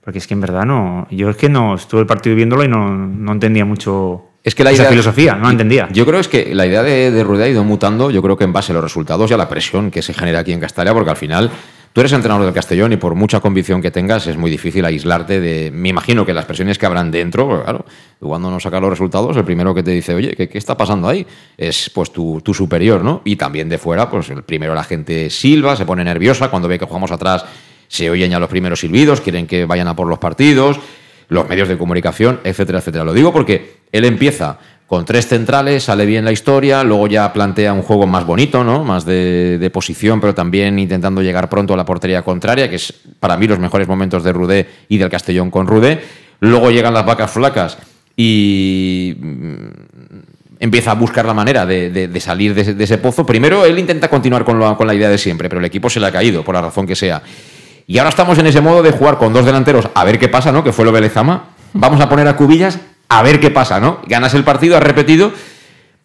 Porque 0.04 0.18
es 0.18 0.26
que 0.26 0.34
en 0.34 0.40
verdad 0.40 0.64
no. 0.64 1.06
Yo 1.10 1.30
es 1.30 1.36
que 1.36 1.48
no 1.48 1.74
estuve 1.74 2.00
el 2.00 2.06
partido 2.06 2.34
viéndolo 2.34 2.64
y 2.64 2.68
no, 2.68 2.96
no 2.96 3.32
entendía 3.32 3.64
mucho 3.64 4.24
Es 4.42 4.54
que 4.54 4.64
la 4.64 4.70
esa 4.72 4.82
idea, 4.82 4.90
filosofía, 4.90 5.34
no 5.36 5.44
la 5.44 5.50
entendía. 5.50 5.88
Yo 5.92 6.04
creo 6.04 6.18
es 6.18 6.28
que 6.28 6.54
la 6.54 6.66
idea 6.66 6.82
de, 6.82 7.10
de 7.10 7.24
Rueda 7.24 7.44
ha 7.44 7.48
ido 7.48 7.62
mutando, 7.62 8.10
yo 8.10 8.20
creo 8.20 8.36
que 8.36 8.44
en 8.44 8.52
base 8.52 8.72
a 8.72 8.74
los 8.74 8.82
resultados 8.82 9.30
y 9.30 9.34
a 9.34 9.36
la 9.36 9.48
presión 9.48 9.90
que 9.90 10.02
se 10.02 10.12
genera 10.12 10.40
aquí 10.40 10.52
en 10.52 10.58
Castalia, 10.58 10.92
porque 10.92 11.10
al 11.10 11.16
final 11.16 11.50
tú 11.92 12.00
eres 12.00 12.12
entrenador 12.12 12.44
del 12.44 12.52
Castellón 12.52 12.92
y 12.92 12.96
por 12.96 13.14
mucha 13.14 13.38
convicción 13.38 13.80
que 13.80 13.92
tengas 13.92 14.26
es 14.26 14.36
muy 14.36 14.50
difícil 14.50 14.84
aislarte 14.84 15.40
de... 15.40 15.70
Me 15.70 15.90
imagino 15.90 16.26
que 16.26 16.34
las 16.34 16.46
presiones 16.46 16.78
que 16.78 16.86
habrán 16.86 17.12
dentro, 17.12 17.46
porque, 17.46 17.62
claro, 17.62 17.84
cuando 18.18 18.50
no 18.50 18.58
sacas 18.58 18.80
los 18.80 18.90
resultados, 18.90 19.36
el 19.36 19.44
primero 19.44 19.72
que 19.72 19.84
te 19.84 19.92
dice, 19.92 20.14
oye, 20.14 20.34
¿qué, 20.34 20.48
qué 20.48 20.58
está 20.58 20.76
pasando 20.76 21.08
ahí? 21.08 21.24
Es 21.56 21.90
pues 21.90 22.12
tu, 22.12 22.40
tu 22.40 22.52
superior, 22.54 23.04
¿no? 23.04 23.22
Y 23.24 23.36
también 23.36 23.68
de 23.68 23.78
fuera, 23.78 24.10
pues 24.10 24.30
el 24.30 24.42
primero 24.42 24.74
la 24.74 24.82
gente 24.82 25.30
silba, 25.30 25.76
se 25.76 25.86
pone 25.86 26.02
nerviosa, 26.02 26.48
cuando 26.48 26.66
ve 26.66 26.80
que 26.80 26.86
jugamos 26.86 27.12
atrás 27.12 27.44
se 27.92 28.08
oyen 28.08 28.30
ya 28.30 28.40
los 28.40 28.48
primeros 28.48 28.80
silbidos, 28.80 29.20
quieren 29.20 29.46
que 29.46 29.66
vayan 29.66 29.86
a 29.86 29.94
por 29.94 30.08
los 30.08 30.18
partidos, 30.18 30.80
los 31.28 31.46
medios 31.46 31.68
de 31.68 31.76
comunicación, 31.76 32.40
etcétera, 32.42 32.78
etcétera. 32.78 33.04
Lo 33.04 33.12
digo 33.12 33.34
porque 33.34 33.80
él 33.92 34.06
empieza 34.06 34.58
con 34.86 35.04
tres 35.04 35.26
centrales, 35.26 35.84
sale 35.84 36.06
bien 36.06 36.24
la 36.24 36.32
historia, 36.32 36.84
luego 36.84 37.06
ya 37.06 37.30
plantea 37.34 37.74
un 37.74 37.82
juego 37.82 38.06
más 38.06 38.24
bonito, 38.24 38.64
¿no? 38.64 38.82
Más 38.82 39.04
de, 39.04 39.70
posición, 39.70 40.22
pero 40.22 40.34
también 40.34 40.78
intentando 40.78 41.20
llegar 41.20 41.50
pronto 41.50 41.74
a 41.74 41.76
la 41.76 41.84
portería 41.84 42.22
contraria, 42.22 42.70
que 42.70 42.76
es 42.76 42.94
para 43.20 43.36
mí 43.36 43.46
los 43.46 43.58
mejores 43.58 43.86
momentos 43.86 44.24
de 44.24 44.32
Rudé 44.32 44.68
y 44.88 44.96
del 44.96 45.10
Castellón 45.10 45.50
con 45.50 45.66
Rudé. 45.66 46.00
Luego 46.40 46.70
llegan 46.70 46.94
las 46.94 47.04
vacas 47.04 47.30
flacas 47.30 47.76
y 48.16 49.14
mm, 49.20 49.66
empieza 50.60 50.92
a 50.92 50.94
buscar 50.94 51.26
la 51.26 51.34
manera 51.34 51.66
de, 51.66 52.10
salir 52.20 52.54
de 52.54 52.62
ese, 52.62 52.74
ese 52.78 52.96
pozo. 52.96 53.26
Primero 53.26 53.66
él 53.66 53.78
intenta 53.78 54.08
continuar 54.08 54.46
con 54.46 54.58
la, 54.58 54.76
con 54.76 54.86
la 54.86 54.94
idea 54.94 55.10
de 55.10 55.18
siempre, 55.18 55.50
pero 55.50 55.58
el 55.58 55.66
equipo 55.66 55.90
se 55.90 56.00
le 56.00 56.06
ha 56.06 56.12
caído, 56.12 56.42
por 56.42 56.54
la 56.54 56.62
razón 56.62 56.86
que 56.86 56.96
sea. 56.96 57.22
Y 57.86 57.98
ahora 57.98 58.10
estamos 58.10 58.38
en 58.38 58.46
ese 58.46 58.60
modo 58.60 58.82
de 58.82 58.90
jugar 58.92 59.18
con 59.18 59.32
dos 59.32 59.44
delanteros 59.44 59.88
a 59.94 60.04
ver 60.04 60.18
qué 60.18 60.28
pasa, 60.28 60.52
¿no? 60.52 60.64
Que 60.64 60.72
fue 60.72 60.84
lo 60.84 60.92
de 60.92 61.00
Lezama. 61.00 61.44
Vamos 61.72 62.00
a 62.00 62.08
poner 62.08 62.28
a 62.28 62.36
Cubillas 62.36 62.78
a 63.08 63.22
ver 63.22 63.40
qué 63.40 63.50
pasa, 63.50 63.80
¿no? 63.80 63.98
Ganas 64.06 64.34
el 64.34 64.44
partido, 64.44 64.76
has 64.76 64.82
repetido, 64.82 65.32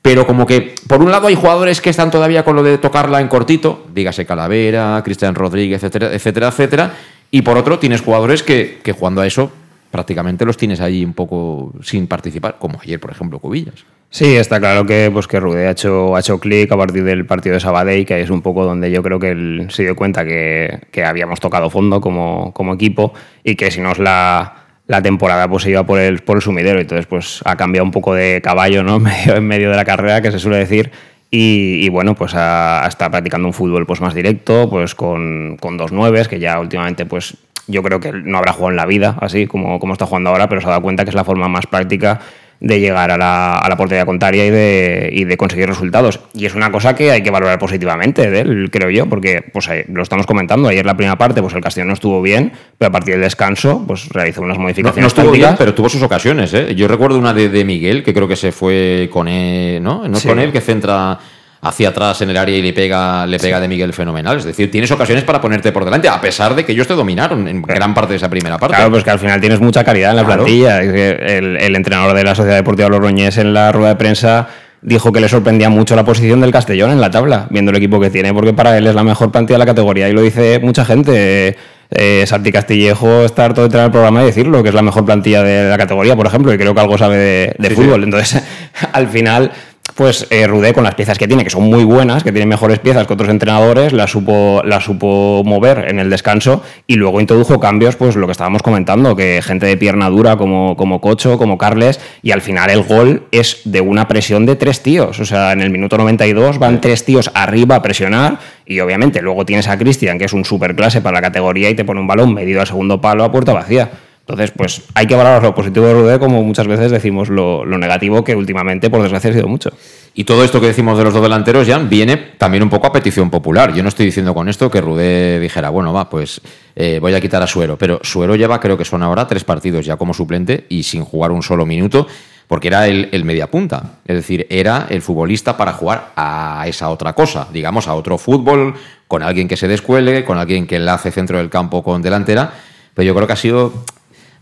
pero 0.01 0.27
como 0.27 0.45
que 0.45 0.75
por 0.87 1.01
un 1.01 1.11
lado 1.11 1.27
hay 1.27 1.35
jugadores 1.35 1.79
que 1.79 1.89
están 1.89 2.11
todavía 2.11 2.43
con 2.43 2.55
lo 2.55 2.63
de 2.63 2.77
tocarla 2.77 3.21
en 3.21 3.27
cortito, 3.27 3.85
dígase 3.93 4.25
Calavera, 4.25 5.01
Cristian 5.03 5.35
Rodríguez, 5.35 5.83
etcétera, 5.83 6.13
etcétera, 6.13 6.47
etcétera, 6.49 6.93
y 7.31 7.43
por 7.43 7.57
otro 7.57 7.79
tienes 7.79 8.01
jugadores 8.01 8.43
que, 8.43 8.79
que 8.83 8.91
jugando 8.91 9.21
a 9.21 9.27
eso 9.27 9.51
prácticamente 9.97 10.45
los 10.45 10.57
tienes 10.57 10.79
ahí 10.79 11.03
un 11.03 11.13
poco 11.13 11.73
sin 11.81 12.05
participar, 12.05 12.57
como 12.59 12.79
ayer, 12.79 12.99
por 12.99 13.09
ejemplo, 13.09 13.39
Cubillas. 13.39 13.83
Sí, 14.11 14.35
está 14.35 14.59
claro 14.59 14.85
que, 14.85 15.09
pues, 15.11 15.27
que 15.27 15.39
Rude 15.39 15.67
ha 15.67 15.71
hecho, 15.71 16.15
ha 16.15 16.19
hecho 16.19 16.39
clic 16.39 16.71
a 16.71 16.77
partir 16.77 17.03
del 17.03 17.25
partido 17.25 17.55
de 17.55 17.59
Sabadell, 17.59 18.05
que 18.05 18.21
es 18.21 18.29
un 18.29 18.43
poco 18.43 18.63
donde 18.63 18.91
yo 18.91 19.01
creo 19.01 19.17
que 19.17 19.31
él 19.31 19.67
se 19.71 19.81
dio 19.81 19.95
cuenta 19.95 20.23
que, 20.23 20.81
que 20.91 21.03
habíamos 21.03 21.39
tocado 21.39 21.71
fondo 21.71 21.99
como, 21.99 22.53
como 22.53 22.75
equipo 22.75 23.11
y 23.43 23.55
que 23.55 23.71
si 23.71 23.81
nos 23.81 23.97
la, 23.97 24.67
la 24.85 25.01
temporada 25.01 25.49
pues 25.49 25.63
se 25.63 25.71
iba 25.71 25.83
por 25.83 25.99
el, 25.99 26.19
por 26.19 26.37
el 26.37 26.43
sumidero. 26.43 26.79
Entonces, 26.79 27.07
pues 27.07 27.41
ha 27.43 27.55
cambiado 27.55 27.85
un 27.85 27.91
poco 27.91 28.13
de 28.13 28.39
caballo, 28.43 28.83
¿no? 28.83 28.99
Medio, 28.99 29.35
en 29.35 29.47
medio 29.47 29.71
de 29.71 29.77
la 29.77 29.85
carrera, 29.85 30.21
que 30.21 30.31
se 30.31 30.37
suele 30.37 30.57
decir. 30.57 30.91
Y, 31.31 31.89
bueno, 31.89 32.15
pues 32.15 32.33
ha, 32.35 32.85
está 32.87 33.09
practicando 33.09 33.47
un 33.47 33.53
fútbol 33.53 33.85
pues 33.87 33.99
más 33.99 34.13
directo, 34.13 34.69
pues 34.69 34.93
con, 34.93 35.57
con 35.59 35.75
dos 35.75 35.91
nueves, 35.91 36.27
que 36.27 36.39
ya 36.39 36.59
últimamente 36.59 37.05
pues 37.05 37.35
yo 37.67 37.83
creo 37.83 37.99
que 37.99 38.11
no 38.11 38.37
habrá 38.37 38.53
jugado 38.53 38.71
en 38.71 38.77
la 38.77 38.85
vida, 38.85 39.17
así 39.21 39.47
como, 39.47 39.79
como 39.79 39.93
está 39.93 40.05
jugando 40.05 40.29
ahora, 40.29 40.49
pero 40.49 40.61
se 40.61 40.67
ha 40.67 40.71
dado 40.71 40.81
cuenta 40.81 41.03
que 41.03 41.09
es 41.09 41.15
la 41.15 41.23
forma 41.23 41.47
más 41.47 41.67
práctica 41.67 42.19
de 42.59 42.79
llegar 42.79 43.11
a 43.11 43.17
la, 43.17 43.57
a 43.57 43.69
la 43.69 43.77
portería 43.77 44.05
contraria 44.05 44.45
y 44.45 44.49
de, 44.49 45.09
y 45.13 45.23
de, 45.25 45.37
conseguir 45.37 45.67
resultados. 45.67 46.19
Y 46.33 46.45
es 46.45 46.55
una 46.55 46.71
cosa 46.71 46.95
que 46.95 47.11
hay 47.11 47.21
que 47.21 47.29
valorar 47.29 47.59
positivamente 47.59 48.29
de 48.31 48.39
él, 48.41 48.69
creo 48.71 48.89
yo, 48.89 49.05
porque 49.07 49.43
pues, 49.53 49.69
lo 49.89 50.01
estamos 50.01 50.25
comentando. 50.25 50.67
Ayer 50.67 50.85
la 50.85 50.97
primera 50.97 51.17
parte, 51.17 51.41
pues 51.41 51.53
el 51.53 51.61
Castellón 51.61 51.89
no 51.89 51.93
estuvo 51.93 52.21
bien, 52.21 52.51
pero 52.77 52.89
a 52.89 52.91
partir 52.91 53.13
del 53.13 53.21
descanso, 53.21 53.83
pues 53.85 54.09
realizó 54.09 54.41
unas 54.41 54.57
modificaciones. 54.57 54.97
No, 54.97 55.01
no 55.01 55.07
estuvo 55.07 55.31
bien, 55.31 55.55
pero 55.57 55.75
tuvo 55.75 55.89
sus 55.89 56.01
ocasiones. 56.01 56.53
¿eh? 56.53 56.73
Yo 56.73 56.87
recuerdo 56.87 57.19
una 57.19 57.33
de, 57.33 57.49
de, 57.49 57.63
Miguel, 57.63 58.03
que 58.03 58.13
creo 58.13 58.27
que 58.27 58.35
se 58.35 58.51
fue 58.51 59.09
con 59.11 59.27
él, 59.27 59.83
¿no? 59.83 60.07
No 60.07 60.17
sí. 60.17 60.27
con 60.27 60.39
él, 60.39 60.51
que 60.51 60.61
centra 60.61 61.19
hacia 61.61 61.89
atrás 61.89 62.21
en 62.21 62.29
el 62.29 62.37
área 62.37 62.55
y 62.55 62.61
le 62.61 62.73
pega, 62.73 63.25
le 63.25 63.39
pega 63.39 63.57
sí. 63.57 63.61
de 63.61 63.67
Miguel 63.67 63.93
fenomenal. 63.93 64.37
Es 64.37 64.45
decir, 64.45 64.69
tienes 64.71 64.91
ocasiones 64.91 65.23
para 65.23 65.41
ponerte 65.41 65.71
por 65.71 65.85
delante, 65.85 66.07
a 66.07 66.21
pesar 66.21 66.55
de 66.55 66.65
que 66.65 66.71
ellos 66.71 66.87
te 66.87 66.93
dominaron 66.93 67.47
en 67.47 67.61
gran 67.61 67.93
parte 67.93 68.13
de 68.13 68.17
esa 68.17 68.29
primera 68.29 68.57
parte. 68.57 68.75
Claro, 68.75 68.91
pues 68.91 69.03
que 69.03 69.09
al 69.09 69.19
final 69.19 69.39
tienes 69.39 69.59
mucha 69.59 69.83
calidad 69.83 70.11
en 70.11 70.17
la 70.17 70.25
claro. 70.25 70.43
plantilla. 70.43 70.81
El, 70.81 71.57
el, 71.57 71.75
entrenador 71.75 72.15
de 72.15 72.23
la 72.23 72.35
Sociedad 72.35 72.57
Deportiva 72.57 72.89
Logroñés 72.89 73.37
en 73.37 73.53
la 73.53 73.71
rueda 73.71 73.89
de 73.89 73.95
prensa 73.95 74.47
dijo 74.81 75.11
que 75.11 75.19
le 75.19 75.27
sorprendía 75.27 75.69
mucho 75.69 75.95
la 75.95 76.05
posición 76.05 76.41
del 76.41 76.51
Castellón 76.51 76.91
en 76.91 77.01
la 77.01 77.09
tabla, 77.09 77.47
viendo 77.49 77.71
el 77.71 77.77
equipo 77.77 77.99
que 77.99 78.09
tiene, 78.09 78.33
porque 78.33 78.53
para 78.53 78.77
él 78.77 78.87
es 78.87 78.95
la 78.95 79.03
mejor 79.03 79.31
plantilla 79.31 79.55
de 79.55 79.59
la 79.59 79.65
categoría 79.65 80.07
y 80.07 80.13
lo 80.13 80.21
dice 80.21 80.59
mucha 80.59 80.85
gente. 80.85 81.57
Eh, 81.89 82.25
Santi 82.27 82.51
Castillejo 82.51 83.23
está 83.23 83.45
harto 83.45 83.61
de 83.61 83.67
entrar 83.67 83.85
al 83.85 83.91
programa 83.91 84.21
y 84.21 84.25
decirlo, 84.25 84.61
que 84.61 84.69
es 84.69 84.75
la 84.75 84.81
mejor 84.81 85.05
plantilla 85.05 85.41
de 85.41 85.69
la 85.69 85.77
categoría, 85.77 86.17
por 86.17 86.27
ejemplo, 86.27 86.53
y 86.53 86.57
creo 86.57 86.75
que 86.75 86.81
algo 86.81 86.97
sabe 86.97 87.15
de, 87.15 87.55
de 87.57 87.69
sí, 87.69 87.75
fútbol. 87.75 88.01
Sí. 88.01 88.03
Entonces, 88.03 88.43
al 88.91 89.07
final, 89.07 89.51
pues 89.95 90.27
eh, 90.29 90.47
Rudé 90.47 90.73
con 90.73 90.83
las 90.83 90.95
piezas 90.95 91.17
que 91.17 91.27
tiene, 91.27 91.43
que 91.43 91.49
son 91.49 91.63
muy 91.63 91.83
buenas, 91.83 92.23
que 92.23 92.31
tiene 92.31 92.45
mejores 92.45 92.79
piezas 92.79 93.07
que 93.07 93.13
otros 93.13 93.29
entrenadores, 93.29 93.93
la 93.93 94.07
supo, 94.07 94.61
la 94.63 94.79
supo 94.79 95.43
mover 95.45 95.85
en 95.89 95.99
el 95.99 96.09
descanso 96.09 96.61
y 96.85 96.95
luego 96.95 97.19
introdujo 97.19 97.59
cambios, 97.59 97.95
pues 97.95 98.15
lo 98.15 98.27
que 98.27 98.31
estábamos 98.31 98.61
comentando, 98.61 99.15
que 99.15 99.41
gente 99.41 99.65
de 99.65 99.77
pierna 99.77 100.09
dura 100.09 100.37
como, 100.37 100.75
como 100.75 101.01
Cocho, 101.01 101.37
como 101.37 101.57
Carles, 101.57 101.99
y 102.21 102.31
al 102.31 102.41
final 102.41 102.69
el 102.69 102.83
gol 102.83 103.27
es 103.31 103.61
de 103.65 103.81
una 103.81 104.07
presión 104.07 104.45
de 104.45 104.55
tres 104.55 104.81
tíos, 104.81 105.19
o 105.19 105.25
sea, 105.25 105.51
en 105.51 105.61
el 105.61 105.69
minuto 105.69 105.97
92 105.97 106.59
van 106.59 106.81
tres 106.81 107.05
tíos 107.05 107.31
arriba 107.33 107.75
a 107.75 107.81
presionar 107.81 108.39
y 108.65 108.79
obviamente 108.81 109.21
luego 109.21 109.45
tienes 109.45 109.67
a 109.67 109.77
Cristian, 109.77 110.19
que 110.19 110.25
es 110.25 110.33
un 110.33 110.45
superclase 110.45 111.01
para 111.01 111.15
la 111.15 111.21
categoría 111.21 111.69
y 111.69 111.75
te 111.75 111.85
pone 111.85 112.01
un 112.01 112.07
balón 112.07 112.33
medido 112.33 112.59
al 112.59 112.67
segundo 112.67 112.99
palo 112.99 113.23
a 113.23 113.31
puerta 113.31 113.53
vacía. 113.53 113.89
Entonces, 114.27 114.51
pues 114.51 114.81
hay 114.93 115.07
que 115.07 115.15
valorar 115.15 115.41
lo 115.41 115.55
positivo 115.55 115.85
de 115.85 115.93
Rudé 115.93 116.19
como 116.19 116.43
muchas 116.43 116.67
veces 116.67 116.91
decimos 116.91 117.29
lo, 117.29 117.63
lo, 117.63 117.77
negativo 117.77 118.25
que 118.25 118.35
últimamente, 118.35 118.89
por 118.89 119.01
desgracia, 119.01 119.29
ha 119.29 119.33
sido 119.33 119.47
mucho. 119.47 119.69
Y 120.15 120.25
todo 120.25 120.43
esto 120.43 120.59
que 120.59 120.67
decimos 120.67 120.97
de 120.97 121.05
los 121.05 121.13
dos 121.13 121.23
delanteros, 121.23 121.65
ya 121.65 121.77
viene 121.77 122.17
también 122.37 122.61
un 122.61 122.69
poco 122.69 122.87
a 122.87 122.91
petición 122.91 123.29
popular. 123.29 123.73
Yo 123.73 123.83
no 123.83 123.89
estoy 123.89 124.05
diciendo 124.05 124.33
con 124.33 124.49
esto 124.49 124.69
que 124.69 124.81
Rudé 124.81 125.39
dijera, 125.39 125.69
bueno, 125.69 125.93
va, 125.93 126.09
pues 126.09 126.41
eh, 126.75 126.99
voy 127.01 127.13
a 127.13 127.21
quitar 127.21 127.41
a 127.41 127.47
Suero. 127.47 127.77
Pero 127.77 128.01
Suero 128.03 128.35
lleva, 128.35 128.59
creo 128.59 128.77
que 128.77 128.83
son 128.83 129.01
ahora 129.01 129.25
tres 129.29 129.45
partidos 129.45 129.85
ya 129.85 129.95
como 129.95 130.13
suplente 130.13 130.65
y 130.67 130.83
sin 130.83 131.05
jugar 131.05 131.31
un 131.31 131.41
solo 131.41 131.65
minuto, 131.65 132.05
porque 132.49 132.67
era 132.67 132.85
el, 132.85 133.07
el 133.13 133.23
mediapunta. 133.23 133.99
Es 134.05 134.17
decir, 134.17 134.45
era 134.49 134.87
el 134.89 135.01
futbolista 135.01 135.55
para 135.55 135.71
jugar 135.71 136.11
a 136.17 136.65
esa 136.67 136.89
otra 136.89 137.13
cosa, 137.13 137.47
digamos, 137.53 137.87
a 137.87 137.93
otro 137.93 138.17
fútbol, 138.17 138.73
con 139.07 139.23
alguien 139.23 139.47
que 139.47 139.55
se 139.55 139.69
descuele, 139.69 140.25
con 140.25 140.37
alguien 140.37 140.67
que 140.67 140.75
enlace 140.75 141.11
centro 141.11 141.37
del 141.37 141.49
campo 141.49 141.81
con 141.81 142.01
delantera. 142.01 142.51
Pero 142.93 143.05
yo 143.05 143.15
creo 143.15 143.27
que 143.27 143.33
ha 143.33 143.37
sido 143.37 143.71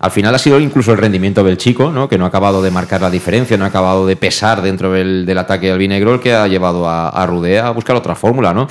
al 0.06 0.12
final 0.12 0.36
ha 0.36 0.38
sido 0.38 0.60
incluso 0.60 0.91
el 0.91 0.99
rendimiento 0.99 1.43
del 1.43 1.58
chico, 1.58 1.89
¿no? 1.89 2.08
que 2.08 2.20
no 2.20 2.26
ha 2.26 2.28
acabado 2.28 2.62
de 2.62 2.70
marcar 2.70 3.01
la 3.01 3.10
diferencia, 3.10 3.58
no 3.58 3.66
ha 3.66 3.70
acabado 3.70 4.06
de 4.06 4.16
pesar 4.16 4.62
dentro 4.62 4.91
del, 4.91 5.26
del 5.26 5.38
ataque 5.39 5.72
albinegro, 5.72 6.14
el 6.14 6.20
que 6.20 6.32
ha 6.32 6.47
llevado 6.47 6.88
a, 6.88 7.10
a 7.10 7.26
Rudé 7.26 7.60
a 7.60 7.72
buscar 7.72 7.95
otra 7.95 8.14
fórmula. 8.14 8.53
¿no? 8.53 8.68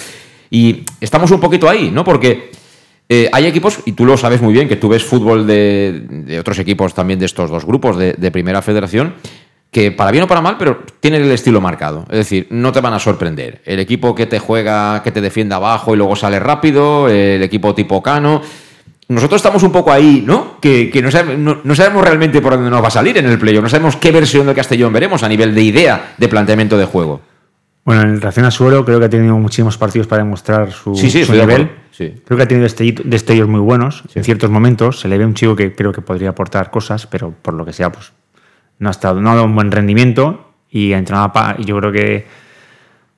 Y 0.50 0.84
estamos 1.00 1.32
un 1.32 1.40
poquito 1.40 1.68
ahí, 1.68 1.90
¿no? 1.90 2.04
porque 2.04 2.52
eh, 3.08 3.28
hay 3.32 3.46
equipos, 3.46 3.80
y 3.84 3.92
tú 3.92 4.04
lo 4.04 4.16
sabes 4.16 4.40
muy 4.40 4.52
bien, 4.54 4.68
que 4.68 4.76
tú 4.76 4.88
ves 4.88 5.02
fútbol 5.02 5.44
de, 5.44 6.04
de 6.08 6.38
otros 6.38 6.56
equipos 6.60 6.94
también 6.94 7.18
de 7.18 7.26
estos 7.26 7.50
dos 7.50 7.64
grupos 7.64 7.98
de, 7.98 8.12
de, 8.12 8.30
Primera 8.30 8.62
Federación, 8.62 9.14
que 9.72 9.90
para 9.90 10.12
bien 10.12 10.22
o 10.22 10.28
para 10.28 10.40
mal, 10.40 10.54
pero 10.56 10.84
tienen 11.00 11.22
el 11.22 11.32
estilo 11.32 11.60
marcado. 11.60 12.04
Es 12.10 12.18
decir, 12.18 12.46
no 12.50 12.70
te 12.70 12.80
van 12.80 12.94
a 12.94 13.00
sorprender. 13.00 13.60
El 13.64 13.80
equipo 13.80 14.14
que 14.14 14.26
te 14.26 14.38
juega, 14.38 15.02
que 15.02 15.10
te 15.10 15.20
defiende 15.20 15.56
abajo 15.56 15.92
y 15.92 15.96
luego 15.96 16.14
sale 16.14 16.38
rápido, 16.38 17.08
el 17.08 17.42
equipo 17.42 17.74
tipo 17.74 18.00
Cano 18.00 18.40
nosotros 19.08 19.38
estamos 19.38 19.62
un 19.62 19.72
poco 19.72 19.92
ahí, 19.92 20.22
¿no? 20.26 20.58
Que, 20.60 20.90
que 20.90 21.02
no, 21.02 21.10
sabemos, 21.10 21.38
no, 21.38 21.60
no, 21.62 21.74
sabemos, 21.74 22.04
realmente 22.04 22.40
por 22.40 22.54
dónde 22.54 22.70
nos 22.70 22.82
va 22.82 22.88
a 22.88 22.90
salir 22.90 23.18
en 23.18 23.26
el 23.26 23.38
playoff, 23.38 23.62
no 23.62 23.68
sabemos 23.68 23.96
qué 23.96 24.10
versión 24.10 24.46
del 24.46 24.54
Castellón 24.54 24.92
veremos 24.92 25.22
a 25.22 25.28
nivel 25.28 25.54
de 25.54 25.62
idea 25.62 26.14
de 26.16 26.28
planteamiento 26.28 26.78
de 26.78 26.86
juego. 26.86 27.20
Bueno, 27.84 28.00
en 28.02 28.18
relación 28.18 28.46
a 28.46 28.50
Suero, 28.50 28.82
creo 28.84 28.98
que 28.98 29.04
ha 29.04 29.10
tenido 29.10 29.36
muchísimos 29.36 29.76
partidos 29.76 30.06
para 30.06 30.24
demostrar 30.24 30.72
su, 30.72 30.94
sí, 30.94 31.10
sí, 31.10 31.24
su 31.24 31.32
nivel. 31.32 31.70
Sí. 31.90 32.14
Creo 32.24 32.38
que 32.38 32.42
ha 32.42 32.48
tenido 32.48 32.66
destellos 33.04 33.46
muy 33.46 33.60
buenos. 33.60 34.04
En 34.14 34.24
ciertos 34.24 34.48
momentos 34.48 35.00
se 35.00 35.08
le 35.08 35.18
ve 35.18 35.26
un 35.26 35.34
chico 35.34 35.54
que 35.54 35.74
creo 35.74 35.92
que 35.92 36.00
podría 36.00 36.30
aportar 36.30 36.70
cosas, 36.70 37.06
pero 37.06 37.34
por 37.42 37.52
lo 37.52 37.66
que 37.66 37.74
sea, 37.74 37.92
pues 37.92 38.12
no 38.78 38.88
ha, 38.88 38.90
estado, 38.90 39.20
no 39.20 39.30
ha 39.30 39.34
dado 39.34 39.46
un 39.46 39.54
buen 39.54 39.70
rendimiento 39.70 40.54
y 40.70 40.94
ha 40.94 40.98
entrenado 40.98 41.30
a, 41.34 41.56
y 41.58 41.64
yo 41.64 41.78
creo 41.78 41.92
que 41.92 42.26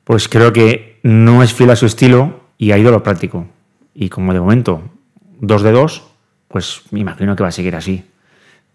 pues 0.03 0.28
creo 0.28 0.53
que 0.53 0.99
no 1.05 1.43
es 1.43 1.55
fiel 1.55 1.70
a 1.70 1.76
su 1.76 1.87
estilo 1.87 2.41
y 2.59 2.72
ha 2.72 2.78
ido 2.78 2.89
a 2.89 2.93
lo 2.93 3.03
práctico. 3.05 3.47
Y 3.95 4.09
como 4.09 4.32
de 4.32 4.41
momento 4.41 4.82
2 5.41 5.62
de 5.62 5.72
2, 5.72 6.03
pues 6.49 6.82
me 6.91 7.01
imagino 7.01 7.37
que 7.37 7.43
va 7.43 7.49
a 7.49 7.53
seguir 7.53 7.76
así. 7.76 8.05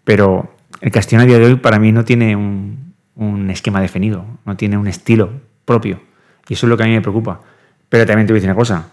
Pero 0.04 0.54
el 0.80 0.90
Castellón 0.90 1.22
a 1.22 1.26
día 1.26 1.38
de 1.38 1.46
hoy 1.46 1.56
para 1.56 1.78
mí 1.78 1.92
no 1.92 2.04
tiene 2.04 2.36
un, 2.36 2.94
un, 3.16 3.50
esquema 3.50 3.80
definido, 3.80 4.24
no 4.44 4.56
tiene 4.56 4.76
un 4.76 4.86
estilo 4.86 5.30
propio. 5.64 6.00
Y 6.48 6.54
eso 6.54 6.66
es 6.66 6.70
lo 6.70 6.76
que 6.76 6.82
a 6.82 6.86
mí 6.86 6.92
me 6.92 7.00
preocupa. 7.00 7.40
Pero 7.88 8.06
también 8.06 8.26
te 8.26 8.32
voy 8.32 8.38
a 8.38 8.40
decir 8.40 8.50
una 8.50 8.58
cosa. 8.58 8.90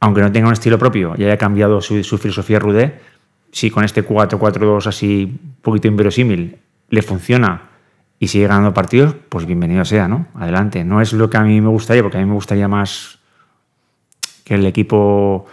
Aunque 0.00 0.20
no 0.20 0.30
tenga 0.30 0.46
un 0.46 0.52
estilo 0.52 0.78
propio 0.78 1.14
y 1.16 1.24
haya 1.24 1.36
cambiado 1.36 1.80
su, 1.80 2.04
su 2.04 2.18
filosofía 2.18 2.58
Rudé, 2.58 3.00
si 3.50 3.70
con 3.70 3.84
este 3.84 4.06
4-4-2 4.06 4.86
así 4.86 5.38
un 5.42 5.56
poquito 5.62 5.88
inverosímil 5.88 6.58
le 6.90 7.02
funciona 7.02 7.70
y 8.18 8.28
sigue 8.28 8.46
ganando 8.46 8.72
partidos, 8.72 9.14
pues 9.28 9.46
bienvenido 9.46 9.84
sea, 9.84 10.08
¿no? 10.08 10.26
Adelante. 10.34 10.84
No 10.84 11.00
es 11.00 11.12
lo 11.12 11.28
que 11.28 11.36
a 11.36 11.42
mí 11.42 11.60
me 11.60 11.68
gustaría, 11.68 12.02
porque 12.02 12.18
a 12.18 12.20
mí 12.20 12.26
me 12.26 12.34
gustaría 12.34 12.68
más 12.68 13.18
que 14.44 14.54
el 14.54 14.64
equipo 14.66 15.46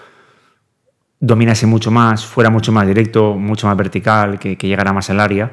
dominase 1.26 1.66
mucho 1.66 1.90
más, 1.90 2.26
fuera 2.26 2.50
mucho 2.50 2.74
más 2.74 2.86
directo, 2.86 3.36
mucho 3.36 3.68
más 3.68 3.78
vertical, 3.78 4.38
que, 4.38 4.58
que 4.58 4.68
llegara 4.68 4.92
más 4.92 5.10
al 5.10 5.22
área, 5.22 5.50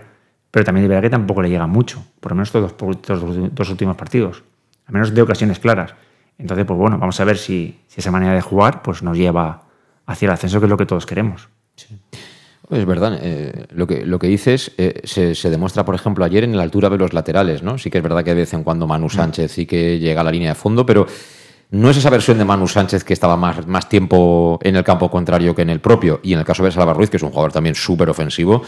pero 0.51 0.65
también 0.65 0.83
de 0.83 0.89
verdad 0.89 1.03
que 1.03 1.11
tampoco 1.11 1.43
le 1.43 1.49
llega 1.49 1.69
mucho, 1.69 2.05
por 2.19 2.33
lo 2.33 2.37
menos 2.37 2.49
estos 2.49 2.77
dos, 2.77 2.97
estos 2.97 3.55
dos 3.55 3.71
últimos 3.71 3.97
partidos, 3.97 4.43
al 4.87 4.95
menos 4.95 5.15
de 5.15 5.23
ocasiones 5.23 5.61
claras. 5.61 5.95
Entonces, 6.39 6.67
pues 6.67 6.77
bueno, 6.77 6.99
vamos 6.99 7.21
a 7.21 7.25
ver 7.25 7.39
si, 7.39 7.79
si, 7.87 8.01
esa 8.01 8.11
manera 8.11 8.35
de 8.35 8.41
jugar 8.41 8.83
pues 8.83 9.05
nos 9.05 9.17
lleva 9.17 9.63
hacia 10.07 10.27
el 10.27 10.33
ascenso, 10.33 10.59
que 10.59 10.67
es 10.67 10.71
lo 10.71 10.77
que 10.77 10.87
todos 10.87 11.07
queremos. 11.07 11.49
Sí. 11.77 11.97
Es 12.69 12.87
verdad, 12.87 13.21
eh, 13.23 13.67
lo, 13.71 13.87
que, 13.87 14.05
lo 14.05 14.19
que 14.19 14.27
dices 14.27 14.73
eh, 14.77 15.01
se, 15.05 15.37
se, 15.37 15.51
demuestra, 15.51 15.85
por 15.85 15.95
ejemplo, 15.95 16.25
ayer 16.25 16.43
en 16.43 16.57
la 16.57 16.65
altura 16.65 16.89
de 16.89 16.99
los 16.99 17.13
laterales, 17.13 17.63
¿no? 17.63 17.79
Sí 17.79 17.91
que 17.91 17.99
es 17.99 18.05
verdad 18.05 18.25
que 18.25 18.31
de 18.31 18.41
vez 18.41 18.55
en 18.55 18.65
cuando 18.65 18.89
Manu 18.89 19.07
mm. 19.07 19.11
Sánchez 19.11 19.53
sí 19.53 19.67
que 19.67 20.01
llega 20.01 20.23
a 20.23 20.25
la 20.25 20.33
línea 20.33 20.49
de 20.49 20.55
fondo, 20.57 20.85
pero 20.85 21.07
no 21.71 21.91
es 21.91 21.97
esa 21.97 22.11
versión 22.11 22.39
de 22.39 22.45
Manu 22.45 22.67
Sánchez 22.67 23.05
que 23.05 23.13
estaba 23.13 23.37
más, 23.37 23.67
más 23.67 23.89
tiempo 23.89 24.59
en 24.63 24.77
el 24.77 24.85
campo 24.85 25.11
contrario 25.11 25.55
que 25.55 25.63
en 25.63 25.71
el 25.71 25.81
propio. 25.81 26.21
Y 26.23 26.33
en 26.33 26.41
el 26.41 26.45
caso 26.45 26.65
de 26.65 26.73
Salva 26.73 26.93
Ruiz, 26.93 27.11
que 27.11 27.17
es 27.17 27.23
un 27.23 27.31
jugador 27.31 27.53
también 27.53 27.75
súper 27.75 28.11
ofensivo, 28.11 28.63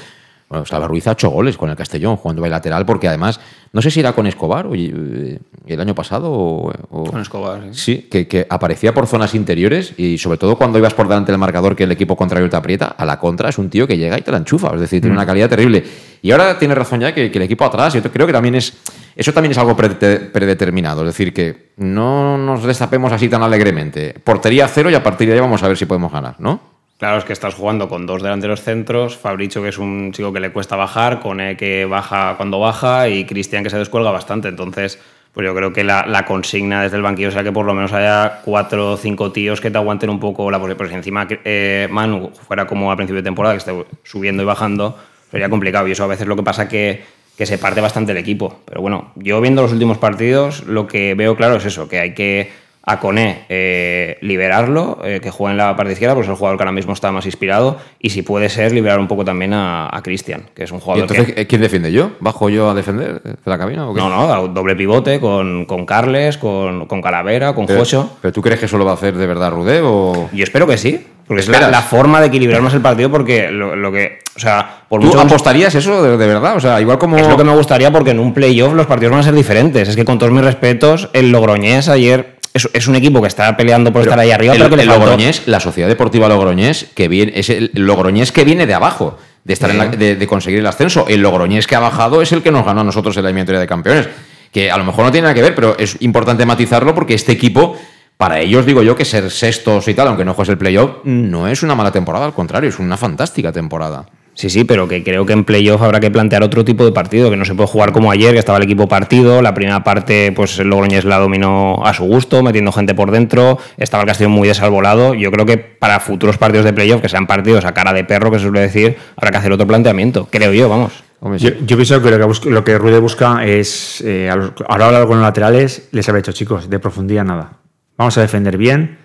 bueno, 0.52 0.66
Salva 0.66 0.86
Ruiz 0.86 1.06
ha 1.06 1.12
hecho 1.12 1.30
goles 1.30 1.56
con 1.56 1.70
el 1.70 1.76
Castellón 1.76 2.16
jugando 2.18 2.42
de 2.42 2.50
lateral, 2.50 2.84
porque 2.84 3.08
además, 3.08 3.40
no 3.72 3.80
sé 3.80 3.90
si 3.90 4.00
era 4.00 4.12
con 4.12 4.26
Escobar 4.26 4.66
o, 4.66 4.74
el 4.74 5.40
año 5.66 5.94
pasado 5.94 6.30
o, 6.30 6.70
o 6.90 7.04
con 7.04 7.22
Escobar. 7.22 7.68
Sí, 7.70 7.80
sí 7.80 8.08
que, 8.10 8.28
que, 8.28 8.46
aparecía 8.50 8.92
por 8.92 9.06
zonas 9.06 9.34
interiores 9.34 9.94
y 9.96 10.18
sobre 10.18 10.36
todo 10.36 10.56
cuando 10.56 10.76
ibas 10.76 10.92
por 10.92 11.08
delante 11.08 11.32
del 11.32 11.38
marcador 11.38 11.74
que 11.74 11.84
el 11.84 11.92
equipo 11.92 12.16
contrario 12.16 12.50
te 12.50 12.56
aprieta, 12.56 12.88
a 12.88 13.06
la 13.06 13.18
contra 13.18 13.48
es 13.48 13.56
un 13.56 13.70
tío 13.70 13.86
que 13.86 13.96
llega 13.96 14.18
y 14.18 14.20
te 14.20 14.30
la 14.30 14.36
enchufa, 14.36 14.74
es 14.74 14.80
decir, 14.82 15.00
tiene 15.00 15.14
mm. 15.14 15.18
una 15.18 15.26
calidad 15.26 15.48
terrible. 15.48 15.82
Y 16.20 16.30
ahora 16.32 16.58
tiene 16.58 16.74
razón 16.74 17.00
ya 17.00 17.14
que, 17.14 17.30
que 17.30 17.38
el 17.38 17.44
equipo 17.44 17.64
atrás, 17.64 17.94
yo 17.94 18.02
creo 18.02 18.26
que 18.26 18.34
también 18.34 18.56
es 18.56 18.74
eso 19.16 19.32
también 19.32 19.52
es 19.52 19.58
algo 19.58 19.74
predeterminado, 19.74 21.02
es 21.02 21.06
decir, 21.06 21.34
que 21.34 21.72
no 21.76 22.36
nos 22.36 22.62
destapemos 22.62 23.10
así 23.12 23.28
tan 23.28 23.42
alegremente. 23.42 24.14
Portería 24.24 24.68
cero 24.68 24.90
y 24.90 24.94
a 24.94 25.02
partir 25.02 25.28
de 25.28 25.34
ahí 25.34 25.40
vamos 25.40 25.62
a 25.62 25.68
ver 25.68 25.76
si 25.76 25.86
podemos 25.86 26.12
ganar, 26.12 26.36
¿no? 26.38 26.71
Claro, 27.02 27.18
es 27.18 27.24
que 27.24 27.32
estás 27.32 27.54
jugando 27.56 27.88
con 27.88 28.06
dos 28.06 28.22
delanteros 28.22 28.62
centros, 28.62 29.16
Fabricio, 29.16 29.60
que 29.60 29.70
es 29.70 29.78
un 29.78 30.12
chico 30.12 30.32
que 30.32 30.38
le 30.38 30.52
cuesta 30.52 30.76
bajar, 30.76 31.18
Cone 31.18 31.56
que 31.56 31.84
baja 31.84 32.36
cuando 32.36 32.60
baja 32.60 33.08
y 33.08 33.24
Cristian 33.24 33.64
que 33.64 33.70
se 33.70 33.76
descuelga 33.76 34.12
bastante. 34.12 34.46
Entonces, 34.46 35.00
pues 35.32 35.44
yo 35.44 35.52
creo 35.52 35.72
que 35.72 35.82
la, 35.82 36.24
consigna 36.28 36.80
desde 36.80 36.98
el 36.98 37.02
banquillo 37.02 37.32
sea 37.32 37.42
que 37.42 37.50
por 37.50 37.66
lo 37.66 37.74
menos 37.74 37.92
haya 37.92 38.42
cuatro 38.44 38.92
o 38.92 38.96
cinco 38.96 39.32
tíos 39.32 39.60
que 39.60 39.72
te 39.72 39.78
aguanten 39.78 40.10
un 40.10 40.20
poco 40.20 40.48
la 40.48 40.60
posición. 40.60 40.78
Pues 40.78 40.90
si 40.90 40.94
encima 40.94 41.26
eh, 41.28 41.88
Manu 41.90 42.30
fuera 42.46 42.68
como 42.68 42.92
a 42.92 42.94
principio 42.94 43.16
de 43.20 43.24
temporada, 43.24 43.54
que 43.54 43.58
esté 43.58 43.72
subiendo 44.04 44.44
y 44.44 44.46
bajando, 44.46 44.96
sería 45.28 45.50
complicado. 45.50 45.88
Y 45.88 45.90
eso 45.90 46.04
a 46.04 46.06
veces 46.06 46.28
lo 46.28 46.36
que 46.36 46.44
pasa 46.44 46.68
que 46.68 47.02
que 47.36 47.46
se 47.46 47.58
parte 47.58 47.80
bastante 47.80 48.12
el 48.12 48.18
equipo. 48.18 48.60
Pero 48.66 48.80
bueno, 48.80 49.10
yo 49.16 49.40
viendo 49.40 49.62
los 49.62 49.72
últimos 49.72 49.98
partidos, 49.98 50.64
lo 50.66 50.86
que 50.86 51.14
veo 51.14 51.34
claro 51.34 51.56
es 51.56 51.64
eso, 51.64 51.88
que 51.88 51.98
hay 51.98 52.14
que 52.14 52.52
a 52.84 52.98
Coné 52.98 53.44
eh, 53.48 54.18
liberarlo, 54.22 54.98
eh, 55.04 55.20
que 55.22 55.30
juegue 55.30 55.52
en 55.52 55.58
la 55.58 55.76
parte 55.76 55.92
izquierda, 55.92 56.14
pues 56.14 56.26
es 56.26 56.30
el 56.30 56.36
jugador 56.36 56.58
que 56.58 56.64
ahora 56.64 56.72
mismo 56.72 56.92
está 56.92 57.12
más 57.12 57.26
inspirado, 57.26 57.78
y 58.00 58.10
si 58.10 58.22
puede 58.22 58.48
ser, 58.48 58.72
liberar 58.72 58.98
un 58.98 59.06
poco 59.06 59.24
también 59.24 59.52
a, 59.52 59.88
a 59.90 60.02
Cristian, 60.02 60.46
que 60.54 60.64
es 60.64 60.72
un 60.72 60.78
¿Y 60.78 60.80
jugador 60.80 61.02
entonces 61.02 61.34
que... 61.34 61.46
quién 61.46 61.60
defiende 61.60 61.92
yo? 61.92 62.12
¿Bajo 62.20 62.48
yo 62.48 62.70
a 62.70 62.74
defender 62.74 63.22
de 63.22 63.36
la 63.44 63.58
cabina 63.58 63.88
o 63.88 63.94
qué? 63.94 64.00
No, 64.00 64.08
no, 64.08 64.48
doble 64.48 64.74
pivote 64.74 65.20
con, 65.20 65.64
con 65.66 65.86
Carles, 65.86 66.38
con, 66.38 66.86
con 66.86 67.00
Calavera, 67.00 67.54
con 67.54 67.66
Jocho. 67.66 68.16
¿Pero 68.20 68.32
tú 68.32 68.42
crees 68.42 68.58
que 68.58 68.66
eso 68.66 68.78
lo 68.78 68.84
va 68.84 68.92
a 68.92 68.94
hacer 68.94 69.14
de 69.14 69.26
verdad 69.26 69.52
Rudé 69.52 69.80
o...? 69.82 70.28
Yo 70.32 70.42
espero 70.42 70.66
que 70.66 70.76
sí, 70.76 71.06
porque 71.26 71.42
es 71.42 71.48
la, 71.48 71.82
forma 71.82 72.20
de 72.20 72.26
equilibrar 72.26 72.60
más 72.62 72.74
el 72.74 72.80
partido, 72.80 73.10
porque 73.10 73.50
lo, 73.50 73.76
lo 73.76 73.92
que... 73.92 74.18
O 74.34 74.40
sea, 74.40 74.84
por 74.88 75.00
¿Tú 75.00 75.06
mucho... 75.06 75.20
apostarías 75.20 75.74
eso 75.74 76.02
de, 76.02 76.16
de 76.16 76.26
verdad? 76.26 76.56
O 76.56 76.60
sea, 76.60 76.80
igual 76.80 76.98
como... 76.98 77.16
Es 77.16 77.28
lo 77.28 77.36
que 77.36 77.44
me 77.44 77.54
gustaría 77.54 77.92
porque 77.92 78.10
en 78.10 78.18
un 78.18 78.34
playoff 78.34 78.72
los 78.72 78.86
partidos 78.86 79.12
van 79.12 79.20
a 79.20 79.22
ser 79.22 79.34
diferentes. 79.34 79.88
Es 79.88 79.94
que 79.94 80.04
con 80.04 80.18
todos 80.18 80.32
mis 80.32 80.42
respetos, 80.42 81.10
el 81.12 81.30
Logroñés 81.30 81.88
ayer 81.88 82.31
es, 82.54 82.68
es 82.72 82.86
un 82.88 82.94
equipo 82.96 83.20
que 83.22 83.28
está 83.28 83.56
peleando 83.56 83.92
por 83.92 84.02
estar 84.02 84.18
ahí 84.18 84.30
arriba, 84.30 84.52
el, 84.54 84.58
pero 84.70 84.76
que 84.76 84.82
el 84.82 84.88
Logroñés, 85.06 85.42
la 85.46 85.60
Sociedad 85.60 85.88
Deportiva 85.88 86.28
Logroñés, 86.28 86.86
que 86.94 87.08
viene, 87.08 87.32
es 87.36 87.48
el 87.50 87.70
Logroñés 87.74 88.32
que 88.32 88.44
viene 88.44 88.66
de 88.66 88.74
abajo, 88.74 89.18
de 89.44 89.52
estar 89.54 89.70
en 89.70 89.78
la- 89.78 89.84
de, 89.96 90.16
de 90.16 90.26
conseguir 90.26 90.60
el 90.60 90.66
ascenso. 90.66 91.06
El 91.08 91.20
Logroñés 91.22 91.66
que 91.66 91.74
ha 91.74 91.80
bajado 91.80 92.22
es 92.22 92.30
el 92.32 92.42
que 92.42 92.50
nos 92.52 92.64
ganó 92.64 92.82
a 92.82 92.84
nosotros 92.84 93.16
en 93.16 93.22
la 93.24 93.30
eliminatoria 93.30 93.60
de 93.60 93.66
campeones. 93.66 94.08
Que 94.52 94.70
a 94.70 94.76
lo 94.76 94.84
mejor 94.84 95.04
no 95.06 95.10
tiene 95.10 95.22
nada 95.24 95.34
que 95.34 95.42
ver, 95.42 95.54
pero 95.54 95.76
es 95.78 95.96
importante 96.00 96.44
matizarlo 96.44 96.94
porque 96.94 97.14
este 97.14 97.32
equipo, 97.32 97.76
para 98.18 98.38
ellos 98.38 98.66
digo 98.66 98.82
yo 98.82 98.94
que 98.94 99.04
ser 99.06 99.30
sextos 99.30 99.88
y 99.88 99.94
tal, 99.94 100.08
aunque 100.08 100.24
no 100.24 100.34
juegues 100.34 100.50
el 100.50 100.58
playoff, 100.58 100.96
no 101.04 101.48
es 101.48 101.62
una 101.62 101.74
mala 101.74 101.90
temporada, 101.90 102.26
al 102.26 102.34
contrario, 102.34 102.68
es 102.68 102.78
una 102.78 102.96
fantástica 102.98 103.50
temporada. 103.50 104.04
Sí, 104.34 104.48
sí, 104.48 104.64
pero 104.64 104.88
que 104.88 105.04
creo 105.04 105.26
que 105.26 105.34
en 105.34 105.44
playoff 105.44 105.82
habrá 105.82 106.00
que 106.00 106.10
plantear 106.10 106.42
otro 106.42 106.64
tipo 106.64 106.86
de 106.86 106.92
partido, 106.92 107.28
que 107.28 107.36
no 107.36 107.44
se 107.44 107.54
puede 107.54 107.66
jugar 107.68 107.92
como 107.92 108.10
ayer, 108.10 108.32
que 108.32 108.38
estaba 108.38 108.56
el 108.56 108.64
equipo 108.64 108.88
partido, 108.88 109.42
la 109.42 109.52
primera 109.52 109.84
parte 109.84 110.32
pues 110.32 110.58
el 110.58 110.68
Logroñés 110.68 111.04
la 111.04 111.18
dominó 111.18 111.84
a 111.84 111.92
su 111.92 112.04
gusto, 112.04 112.42
metiendo 112.42 112.72
gente 112.72 112.94
por 112.94 113.10
dentro, 113.10 113.58
estaba 113.76 114.02
el 114.04 114.06
Castellón 114.08 114.32
muy 114.32 114.48
desarbolado, 114.48 115.12
yo 115.14 115.30
creo 115.30 115.44
que 115.44 115.58
para 115.58 116.00
futuros 116.00 116.38
partidos 116.38 116.64
de 116.64 116.72
playoff, 116.72 117.02
que 117.02 117.10
sean 117.10 117.26
partidos 117.26 117.66
a 117.66 117.74
cara 117.74 117.92
de 117.92 118.04
perro, 118.04 118.30
que 118.30 118.38
se 118.38 118.44
suele 118.44 118.60
decir, 118.60 118.96
habrá 119.16 119.32
que 119.32 119.36
hacer 119.36 119.52
otro 119.52 119.66
planteamiento, 119.66 120.26
creo 120.30 120.52
yo, 120.54 120.66
vamos. 120.68 121.04
Hombre, 121.20 121.38
Yo, 121.38 121.50
sí. 121.50 121.56
yo 121.66 121.76
pienso 121.76 122.02
que 122.02 122.10
lo 122.10 122.18
que, 122.18 122.24
busca- 122.24 122.48
lo 122.50 122.64
que 122.64 122.78
Rude 122.78 122.98
busca 123.00 123.44
es, 123.46 124.00
eh, 124.00 124.30
a, 124.30 124.34
los, 124.34 124.52
a 124.66 124.76
la 124.78 124.86
hora 124.86 124.88
de 124.88 124.94
hablar 124.96 125.06
con 125.08 125.18
los 125.18 125.26
laterales, 125.26 125.88
les 125.92 126.08
había 126.08 126.16
dicho, 126.22 126.32
chicos, 126.32 126.68
de 126.70 126.78
profundidad 126.80 127.24
nada. 127.24 127.52
Vamos 127.98 128.16
a 128.18 128.22
defender 128.22 128.56
bien, 128.56 128.96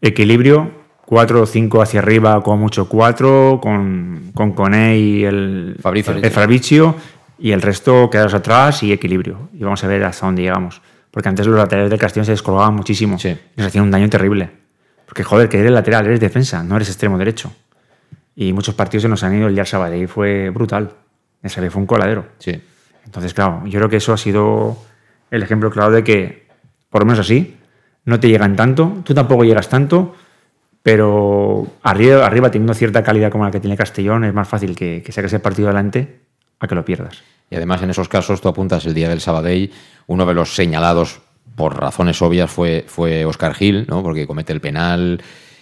equilibrio, 0.00 0.70
4 1.06 1.42
o 1.42 1.46
5 1.46 1.82
hacia 1.82 2.00
arriba, 2.00 2.42
con 2.42 2.58
mucho 2.58 2.88
4, 2.88 3.60
con, 3.62 4.32
con 4.34 4.52
Coné 4.52 4.98
y 4.98 5.24
el 5.24 5.76
Fabricio. 5.80 6.12
el 6.14 6.30
Fabricio, 6.30 6.94
y 7.38 7.52
el 7.52 7.62
resto 7.62 8.10
quedaros 8.10 8.34
atrás 8.34 8.82
y 8.82 8.92
equilibrio. 8.92 9.48
Y 9.54 9.62
vamos 9.62 9.82
a 9.84 9.86
ver 9.86 10.04
hasta 10.04 10.26
dónde 10.26 10.42
llegamos. 10.42 10.82
Porque 11.10 11.28
antes 11.28 11.46
los 11.46 11.56
laterales 11.56 11.90
del 11.90 11.98
Castillo 11.98 12.24
se 12.24 12.32
descolgaban 12.32 12.74
muchísimo 12.74 13.18
Sí. 13.18 13.28
y 13.30 13.58
nos 13.60 13.68
hacían 13.68 13.84
un 13.84 13.90
daño 13.90 14.08
terrible. 14.10 14.50
Porque, 15.06 15.22
joder, 15.22 15.48
que 15.48 15.58
eres 15.60 15.72
lateral, 15.72 16.04
eres 16.06 16.20
defensa, 16.20 16.62
no 16.62 16.76
eres 16.76 16.88
extremo 16.88 17.16
derecho. 17.16 17.52
Y 18.34 18.52
muchos 18.52 18.74
partidos 18.74 19.02
se 19.02 19.08
nos 19.08 19.22
han 19.22 19.34
ido 19.34 19.46
el 19.46 19.54
día 19.54 19.64
y 19.96 20.06
fue 20.06 20.50
brutal. 20.50 20.90
El 21.42 21.48
Sabadell 21.50 21.70
fue 21.70 21.80
un 21.80 21.86
coladero. 21.86 22.26
Sí. 22.38 22.60
Entonces, 23.04 23.32
claro, 23.32 23.62
yo 23.66 23.78
creo 23.78 23.88
que 23.88 23.96
eso 23.96 24.12
ha 24.12 24.18
sido 24.18 24.76
el 25.30 25.42
ejemplo 25.42 25.70
claro 25.70 25.92
de 25.92 26.02
que, 26.04 26.48
por 26.90 27.02
lo 27.02 27.06
menos 27.06 27.20
así, 27.20 27.56
no 28.04 28.18
te 28.20 28.28
llegan 28.28 28.56
tanto, 28.56 28.98
tú 29.04 29.14
tampoco 29.14 29.44
llegas 29.44 29.68
tanto, 29.68 30.14
pero 30.86 31.66
arriba, 31.82 32.24
arriba 32.24 32.48
teniendo 32.52 32.72
cierta 32.72 33.02
calidad 33.02 33.32
como 33.32 33.44
la 33.44 33.50
que 33.50 33.58
tiene 33.58 33.76
Castellón, 33.76 34.22
es 34.22 34.32
más 34.32 34.46
fácil 34.46 34.76
que, 34.76 35.02
que 35.04 35.10
saques 35.10 35.32
el 35.32 35.40
partido 35.40 35.66
adelante 35.66 36.20
a 36.60 36.68
que 36.68 36.76
lo 36.76 36.84
pierdas. 36.84 37.24
Y 37.50 37.56
además 37.56 37.82
en 37.82 37.90
esos 37.90 38.08
casos 38.08 38.40
tú 38.40 38.46
apuntas 38.46 38.86
el 38.86 38.94
día 38.94 39.08
del 39.08 39.20
Sabadell, 39.20 39.72
uno 40.06 40.24
de 40.24 40.34
los 40.34 40.54
señalados 40.54 41.18
por 41.56 41.76
razones 41.76 42.22
obvias 42.22 42.48
fue, 42.48 42.84
fue 42.86 43.24
Oscar 43.24 43.54
Gil, 43.54 43.84
¿no? 43.88 44.04
porque 44.04 44.28
comete 44.28 44.52
el 44.52 44.60
penal, 44.60 45.20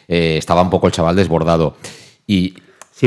eh, 0.08 0.36
estaba 0.36 0.60
un 0.60 0.68
poco 0.68 0.88
el 0.88 0.92
chaval 0.92 1.16
desbordado. 1.16 1.78
Y 2.26 2.56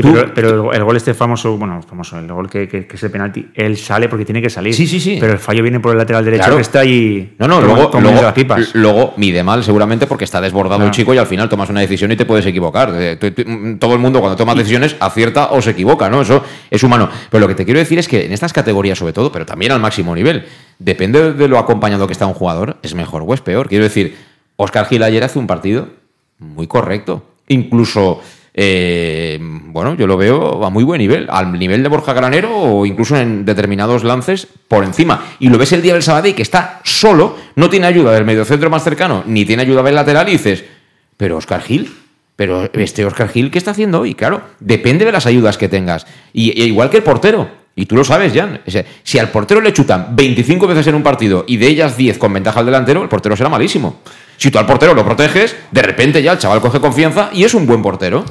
Sí, 0.02 0.08
pero, 0.12 0.32
pero 0.34 0.72
el, 0.72 0.84
gol 0.84 0.96
este 0.96 1.14
famoso, 1.14 1.56
bueno, 1.56 1.80
famoso, 1.82 2.18
el 2.18 2.26
gol 2.32 2.48
que, 2.48 2.68
que- 2.68 2.86
que 2.86 2.96
es 2.96 3.02
el 3.02 3.10
penalti, 3.10 3.48
él 3.54 3.76
sale 3.76 4.08
porque 4.08 4.24
tiene 4.24 4.40
que 4.42 4.50
salir. 4.50 4.74
Sí, 4.74 4.86
sí, 4.86 5.00
sí. 5.00 5.16
Pero 5.20 5.32
el 5.32 5.38
fallo 5.38 5.62
viene 5.62 5.80
por 5.80 5.92
el 5.92 5.98
lateral 5.98 6.24
derecho 6.24 6.42
Claro. 6.44 6.56
que 6.56 6.62
está 6.62 6.80
ahí. 6.80 7.34
No, 7.38 7.48
no, 7.48 7.60
luego, 7.60 7.90
luego, 8.00 8.22
las 8.22 8.32
pipas. 8.32 8.74
luego 8.74 9.14
mide 9.16 9.42
mal 9.42 9.62
seguramente 9.64 10.06
porque 10.06 10.24
está 10.24 10.40
desbordado 10.40 10.76
el 10.82 10.90
Claro. 10.90 10.94
chico 10.94 11.14
y 11.14 11.18
al 11.18 11.26
final 11.26 11.48
tomas 11.48 11.70
una 11.70 11.80
decisión 11.80 12.10
y 12.12 12.16
te 12.16 12.24
puedes 12.26 12.46
equivocar. 12.46 12.92
Eh, 12.94 13.16
tú- 13.16 13.76
Todo 13.78 13.94
el 13.94 14.00
mundo 14.00 14.20
cuando 14.20 14.36
toma 14.36 14.54
decisiones 14.54 14.96
acierta 15.00 15.50
o 15.52 15.60
se 15.62 15.70
equivoca, 15.70 16.08
¿no? 16.10 16.22
Eso 16.22 16.42
es 16.70 16.82
humano. 16.82 17.08
Pero 17.30 17.40
lo 17.40 17.48
que 17.48 17.54
te 17.54 17.64
quiero 17.64 17.78
decir 17.80 17.98
es 17.98 18.08
que 18.08 18.26
en 18.26 18.32
estas 18.32 18.52
categorías 18.52 18.98
sobre 18.98 19.12
todo, 19.12 19.30
pero 19.32 19.46
también 19.46 19.72
al 19.72 19.80
máximo 19.80 20.14
nivel, 20.14 20.44
depende 20.78 21.32
de 21.32 21.48
lo 21.48 21.58
acompañado 21.58 22.06
que 22.06 22.12
está 22.12 22.26
un 22.26 22.34
jugador, 22.34 22.76
es 22.82 22.94
mejor 22.94 23.22
o 23.26 23.34
es 23.34 23.40
peor. 23.40 23.68
Quiero 23.68 23.84
decir, 23.84 24.16
Oscar 24.56 24.86
Gil 24.86 25.02
ayer 25.02 25.22
hace 25.24 25.38
un 25.38 25.46
partido 25.46 25.88
muy 26.38 26.66
correcto. 26.66 27.24
Incluso... 27.48 28.20
eh, 28.60 29.38
bueno, 29.40 29.94
yo 29.94 30.08
lo 30.08 30.16
veo 30.16 30.64
a 30.64 30.68
muy 30.68 30.82
buen 30.82 30.98
nivel, 30.98 31.28
al 31.30 31.56
nivel 31.56 31.80
de 31.80 31.88
Borja 31.88 32.12
Granero 32.12 32.50
o 32.52 32.84
incluso 32.84 33.16
en 33.16 33.44
determinados 33.44 34.02
lances 34.02 34.48
por 34.66 34.82
encima. 34.82 35.26
Y 35.38 35.48
lo 35.48 35.58
ves 35.58 35.70
el 35.70 35.80
día 35.80 35.92
del 35.92 36.02
Sabadell 36.02 36.34
que 36.34 36.42
está 36.42 36.80
solo, 36.82 37.36
no 37.54 37.70
tiene 37.70 37.86
ayuda 37.86 38.10
del 38.10 38.24
mediocentro 38.24 38.68
más 38.68 38.82
cercano, 38.82 39.22
ni 39.26 39.44
tiene 39.44 39.62
ayuda 39.62 39.84
del 39.84 39.94
lateral 39.94 40.28
y 40.28 40.32
dices, 40.32 40.64
pero 41.16 41.36
Oscar 41.36 41.62
Gil, 41.62 41.88
pero 42.34 42.68
este 42.72 43.04
Oscar 43.04 43.28
Gil, 43.28 43.52
¿qué 43.52 43.58
está 43.58 43.70
haciendo 43.70 44.00
hoy? 44.00 44.16
Claro, 44.16 44.42
depende 44.58 45.04
de 45.04 45.12
las 45.12 45.26
ayudas 45.26 45.56
que 45.56 45.68
tengas. 45.68 46.08
Y, 46.32 46.60
e 46.60 46.64
igual 46.64 46.90
que 46.90 46.96
el 46.96 47.04
portero. 47.04 47.48
Y 47.76 47.86
tú 47.86 47.94
lo 47.94 48.02
sabes, 48.02 48.32
Jan. 48.34 48.60
Si 49.04 49.20
al 49.20 49.30
portero 49.30 49.60
le 49.60 49.72
chutan 49.72 50.16
25 50.16 50.66
veces 50.66 50.88
en 50.88 50.96
un 50.96 51.04
partido 51.04 51.44
y 51.46 51.58
de 51.58 51.68
ellas 51.68 51.96
10 51.96 52.18
con 52.18 52.32
ventaja 52.32 52.58
al 52.58 52.66
delantero, 52.66 53.04
el 53.04 53.08
portero 53.08 53.36
será 53.36 53.48
malísimo. 53.48 54.00
Si 54.36 54.50
tú 54.50 54.58
al 54.58 54.66
portero 54.66 54.94
lo 54.94 55.04
proteges, 55.04 55.54
de 55.70 55.82
repente 55.82 56.20
ya 56.20 56.32
el 56.32 56.38
chaval 56.38 56.60
coge 56.60 56.80
confianza 56.80 57.30
y 57.32 57.44
es 57.44 57.54
un 57.54 57.66
buen 57.66 57.82
portero. 57.82 58.24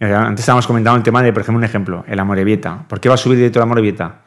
Antes 0.00 0.40
estábamos 0.40 0.66
comentando 0.66 0.96
el 0.96 1.02
tema 1.02 1.22
de, 1.22 1.32
por 1.32 1.42
ejemplo, 1.42 1.58
un 1.58 1.64
ejemplo, 1.64 2.04
el 2.08 2.18
Amorebieta. 2.18 2.88
¿Por 2.88 3.00
qué 3.00 3.08
va 3.10 3.16
a 3.16 3.18
subir 3.18 3.36
directo 3.36 3.58
el 3.58 3.64
Amorebieta? 3.64 4.22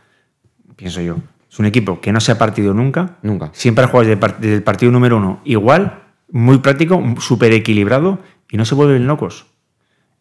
Pienso 0.76 1.02
yo. 1.02 1.18
Es 1.50 1.58
un 1.60 1.66
equipo 1.66 2.00
que 2.00 2.12
no 2.12 2.20
se 2.20 2.32
ha 2.32 2.38
partido 2.38 2.74
nunca. 2.74 3.18
Nunca. 3.24 3.50
Siempre 3.54 3.84
ha 3.84 3.88
jugado 3.88 4.02
desde, 4.02 4.14
el 4.14 4.20
par- 4.20 4.40
desde 4.40 4.56
el 4.56 4.64
partido 4.64 4.92
número 4.92 5.18
uno. 5.18 5.42
Igual, 5.46 6.00
muy 6.32 6.60
práctico, 6.60 7.02
súper 7.20 7.54
equilibrado 7.54 8.20
y 8.50 8.58
no 8.58 8.66
se 8.66 8.76
vuelven 8.76 9.08
locos. 9.08 9.48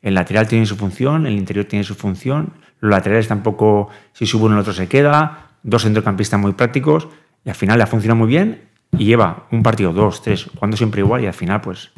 El 0.00 0.14
lateral 0.14 0.48
tiene 0.48 0.66
su 0.66 0.76
función, 0.76 1.26
el 1.26 1.34
interior 1.34 1.66
tiene 1.66 1.84
su 1.84 1.94
función, 1.94 2.54
los 2.80 2.90
laterales 2.90 3.28
tampoco, 3.28 3.88
si 4.12 4.26
sube 4.26 4.46
uno 4.46 4.54
el 4.54 4.60
otro 4.60 4.72
se 4.72 4.88
queda, 4.88 5.50
dos 5.62 5.82
centrocampistas 5.82 6.40
muy 6.40 6.52
prácticos 6.52 7.08
y 7.44 7.50
al 7.50 7.54
final 7.54 7.76
le 7.78 7.84
ha 7.84 7.86
funcionado 7.86 8.18
muy 8.18 8.28
bien 8.28 8.62
y 8.98 9.04
lleva 9.04 9.46
un 9.52 9.62
partido, 9.62 9.92
dos, 9.92 10.22
tres, 10.22 10.48
jugando 10.54 10.76
siempre 10.76 11.00
igual 11.02 11.22
y 11.22 11.26
al 11.26 11.34
final 11.34 11.60
pues 11.60 11.92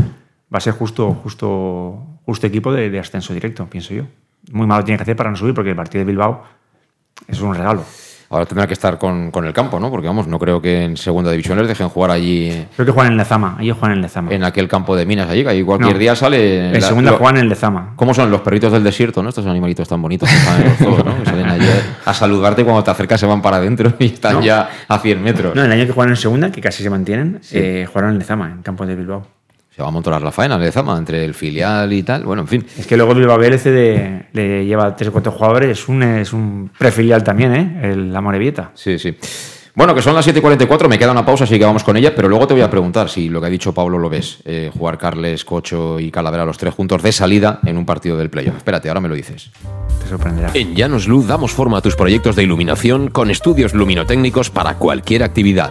va 0.55 0.59
a 0.59 0.61
ser 0.61 0.75
justo, 0.75 1.13
justo, 1.15 2.03
justo 2.25 2.47
equipo 2.47 2.73
de, 2.73 2.89
de 2.91 2.99
ascenso 3.01 3.35
directo, 3.35 3.67
pienso 3.67 3.93
yo. 3.95 4.05
Muy 4.53 4.67
malo 4.67 4.85
tiene 4.85 4.99
que 4.99 5.03
hacer 5.03 5.17
para 5.17 5.31
no 5.31 5.37
subir 5.37 5.55
porque 5.55 5.71
el 5.71 5.77
partido 5.77 6.01
de 6.01 6.05
Bilbao 6.13 6.45
es 7.27 7.41
un 7.41 7.55
regalo. 7.55 7.83
Ahora 8.31 8.47
tendrá 8.47 8.67
que 8.67 8.73
estar 8.73 8.99
con, 8.99 9.31
con 9.31 9.45
el 9.45 9.53
campo, 9.53 9.79
¿no? 9.79 9.91
Porque 9.91 10.07
vamos, 10.09 10.27
no 10.27 10.39
creo 10.39 10.61
que 10.61 10.83
en 10.85 10.97
segunda 10.97 11.31
división 11.31 11.57
les 11.59 11.69
dejen 11.69 11.89
jugar 11.89 12.11
allí 12.11 12.67
Creo 12.75 12.87
que 12.87 12.91
juegan 12.93 13.13
en 13.13 13.19
Lezama, 13.19 13.57
ellos 13.61 13.77
juegan 13.79 13.99
en 13.99 14.03
Lezama. 14.03 14.33
en 14.33 14.43
aquel 14.43 14.67
campo 14.67 14.97
de 14.97 15.07
minas 15.07 15.29
allí, 15.29 15.43
que 15.45 15.51
ahí 15.51 15.63
cualquier 15.63 15.93
No. 15.93 15.99
día 15.99 16.17
sale. 16.17 16.67
En 16.69 16.73
la- 16.73 16.81
segunda 16.81 17.11
lo- 17.13 17.19
juegan 17.19 17.37
en 17.37 17.49
Lezama. 17.49 17.93
¿Cómo 17.97 18.13
son 18.13 18.31
los 18.31 18.41
perritos 18.41 18.73
del 18.73 18.83
desierto, 18.83 19.23
no? 19.23 19.29
Estos 19.29 19.47
animalitos 19.47 19.87
tan 19.89 20.03
bonitos 20.03 20.29
que 20.29 20.37
están 20.37 20.61
en 20.63 20.69
los 20.69 20.77
zoos, 20.79 21.05
¿no? 21.05 21.17
Que 21.19 21.25
salen 21.27 21.47
allí 21.49 21.67
a 22.05 22.15
saludarte 22.15 22.63
y 22.63 22.65
cuando 22.65 22.83
te 22.83 22.91
acercas 22.91 23.21
se 23.21 23.27
van 23.27 23.41
para 23.43 23.59
adentro 23.59 23.93
y 23.99 24.07
están 24.07 24.35
No. 24.35 24.43
ya 24.43 24.69
a 24.89 24.99
100 24.99 25.23
metros. 25.23 25.55
No, 25.55 25.63
el 25.63 25.71
año 25.71 25.87
que 25.87 25.93
jugaron 25.93 26.13
en 26.15 26.17
segunda, 26.17 26.51
que 26.51 26.61
casi 26.61 26.83
se 26.83 26.91
mantienen, 26.91 27.41
eh, 27.53 27.87
jugaron 27.89 28.13
en 28.13 28.19
Lezama, 28.19 28.51
en 28.51 28.63
campo 28.63 28.85
de 28.85 28.97
Bilbao. 28.97 29.27
Se 29.75 29.83
va 29.83 29.89
a 29.89 29.91
montar 29.91 30.23
la 30.23 30.31
faena, 30.31 30.57
le 30.57 30.71
Zama, 30.71 30.97
entre 30.97 31.25
el 31.25 31.35
filial 31.35 31.93
y 31.93 32.03
tal. 32.05 32.25
Bueno, 32.25 32.43
en 32.43 32.49
fin. 32.49 32.65
Es 32.79 32.87
que 32.87 32.97
luego 32.97 33.15
Bilbao 33.15 33.37
BLC 33.39 33.65
de- 33.71 34.27
le 34.33 34.65
lleva 34.65 34.95
tres 34.95 35.09
o 35.09 35.13
cuatro 35.13 35.33
jugadores, 35.33 35.71
es 35.81 35.89
un, 35.89 36.03
es 36.03 36.33
un 36.33 36.71
prefilial 36.79 37.25
también, 37.25 37.55
¿eh? 37.55 37.81
El 37.93 38.15
Amorebieta. 38.15 38.71
Sí, 38.75 38.99
sí. 38.99 39.17
Bueno, 39.77 39.93
que 39.93 40.03
son 40.03 40.15
las 40.15 40.23
7 40.25 40.39
y 40.39 40.43
44, 40.43 40.89
me 40.89 40.97
queda 40.97 41.11
una 41.11 41.27
pausa, 41.27 41.43
así 41.43 41.59
que 41.59 41.65
vamos 41.65 41.83
con 41.83 41.97
ella, 41.97 42.15
pero 42.15 42.29
luego 42.29 42.47
te 42.47 42.55
voy 42.55 42.63
a 42.63 42.71
preguntar 42.71 43.09
si 43.11 43.29
lo 43.29 43.41
que 43.41 43.49
ha 43.49 43.51
dicho 43.51 43.75
Pablo 43.75 43.99
lo 43.99 44.09
ves. 44.09 44.39
eh, 44.45 44.71
jugar 44.73 44.97
Carles, 44.99 45.45
Cocho 45.45 45.99
y 45.99 46.13
Calavera 46.13 46.45
los 46.45 46.57
tres 46.57 46.73
juntos 46.73 47.03
de 47.03 47.11
salida 47.11 47.59
en 47.65 47.77
un 47.77 47.85
partido 47.85 48.17
del 48.17 48.31
playoff. 48.31 48.57
Espérate, 48.59 48.87
ahora 48.87 49.01
me 49.01 49.09
lo 49.09 49.17
dices. 49.17 49.51
Te 50.01 50.09
sorprenderá. 50.09 50.51
En 50.55 50.77
Llanos 50.77 51.09
Luz 51.09 51.27
damos 51.27 51.51
forma 51.51 51.79
a 51.79 51.81
tus 51.83 51.97
proyectos 51.97 52.37
de 52.37 52.45
iluminación 52.45 53.09
con 53.11 53.33
estudios 53.33 53.75
luminotécnicos 53.75 54.49
para 54.51 54.75
cualquier 54.77 55.25
actividad. 55.25 55.71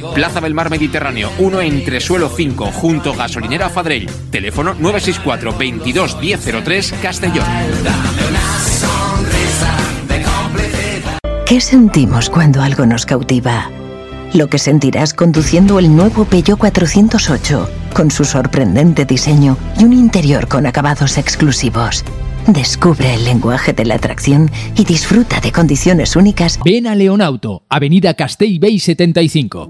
Plaza 0.13 0.41
del 0.41 0.53
Mar 0.53 0.69
Mediterráneo, 0.69 1.31
1 1.39 1.61
entre 1.61 2.01
suelo 2.01 2.29
5, 2.29 2.65
junto 2.73 3.13
gasolinera 3.13 3.69
Fadrell. 3.69 4.09
Teléfono 4.29 4.73
964 4.73 5.57
22 5.57 6.17
1003 6.19 6.93
Castellón. 7.01 7.45
¿Qué 11.45 11.61
sentimos 11.61 12.29
cuando 12.29 12.61
algo 12.61 12.85
nos 12.85 13.05
cautiva? 13.05 13.69
Lo 14.33 14.47
que 14.47 14.57
sentirás 14.59 15.13
conduciendo 15.13 15.79
el 15.79 15.93
nuevo 15.93 16.25
Peugeot 16.25 16.57
408, 16.57 17.69
con 17.93 18.11
su 18.11 18.23
sorprendente 18.23 19.05
diseño 19.05 19.57
y 19.77 19.83
un 19.83 19.93
interior 19.93 20.47
con 20.47 20.65
acabados 20.65 21.17
exclusivos. 21.17 22.05
Descubre 22.47 23.13
el 23.13 23.25
lenguaje 23.25 23.73
de 23.73 23.85
la 23.85 23.95
atracción 23.95 24.49
y 24.75 24.85
disfruta 24.85 25.39
de 25.41 25.51
condiciones 25.51 26.15
únicas. 26.15 26.59
Ven 26.63 26.87
a 26.87 26.95
Leonauto, 26.95 27.63
Avenida 27.69 28.13
Castellbey 28.13 28.79
75. 28.79 29.69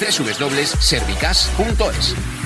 www.servicas.es. 0.00 2.45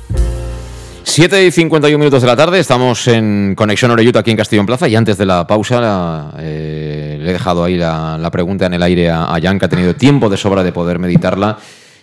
7 1.11 1.45
y 1.45 1.51
51 1.51 1.97
minutos 1.97 2.21
de 2.21 2.27
la 2.29 2.37
tarde, 2.37 2.57
estamos 2.57 3.05
en 3.09 3.53
Conexión 3.53 3.91
Oreyuto 3.91 4.17
aquí 4.17 4.31
en 4.31 4.37
Castellón 4.37 4.65
Plaza 4.65 4.87
y 4.87 4.95
antes 4.95 5.17
de 5.17 5.25
la 5.25 5.45
pausa 5.45 6.31
eh, 6.39 7.17
le 7.19 7.29
he 7.29 7.33
dejado 7.33 7.65
ahí 7.65 7.75
la, 7.75 8.29
pregunta 8.31 8.67
en 8.67 8.75
el 8.75 8.81
aire 8.81 9.09
a, 9.09 9.25
a, 9.25 9.41
Jan, 9.41 9.59
que 9.59 9.65
ha 9.65 9.67
tenido 9.67 9.93
tiempo 9.93 10.29
de 10.29 10.37
sobra 10.37 10.63
de 10.63 10.71
poder 10.71 10.99
meditarla. 10.99 11.57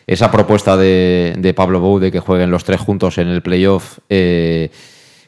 Esa 0.07 0.31
propuesta 0.31 0.77
de, 0.77 1.55
Pablo 1.57 1.81
Bou 1.81 1.99
de 1.99 2.13
que 2.13 2.21
jueguen 2.21 2.51
los 2.51 2.65
tres 2.65 2.83
juntos 2.83 3.17
en 3.17 3.29
el 3.29 3.41
playoff, 3.41 3.97
eh, 4.11 4.71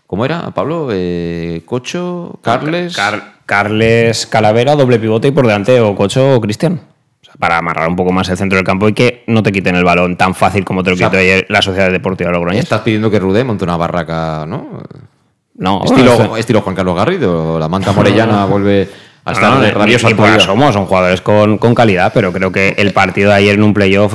¿cómo 0.06 0.26
era, 0.26 0.50
Pablo? 0.50 0.88
Eh, 0.92 1.62
¿Cocho? 1.64 2.38
¿Carles? 2.42 2.94
Car 2.94 3.36
Carles 3.46 4.26
Calavera, 4.26 4.76
doble 4.76 4.98
pivote 4.98 5.28
y 5.28 5.30
por 5.30 5.46
delante 5.46 5.80
o 5.80 5.96
Cocho 5.96 6.34
o 6.34 6.40
Cristian 6.42 6.82
para 7.40 7.56
amarrar 7.56 7.88
un 7.88 7.96
poco 7.96 8.12
más 8.12 8.28
el 8.28 8.36
centro 8.36 8.56
del 8.56 8.66
campo 8.66 8.86
y 8.86 8.92
que 8.92 9.24
no 9.26 9.42
te 9.42 9.50
quiten 9.50 9.74
el 9.74 9.82
balón 9.82 10.16
tan 10.16 10.34
fácil 10.34 10.64
como 10.64 10.84
te 10.84 10.90
lo 10.90 10.96
quitó 10.96 11.16
ayer 11.16 11.46
la 11.48 11.62
Sociedad 11.62 11.90
Deportiva 11.90 12.30
Logroñés. 12.30 12.62
Estás 12.62 12.82
pidiendo 12.82 13.10
que 13.10 13.18
Rudé 13.18 13.42
monte 13.42 13.64
una 13.64 13.78
barraca, 13.78 14.44
¿no? 14.46 14.82
No. 15.54 15.82
Estilo, 15.84 16.18
no 16.18 16.36
estilo 16.36 16.60
Juan 16.60 16.76
Carlos 16.76 16.94
Garrido, 16.94 17.58
la 17.58 17.68
manta 17.68 17.92
morellana 17.92 18.44
vuelve 18.46 18.88
a 19.24 19.32
estar 19.32 19.54
no, 19.54 19.60
no, 19.60 19.70
rabioso 19.72 20.10
y 20.10 20.14
por 20.14 20.28
son 20.40 20.86
jugadores 20.86 21.22
con, 21.22 21.58
con, 21.58 21.74
calidad, 21.74 22.12
pero 22.14 22.32
creo 22.32 22.52
que 22.52 22.74
el 22.76 22.92
partido 22.92 23.30
de 23.30 23.36
ayer 23.36 23.54
en 23.54 23.62
un 23.62 23.74
playoff 23.74 24.14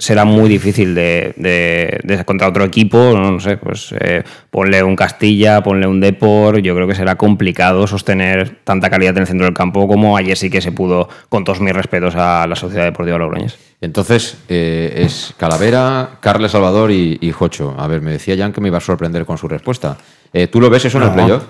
será 0.00 0.24
muy 0.24 0.48
difícil 0.48 0.94
de, 0.94 1.34
de, 1.36 2.00
de 2.02 2.24
contra 2.24 2.48
otro 2.48 2.64
equipo, 2.64 3.12
no, 3.14 3.38
sé, 3.38 3.58
pues 3.58 3.94
eh, 4.00 4.24
ponle 4.50 4.82
un 4.82 4.96
Castilla, 4.96 5.62
ponle 5.62 5.86
un 5.86 6.00
Depor, 6.00 6.60
yo 6.60 6.74
creo 6.74 6.88
que 6.88 6.94
será 6.94 7.16
complicado 7.16 7.86
sostener 7.86 8.60
tanta 8.64 8.88
calidad 8.88 9.14
en 9.16 9.20
el 9.20 9.26
centro 9.26 9.44
del 9.44 9.54
campo 9.54 9.86
como 9.86 10.16
ayer 10.16 10.38
sí 10.38 10.48
que 10.48 10.62
se 10.62 10.72
pudo, 10.72 11.08
con 11.28 11.44
todos 11.44 11.60
mis 11.60 11.74
respetos 11.74 12.14
a 12.16 12.46
la 12.46 12.56
Sociedad 12.56 12.84
Deportiva 12.84 13.18
Logroñés. 13.18 13.58
Entonces, 13.82 14.38
eh, 14.48 15.02
es 15.04 15.34
Calavera, 15.36 16.18
Carles 16.20 16.52
Salvador 16.52 16.90
y, 16.90 17.18
y, 17.20 17.30
Jocho. 17.32 17.74
A 17.78 17.86
ver, 17.86 18.00
me 18.00 18.12
decía 18.12 18.36
Jan 18.36 18.52
que 18.52 18.60
me 18.60 18.68
iba 18.68 18.78
a 18.78 18.82
sorprender 18.82 19.26
con 19.26 19.36
su 19.36 19.48
respuesta. 19.48 19.98
Eh, 20.32 20.46
¿Tú 20.46 20.60
lo 20.60 20.70
ves 20.70 20.86
eso 20.86 20.98
no. 20.98 21.06
en 21.06 21.10
el 21.10 21.16
playoff? 21.16 21.44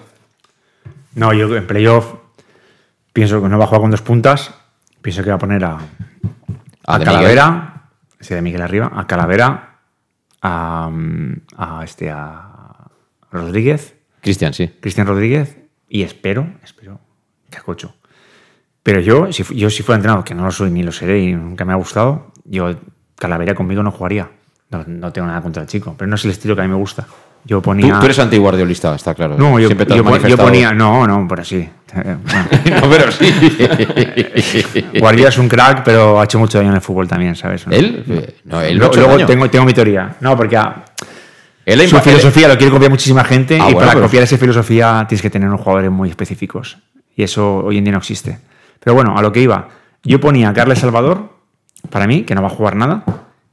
No, 1.15 1.33
yo 1.33 1.57
en 1.57 1.67
playoff 1.67 2.15
pienso 3.13 3.41
que 3.41 3.49
no 3.49 3.59
va 3.59 3.65
a 3.65 3.67
jugar 3.69 3.81
con 3.81 3.91
dos 3.93 4.03
puntas, 4.03 4.53
pienso 5.03 5.23
que 5.23 5.31
va 5.31 5.37
a 5.37 5.39
poner 5.39 5.65
a, 5.65 5.79
a, 6.87 6.95
a 6.95 7.01
Calavera 7.01 7.80
ese 8.21 8.35
de 8.35 8.43
Miguel 8.43 8.63
arriba, 8.63 8.93
a 8.95 9.07
Calavera, 9.07 9.81
a, 10.43 10.91
a 11.57 11.85
este 11.85 12.11
a 12.11 12.91
Rodríguez. 13.33 13.97
Cristian, 14.21 14.53
sí. 14.55 14.69
Cristian 14.81 15.07
Rodríguez. 15.07 15.57
Y 15.89 16.03
espero, 16.03 16.47
espero 16.63 17.01
que 17.51 17.59
a 17.59 17.63
Cocho. 17.63 17.97
Pero 18.83 19.01
yo, 19.01 19.33
si, 19.33 19.43
yo 19.57 19.71
si 19.71 19.83
fuera 19.83 19.97
entrenador, 19.97 20.25
que 20.25 20.35
no 20.35 20.45
lo 20.45 20.53
soy 20.53 20.71
ni 20.71 20.83
lo 20.83 20.93
seré 20.93 21.21
y 21.21 21.33
nunca 21.33 21.65
me 21.65 21.73
ha 21.73 21.77
gustado, 21.77 22.33
yo 22.45 22.79
Calavera 23.17 23.55
conmigo 23.55 23.83
no 23.83 23.91
jugaría. 23.91 24.31
No, 24.71 24.85
no 24.87 25.13
tengo 25.13 25.27
nada 25.27 25.43
contra 25.43 25.63
el 25.63 25.69
chico, 25.69 25.95
pero 25.99 26.09
no 26.09 26.15
es 26.15 26.25
el 26.25 26.31
estilo 26.31 26.55
que 26.55 26.63
a 26.63 26.65
mí 26.65 26.71
me 26.71 26.77
gusta. 26.77 27.07
Yo 27.45 27.63
ponía... 27.63 27.95
Tú, 27.95 28.01
tú 28.01 28.05
eres 28.07 28.19
antiguardiolista, 28.19 28.95
está 28.95 29.15
claro. 29.15 29.37
No, 29.39 29.59
yo, 29.59 29.67
Siempre 29.67 29.87
te 29.87 29.97
yo, 29.97 30.29
yo, 30.29 30.37
ponía... 30.37 30.73
No, 30.73 31.07
no, 31.07 31.27
pero 31.29 31.45
sí. 31.45 31.69
Bueno. 31.95 32.21
no, 32.81 32.91
pero 32.91 33.11
sí. 33.11 34.87
Guardiola 35.01 35.29
es 35.31 35.39
un 35.39 35.49
crack, 35.49 35.83
pero 35.83 36.21
ha 36.21 36.25
hecho 36.25 36.39
mucho 36.39 36.59
daño 36.59 36.71
en 36.71 36.77
el 36.77 36.83
fútbol 36.83 37.09
también, 37.09 37.35
¿sabes? 37.35 37.65
¿Él? 37.71 38.35
No, 38.45 38.61
él 38.61 38.79
no 38.79 38.91
Luego 38.93 39.27
tengo, 39.27 39.49
tengo 39.51 39.65
mi 39.65 39.73
teoría. 39.73 40.17
No, 40.21 40.37
porque 40.37 40.57
a, 40.57 40.85
él 41.65 41.89
su 41.89 41.99
filosofía 42.01 42.49
lo 42.49 42.57
quiere 42.57 42.73
copiar 42.73 42.91
muchísima 42.91 43.25
gente 43.25 43.55
ah, 43.55 43.71
y 43.71 43.75
bueno, 43.75 43.79
para 43.79 43.93
pues... 43.93 44.05
copiar 44.05 44.25
esa 44.25 44.39
filosofía 44.39 45.05
tienes 45.09 45.23
que 45.23 45.31
tener 45.31 45.49
unos 45.49 45.61
jugadores 45.61 45.91
muy 45.91 46.09
específicos. 46.09 46.79
Y 47.17 47.23
eso 47.23 47.59
hoy 47.59 47.79
en 47.79 47.85
día 47.85 47.93
no 47.93 47.99
existe. 47.99 48.39
Pero 48.83 48.95
bueno, 48.95 49.17
a 49.17 49.23
lo 49.23 49.31
que 49.31 49.41
iba. 49.41 49.69
Yo 50.03 50.21
ponía 50.21 50.49
a 50.49 50.55
Carles 50.55 50.79
Salvador, 50.79 51.35
para 51.91 52.07
mí, 52.07 52.23
que 52.23 52.35
no 52.35 52.43
va 52.43 52.49
a 52.49 52.51
jugar 52.51 52.77
nada. 52.77 53.05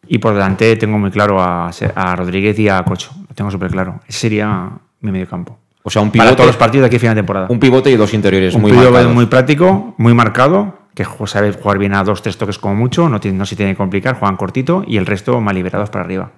Y 0.08 0.18
por 0.20 0.34
delante 0.34 0.76
tengo 0.76 0.98
muy 0.98 1.12
claro 1.12 1.42
a, 1.42 1.70
a 1.96 2.16
Rodríguez 2.16 2.58
y 2.60 2.70
a 2.70 2.84
Cocho. 2.84 3.12
Lo 3.28 3.36
tengo 3.36 3.52
súper 3.52 3.72
claro. 3.72 4.00
Ese 4.08 4.20
sería 4.20 4.70
mi 5.02 5.12
medio 5.12 5.28
campo. 5.28 5.58
O 5.84 5.90
sea, 5.90 6.02
un 6.02 6.12
pivote. 6.12 6.28
Para 6.28 6.36
todos 6.36 6.48
los 6.48 6.58
partidos 6.58 6.84
de 6.84 6.88
aquí 6.88 6.98
a 6.98 7.00
final 7.00 7.16
de 7.16 7.22
temporada. 7.22 7.48
Un 7.50 7.60
pivote 7.60 7.90
y 7.90 7.96
dos 7.96 8.14
interiores 8.14 8.54
un 8.56 8.62
muy 8.62 8.72
pivote 8.72 8.92
marcados. 8.92 9.14
muy 9.14 9.26
práctico, 9.28 9.96
muy 9.98 10.14
marcado, 10.14 10.80
que 10.94 11.06
sabe 11.28 11.54
jugar 11.54 11.78
bien 11.78 11.94
a 11.94 12.04
dos, 12.04 12.22
tres 12.22 12.38
toques 12.38 12.58
como 12.58 12.76
mucho, 12.76 13.08
no, 13.08 13.20
tiene, 13.20 13.38
no 13.38 13.46
se 13.46 13.56
tiene 13.56 13.72
que 13.72 13.78
complicar, 13.78 14.20
juegan 14.20 14.36
cortito 14.36 14.84
y 14.86 14.98
el 14.98 15.06
resto 15.06 15.40
más 15.40 15.56
liberados 15.56 15.90
para 15.90 16.04
arriba. 16.04 16.32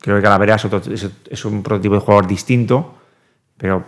Creo 0.00 0.16
que 0.16 0.22
Calavera 0.22 0.54
es, 0.54 0.64
otro, 0.64 0.80
es, 0.92 1.10
es 1.28 1.44
un 1.44 1.62
prototipo 1.62 1.94
de 1.94 2.00
jugador 2.00 2.26
distinto, 2.26 2.94
pero 3.56 3.84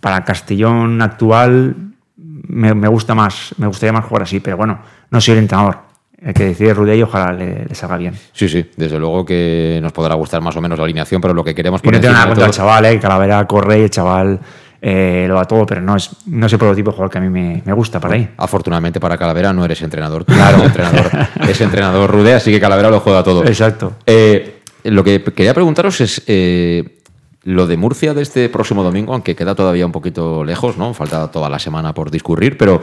para 0.00 0.24
Castellón 0.24 1.00
actual 1.00 1.74
me, 2.16 2.74
me, 2.74 2.88
gusta 2.88 3.14
más, 3.14 3.54
me 3.58 3.66
gustaría 3.66 3.92
más 3.92 4.04
jugar 4.04 4.24
así, 4.24 4.40
pero 4.40 4.56
bueno, 4.56 4.78
no 5.10 5.20
soy 5.20 5.32
el 5.32 5.38
entrenador. 5.38 5.89
El 6.22 6.34
que 6.34 6.44
decide 6.44 6.74
Rudé 6.74 6.96
y 6.96 7.02
ojalá 7.02 7.32
le, 7.32 7.64
le, 7.64 7.74
salga 7.74 7.96
bien. 7.96 8.14
Sí, 8.32 8.48
sí, 8.48 8.70
desde 8.76 8.98
luego 8.98 9.24
que 9.24 9.78
nos 9.82 9.92
podrá 9.92 10.14
gustar 10.14 10.42
más 10.42 10.54
o 10.56 10.60
menos 10.60 10.78
la 10.78 10.84
alineación, 10.84 11.20
pero 11.20 11.32
lo 11.32 11.42
que 11.42 11.54
queremos 11.54 11.80
y 11.82 11.88
no 11.88 12.00
tengo 12.00 12.12
nada 12.12 12.26
contra 12.26 12.46
el 12.46 12.52
chaval, 12.52 12.84
eh, 12.84 13.00
Calavera 13.00 13.46
corre 13.46 13.78
y 13.78 13.82
el 13.82 13.90
chaval 13.90 14.38
eh, 14.82 15.26
lo 15.28 15.34
da 15.34 15.44
todo, 15.44 15.66
pero 15.66 15.80
no 15.82 15.96
es, 15.96 16.10
no 16.26 16.46
es 16.46 16.52
el 16.52 16.58
prototipo 16.58 16.90
de 16.90 16.96
jugador 16.96 17.12
que 17.12 17.18
a 17.18 17.20
mí 17.20 17.28
me, 17.28 17.62
me 17.64 17.72
gusta 17.72 18.00
para 18.00 18.14
ahí. 18.14 18.28
Afortunadamente 18.36 18.98
para 18.98 19.18
Calavera 19.18 19.52
no 19.52 19.64
eres 19.64 19.82
entrenador, 19.82 20.24
tú 20.24 20.32
claro, 20.32 20.62
entrenador, 20.64 21.10
es 21.48 21.60
entrenador 21.60 22.10
Rudé, 22.10 22.34
así 22.34 22.50
que 22.50 22.60
Calavera 22.60 22.90
lo 22.90 23.00
juega 23.00 23.22
todo. 23.22 23.44
Exacto. 23.44 23.94
Eh, 24.06 24.60
lo 24.84 25.04
que 25.04 25.22
quería 25.22 25.52
preguntaros 25.52 26.00
es 26.00 26.22
eh, 26.26 27.00
lo 27.42 27.66
de 27.66 27.76
Murcia 27.76 28.14
de 28.14 28.22
este 28.22 28.48
próximo 28.48 28.82
domingo, 28.82 29.12
aunque 29.12 29.36
queda 29.36 29.54
todavía 29.54 29.84
un 29.84 29.92
poquito 29.92 30.44
lejos, 30.44 30.78
¿no? 30.78 30.94
Falta 30.94 31.30
toda 31.30 31.50
la 31.50 31.58
semana 31.58 31.92
por 31.92 32.10
discurrir, 32.10 32.56
pero 32.56 32.80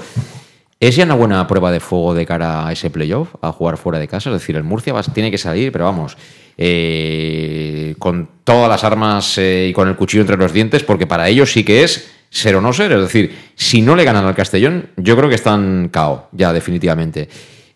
¿es 0.79 0.95
ya 0.95 1.05
una 1.05 1.15
buena 1.15 1.47
prueba 1.47 1.71
de 1.71 1.79
fuego 1.79 2.13
de 2.13 2.25
cara 2.25 2.67
a 2.67 2.71
ese 2.71 2.89
playoff, 2.89 3.35
a 3.41 3.51
jugar 3.51 3.77
fuera 3.77 3.99
de 3.99 4.07
casa? 4.07 4.29
Es 4.29 4.41
decir, 4.41 4.55
el 4.55 4.63
Murcia 4.63 4.93
tiene 5.13 5.31
que 5.31 5.37
salir, 5.37 5.71
pero 5.71 5.85
vamos, 5.85 6.17
eh, 6.57 7.95
con 7.99 8.29
todas 8.43 8.69
las 8.69 8.83
armas 8.83 9.37
eh, 9.37 9.67
y 9.69 9.73
con 9.73 9.87
el 9.87 9.95
cuchillo 9.95 10.21
entre 10.21 10.37
los 10.37 10.53
dientes, 10.53 10.83
porque 10.83 11.07
para 11.07 11.27
ellos 11.29 11.51
sí 11.51 11.63
que 11.63 11.83
es 11.83 12.09
ser 12.29 12.55
o 12.55 12.61
no 12.61 12.73
ser. 12.73 12.91
Es 12.91 13.01
decir, 13.01 13.35
si 13.55 13.81
no 13.81 13.95
le 13.95 14.03
ganan 14.03 14.25
al 14.25 14.35
Castellón, 14.35 14.89
yo 14.97 15.15
creo 15.15 15.29
que 15.29 15.35
están 15.35 15.89
cao, 15.89 16.29
ya 16.31 16.53
definitivamente. 16.53 17.29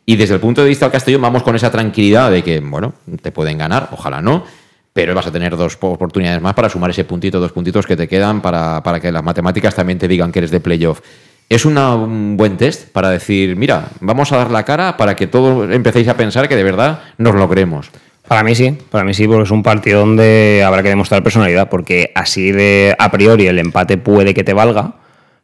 Y 0.06 0.16
desde 0.16 0.36
el 0.36 0.40
punto 0.40 0.62
de 0.64 0.70
vista 0.70 0.86
del 0.86 0.92
Castellón 0.92 1.22
vamos 1.22 1.44
con 1.44 1.56
esa 1.56 1.72
tranquilidad 1.72 2.32
de 2.32 2.44
que, 2.44 2.60
bueno, 2.60 2.94
te 3.22 3.32
pueden 3.32 3.58
ganar, 3.58 3.90
ojalá 3.92 4.22
no, 4.22 4.44
pero 4.94 5.16
vas 5.16 5.28
a 5.28 5.32
tener 5.32 5.56
dos 5.56 5.78
oportunidades 5.80 6.42
más 6.42 6.54
para 6.54 6.70
sumar 6.70 6.90
ese 6.90 7.06
puntito, 7.06 7.40
dos 7.40 7.52
puntitos 7.52 7.86
que 7.86 7.96
te 7.96 8.08
quedan 8.08 8.42
para, 8.42 8.84
para 8.84 9.00
que 9.00 9.12
las 9.12 9.24
matemáticas 9.24 9.76
también 9.76 10.00
te 10.00 10.08
digan 10.08 10.32
que 10.32 10.40
eres 10.40 10.52
de 10.52 10.60
playoff. 10.60 11.02
Es 11.52 11.66
un 11.66 12.38
buen 12.38 12.56
test 12.56 12.88
para 12.94 13.10
decir, 13.10 13.58
mira, 13.58 13.90
vamos 14.00 14.32
a 14.32 14.38
dar 14.38 14.52
la 14.52 14.64
cara 14.64 14.96
para 14.96 15.18
que 15.18 15.28
todos 15.28 15.70
empecéis 15.70 16.08
a 16.08 16.16
pensar 16.16 16.48
que 16.48 16.56
de 16.56 16.64
verdad 16.64 17.02
nos 17.18 17.36
lo 17.36 17.50
creemos. 17.50 17.92
Para 18.26 18.42
mí 18.42 18.56
sí, 18.56 18.78
para 18.90 19.04
mí 19.04 19.14
sí, 19.14 19.28
porque 19.28 19.44
es 19.44 19.52
un 19.52 19.62
partido 19.62 20.00
donde 20.00 20.64
habrá 20.66 20.82
que 20.82 20.88
demostrar 20.88 21.22
personalidad, 21.24 21.68
porque 21.68 22.14
así 22.16 22.54
de 22.54 22.96
a 22.98 23.12
priori 23.12 23.48
el 23.48 23.60
empate 23.60 23.98
puede 23.98 24.34
que 24.34 24.46
te 24.46 24.54
valga, 24.54 24.94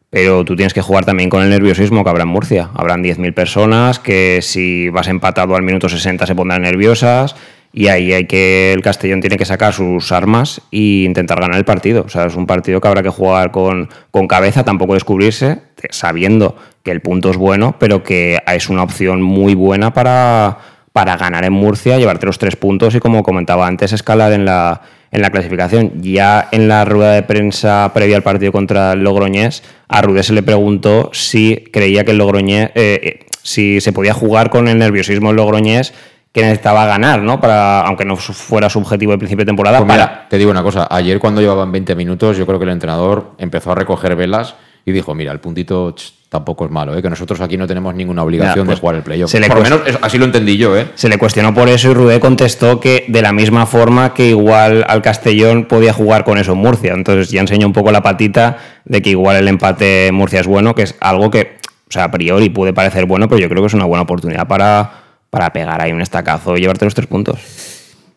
pero 0.08 0.46
tú 0.46 0.56
tienes 0.56 0.72
que 0.72 0.80
jugar 0.80 1.04
también 1.04 1.28
con 1.28 1.42
el 1.42 1.50
nerviosismo 1.50 2.02
que 2.02 2.08
habrá 2.08 2.22
en 2.22 2.30
Murcia. 2.30 2.70
Habrán 2.72 3.04
10.000 3.04 3.34
personas 3.34 3.98
que 3.98 4.38
si 4.40 4.88
vas 4.88 5.08
empatado 5.08 5.56
al 5.56 5.62
minuto 5.62 5.90
60 5.90 6.26
se 6.26 6.34
pondrán 6.34 6.62
nerviosas 6.62 7.36
y 7.78 7.86
ahí 7.86 8.12
hay 8.12 8.24
que 8.24 8.72
el 8.72 8.82
Castellón 8.82 9.20
tiene 9.20 9.36
que 9.36 9.44
sacar 9.44 9.72
sus 9.72 10.10
armas 10.10 10.60
e 10.72 11.04
intentar 11.04 11.40
ganar 11.40 11.58
el 11.58 11.64
partido. 11.64 12.02
O 12.04 12.08
sea, 12.08 12.26
es 12.26 12.34
un 12.34 12.44
partido 12.44 12.80
que 12.80 12.88
habrá 12.88 13.04
que 13.04 13.08
jugar 13.08 13.52
con, 13.52 13.88
con 14.10 14.26
cabeza, 14.26 14.64
tampoco 14.64 14.94
descubrirse, 14.94 15.62
sabiendo 15.90 16.56
que 16.82 16.90
el 16.90 17.00
punto 17.00 17.30
es 17.30 17.36
bueno, 17.36 17.76
pero 17.78 18.02
que 18.02 18.42
es 18.52 18.68
una 18.68 18.82
opción 18.82 19.22
muy 19.22 19.54
buena 19.54 19.94
para, 19.94 20.58
para 20.92 21.16
ganar 21.16 21.44
en 21.44 21.52
Murcia, 21.52 21.98
llevarte 21.98 22.26
los 22.26 22.38
tres 22.38 22.56
puntos 22.56 22.96
y, 22.96 22.98
como 22.98 23.22
comentaba 23.22 23.68
antes, 23.68 23.92
escalar 23.92 24.32
en 24.32 24.44
la, 24.44 24.82
en 25.12 25.22
la 25.22 25.30
clasificación. 25.30 26.02
Ya 26.02 26.48
en 26.50 26.66
la 26.66 26.84
rueda 26.84 27.12
de 27.12 27.22
prensa 27.22 27.92
previa 27.94 28.16
al 28.16 28.24
partido 28.24 28.50
contra 28.50 28.94
el 28.94 29.04
Logroñés, 29.04 29.62
a 29.86 30.02
Rudé 30.02 30.24
se 30.24 30.32
le 30.32 30.42
preguntó 30.42 31.10
si 31.12 31.68
creía 31.72 32.04
que 32.04 32.10
el 32.10 32.18
Logroñés, 32.18 32.72
eh, 32.74 33.00
eh, 33.04 33.26
si 33.44 33.80
se 33.80 33.92
podía 33.92 34.14
jugar 34.14 34.50
con 34.50 34.66
el 34.66 34.78
nerviosismo 34.78 35.30
el 35.30 35.36
Logroñés 35.36 35.94
que 36.32 36.42
necesitaba 36.42 36.86
ganar, 36.86 37.22
¿no? 37.22 37.40
Para, 37.40 37.80
aunque 37.80 38.04
no 38.04 38.16
fuera 38.16 38.68
su 38.68 38.78
objetivo 38.78 39.12
de 39.12 39.18
principio 39.18 39.44
de 39.44 39.48
temporada. 39.48 39.78
Pues 39.78 39.90
mira, 39.90 40.26
te 40.28 40.38
digo 40.38 40.50
una 40.50 40.62
cosa, 40.62 40.86
ayer 40.90 41.18
cuando 41.18 41.40
llevaban 41.40 41.72
20 41.72 41.94
minutos, 41.94 42.36
yo 42.36 42.46
creo 42.46 42.58
que 42.58 42.64
el 42.64 42.72
entrenador 42.72 43.32
empezó 43.38 43.72
a 43.72 43.74
recoger 43.74 44.14
velas 44.16 44.54
y 44.84 44.92
dijo, 44.92 45.14
mira, 45.14 45.32
el 45.32 45.40
puntito 45.40 45.94
tampoco 46.28 46.66
es 46.66 46.70
malo, 46.70 46.96
¿eh? 46.96 47.00
que 47.00 47.08
nosotros 47.08 47.40
aquí 47.40 47.56
no 47.56 47.66
tenemos 47.66 47.94
ninguna 47.94 48.22
obligación 48.22 48.64
Ya, 48.64 48.66
pues, 48.66 48.76
de 48.76 48.80
jugar 48.80 48.96
el 48.96 49.02
playoff. 49.02 49.32
Por 49.32 49.56
lo 49.56 49.62
menos 49.62 49.80
así 50.02 50.18
lo 50.18 50.26
entendí 50.26 50.58
yo, 50.58 50.76
¿eh? 50.76 50.88
Se 50.94 51.08
le 51.08 51.16
cuestionó 51.16 51.54
por 51.54 51.68
eso 51.68 51.90
y 51.90 51.94
Rudé 51.94 52.20
contestó 52.20 52.80
que 52.80 53.06
de 53.08 53.22
la 53.22 53.32
misma 53.32 53.66
forma 53.66 54.12
que 54.12 54.28
igual 54.28 54.84
al 54.88 55.00
Castellón 55.00 55.64
podía 55.64 55.92
jugar 55.92 56.24
con 56.24 56.36
eso 56.36 56.52
en 56.52 56.58
Murcia. 56.58 56.92
Entonces 56.92 57.30
ya 57.30 57.40
enseñó 57.40 57.66
un 57.66 57.72
poco 57.72 57.92
la 57.92 58.02
patita 58.02 58.58
de 58.84 59.00
que 59.00 59.10
igual 59.10 59.36
el 59.36 59.48
empate 59.48 60.08
en 60.08 60.14
Murcia 60.14 60.40
es 60.40 60.46
bueno, 60.46 60.74
que 60.74 60.82
es 60.82 60.94
algo 61.00 61.30
que, 61.30 61.56
o 61.88 61.92
sea, 61.92 62.04
a 62.04 62.10
priori 62.10 62.50
puede 62.50 62.74
parecer 62.74 63.06
bueno, 63.06 63.28
pero 63.28 63.40
yo 63.40 63.48
creo 63.48 63.62
que 63.62 63.68
es 63.68 63.74
una 63.74 63.86
buena 63.86 64.02
oportunidad 64.02 64.46
para, 64.46 65.07
para 65.30 65.52
pegar 65.52 65.80
ahí 65.82 65.92
un 65.92 66.00
estacazo 66.00 66.56
y 66.56 66.60
llevarte 66.60 66.84
los 66.84 66.94
tres 66.94 67.06
puntos. 67.06 67.38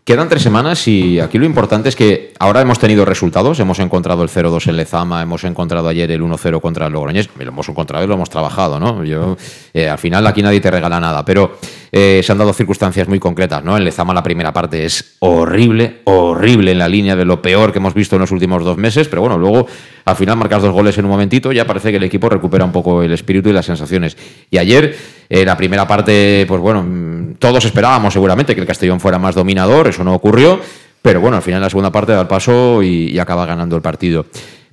Quedan 0.03 0.29
tres 0.29 0.41
semanas 0.41 0.87
y 0.87 1.19
aquí 1.19 1.37
lo 1.37 1.45
importante 1.45 1.87
es 1.87 1.95
que 1.95 2.33
ahora 2.39 2.59
hemos 2.61 2.79
tenido 2.79 3.05
resultados. 3.05 3.59
Hemos 3.59 3.77
encontrado 3.77 4.23
el 4.23 4.29
0-2 4.29 4.67
en 4.67 4.77
Lezama, 4.77 5.21
hemos 5.21 5.43
encontrado 5.43 5.87
ayer 5.87 6.09
el 6.09 6.23
1-0 6.23 6.59
contra 6.59 6.87
el 6.87 6.93
Logroñés. 6.93 7.29
Lo 7.37 7.43
hemos 7.43 7.69
encontrado 7.69 8.03
y 8.03 8.07
lo 8.07 8.15
hemos 8.15 8.29
trabajado, 8.29 8.79
¿no? 8.79 9.03
Yo, 9.03 9.37
eh, 9.73 9.87
al 9.87 9.99
final 9.99 10.25
aquí 10.25 10.41
nadie 10.41 10.59
te 10.59 10.71
regala 10.71 10.99
nada, 10.99 11.23
pero 11.23 11.59
eh, 11.91 12.21
se 12.23 12.31
han 12.31 12.37
dado 12.37 12.53
circunstancias 12.53 13.07
muy 13.07 13.19
concretas, 13.19 13.63
¿no? 13.63 13.75
En 13.75 13.83
Lezama 13.83 14.13
la 14.13 14.23
primera 14.23 14.53
parte 14.53 14.85
es 14.85 15.17
horrible, 15.19 16.01
horrible 16.05 16.71
en 16.71 16.79
la 16.79 16.87
línea 16.87 17.17
de 17.17 17.25
lo 17.25 17.41
peor 17.41 17.73
que 17.73 17.79
hemos 17.79 17.93
visto 17.93 18.15
en 18.15 18.21
los 18.21 18.31
últimos 18.31 18.63
dos 18.63 18.77
meses, 18.77 19.09
pero 19.09 19.21
bueno, 19.21 19.37
luego 19.37 19.67
al 20.05 20.15
final 20.15 20.37
marcas 20.37 20.61
dos 20.61 20.71
goles 20.71 20.97
en 20.97 21.05
un 21.05 21.11
momentito, 21.11 21.51
ya 21.51 21.65
parece 21.65 21.91
que 21.91 21.97
el 21.97 22.03
equipo 22.03 22.29
recupera 22.29 22.63
un 22.63 22.71
poco 22.71 23.03
el 23.03 23.11
espíritu 23.11 23.49
y 23.49 23.53
las 23.53 23.65
sensaciones. 23.65 24.15
Y 24.49 24.57
ayer, 24.57 24.95
eh, 25.29 25.43
la 25.43 25.57
primera 25.57 25.85
parte, 25.85 26.45
pues 26.47 26.61
bueno, 26.61 26.83
mm, 26.83 27.35
todos 27.39 27.65
esperábamos 27.65 28.13
seguramente 28.13 28.55
que 28.55 28.61
el 28.61 28.67
Castellón 28.67 29.01
fuera 29.01 29.19
más 29.19 29.35
dominador, 29.35 29.89
eso 29.89 30.03
no 30.05 30.13
ocurrió, 30.13 30.61
pero 31.01 31.19
bueno, 31.19 31.37
al 31.37 31.43
final 31.43 31.59
la 31.59 31.69
segunda 31.69 31.91
parte 31.91 32.13
da 32.13 32.21
el 32.21 32.27
paso 32.27 32.81
y, 32.81 33.11
y 33.11 33.19
acaba 33.19 33.45
ganando 33.45 33.75
el 33.75 33.81
partido. 33.81 34.25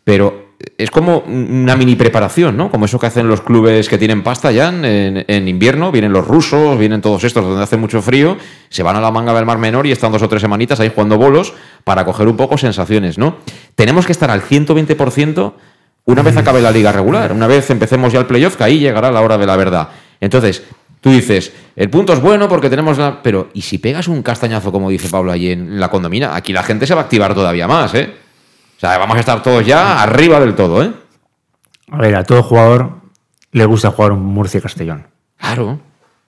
Pero 0.05 0.48
es 0.77 0.91
como 0.91 1.19
una 1.19 1.77
mini 1.77 1.95
preparación, 1.95 2.57
¿no? 2.57 2.71
Como 2.71 2.87
eso 2.87 2.99
que 2.99 3.07
hacen 3.07 3.29
los 3.29 3.41
clubes 3.41 3.89
que 3.89 3.99
tienen 3.99 4.23
pasta 4.23 4.51
ya 4.51 4.69
en, 4.69 5.25
en 5.27 5.49
invierno, 5.49 5.93
vienen 5.93 6.13
los 6.13 6.27
rusos, 6.27 6.79
vienen 6.79 7.01
todos 7.01 7.23
estos 7.25 7.45
donde 7.45 7.63
hace 7.63 7.77
mucho 7.77 8.03
frío, 8.03 8.37
se 8.69 8.83
van 8.83 8.97
a 8.97 9.01
la 9.01 9.11
manga 9.11 9.33
del 9.35 9.47
Mar 9.47 9.59
Menor 9.59 9.87
y 9.87 9.93
están 9.93 10.11
dos 10.13 10.23
o 10.23 10.29
tres 10.29 10.43
semanitas 10.43 10.81
ahí 10.81 10.91
jugando 10.93 11.17
bolos 11.17 11.55
para 11.85 12.05
coger 12.05 12.27
un 12.27 12.37
poco 12.37 12.59
sensaciones, 12.59 13.19
¿no? 13.19 13.37
Tenemos 13.75 14.05
que 14.07 14.13
estar 14.13 14.31
al 14.31 14.43
120% 14.43 15.53
una 16.09 16.23
vez 16.23 16.39
acabe 16.39 16.63
la 16.63 16.71
liga 16.71 16.91
regular, 16.91 17.33
una 17.33 17.47
vez 17.47 17.69
empecemos 17.69 18.15
ya 18.15 18.21
el 18.21 18.25
playoff, 18.25 18.57
que 18.57 18.65
ahí 18.65 18.79
llegará 18.79 19.11
la 19.11 19.21
hora 19.21 19.37
de 19.37 19.45
la 19.45 19.57
verdad. 19.57 19.91
Entonces, 20.23 20.63
tú 21.03 21.11
dices, 21.11 21.53
el 21.77 21.91
punto 21.91 22.15
es 22.15 22.21
bueno 22.23 22.49
porque 22.49 22.71
tenemos 22.71 22.97
la... 22.97 23.23
Pero, 23.23 23.51
¿y 23.53 23.61
si 23.61 23.77
pegas 23.77 24.09
un 24.09 24.23
castañazo, 24.23 24.73
como 24.73 24.89
dice 24.89 25.11
Pablo 25.11 25.33
allí 25.33 25.51
en 25.51 25.79
la 25.79 25.91
condomina? 25.91 26.35
Aquí 26.35 26.55
la 26.55 26.63
gente 26.63 26.87
se 26.87 26.95
va 26.95 27.03
a 27.03 27.05
activar 27.05 27.35
todavía 27.35 27.69
más, 27.69 27.95
¿eh? 27.95 28.11
O 28.79 28.81
sea, 28.81 28.97
vamos 28.97 29.17
a 29.17 29.21
estar 29.21 29.43
todos 29.43 29.67
ya 29.67 30.01
arriba 30.01 30.39
del 30.39 30.55
todo, 30.55 30.85
¿eh? 30.85 30.93
A 31.91 31.99
ver, 31.99 32.15
a 32.15 32.23
todo 32.23 32.45
jugador 32.45 33.01
le 33.51 33.65
gusta 33.65 33.91
jugar 33.91 34.13
un 34.13 34.25
Murcia-Castellón. 34.25 35.09
Claro. 35.37 35.81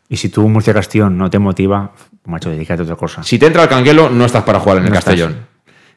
Y 0.09 0.16
si 0.16 0.30
tú 0.30 0.48
Murcia-Castellón 0.48 1.16
no 1.16 1.30
te 1.30 1.38
motiva, 1.38 1.92
macho, 2.24 2.51
dedícate 2.51 2.82
a 2.82 2.84
otra 2.84 2.96
cosa. 2.96 3.22
Si 3.22 3.38
te 3.38 3.46
entra 3.46 3.62
el 3.62 3.68
canguelo, 3.68 4.11
no 4.11 4.24
estás 4.24 4.42
para 4.42 4.59
jugar 4.59 4.78
en 4.78 4.86
el 4.86 4.88
estás. 4.92 5.05
Castellón. 5.05 5.46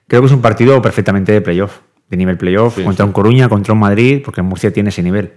Creo 0.08 0.22
que 0.22 0.28
es 0.28 0.32
un 0.34 0.42
partido 0.42 0.80
perfectamente 0.80 1.32
de 1.32 1.42
playoff, 1.42 1.80
de 2.08 2.18
nivel 2.18 2.38
playoff, 2.38 2.76
Sí, 2.76 2.84
contra 2.84 3.04
sí. 3.04 3.08
un 3.08 3.14
Coruña, 3.14 3.50
contra 3.50 3.74
un 3.74 3.80
Madrid, 3.80 4.22
porque 4.24 4.44
Murcia 4.44 4.72
tiene 4.72 4.90
ese 4.90 5.02
nivel. 5.02 5.34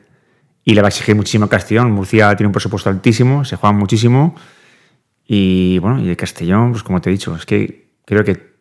Y 0.65 0.75
le 0.75 0.83
va 0.83 0.89
a 0.89 0.91
exigir 0.91 1.15
muchísimo 1.15 1.47
a 1.47 1.49
Castellón. 1.49 1.93
Murcia 1.93 2.37
tiene 2.37 2.49
un 2.49 2.53
presupuesto 2.53 2.91
altísimo, 2.91 3.43
se 3.47 3.57
juega 3.57 3.73
muchísimo. 3.73 4.35
Y 5.27 5.79
bueno, 5.79 5.99
y 6.01 6.11
el 6.11 6.17
Castellón, 6.17 6.73
pues 6.73 6.83
como 6.83 7.01
te 7.01 7.09
he 7.09 7.13
dicho, 7.13 7.35
es 7.37 7.47
que 7.47 7.89
creo 8.05 8.23
que 8.23 8.56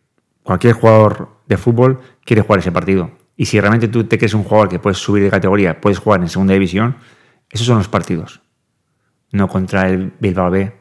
cualquier 0.45 0.73
jugador 0.73 1.29
de 1.47 1.57
fútbol 1.57 1.99
quiere 2.23 2.43
jugar 2.43 2.59
ese 2.59 2.71
partido. 2.71 3.09
Y 3.35 3.45
si 3.47 3.59
realmente 3.59 3.87
tú 3.89 4.03
te 4.05 4.17
crees 4.17 4.33
un 4.35 4.43
jugador 4.43 4.69
que 4.69 4.79
puedes 4.79 4.99
subir 4.99 5.23
de 5.23 5.29
categoría, 5.31 5.81
puedes 5.81 5.97
jugar 5.99 6.21
en 6.21 6.29
segunda 6.29 6.53
división, 6.53 6.95
esos 7.49 7.65
son 7.67 7.79
los 7.79 7.87
partidos. 7.89 8.41
No 9.31 9.47
contra 9.49 9.89
el 9.89 10.13
Bilbao 10.19 10.49
B, 10.51 10.71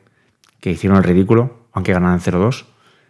que 0.60 0.70
hicieron 0.70 0.98
el 0.98 1.04
ridículo, 1.04 1.66
aunque 1.72 1.92
ganaron 1.92 2.20
0-2. 2.20 2.66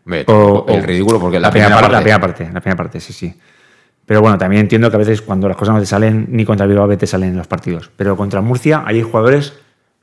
Ve, 0.06 0.24
el 0.68 0.82
ridículo, 0.84 1.18
porque 1.20 1.40
la 1.40 1.50
primera 1.50 1.70
parte- 1.80 1.92
La 1.92 2.00
primera 2.00 2.20
parte, 2.20 2.44
la 2.52 2.60
primera 2.60 2.76
parte, 2.76 3.00
sí, 3.00 3.12
sí. 3.12 3.34
Pero 4.06 4.20
bueno, 4.20 4.38
también 4.38 4.60
entiendo 4.60 4.88
que 4.90 4.96
a 4.96 4.98
veces 4.98 5.22
cuando 5.22 5.48
las 5.48 5.56
cosas 5.56 5.74
no 5.74 5.80
te 5.80 5.86
salen, 5.86 6.26
ni 6.30 6.44
contra 6.44 6.64
el 6.64 6.70
Bilbao 6.70 6.86
B 6.86 6.96
te 6.96 7.06
salen 7.06 7.30
en 7.30 7.36
los 7.36 7.46
partidos. 7.48 7.90
Pero 7.96 8.16
contra 8.16 8.40
Murcia 8.42 8.84
hay 8.86 9.02
jugadores 9.02 9.54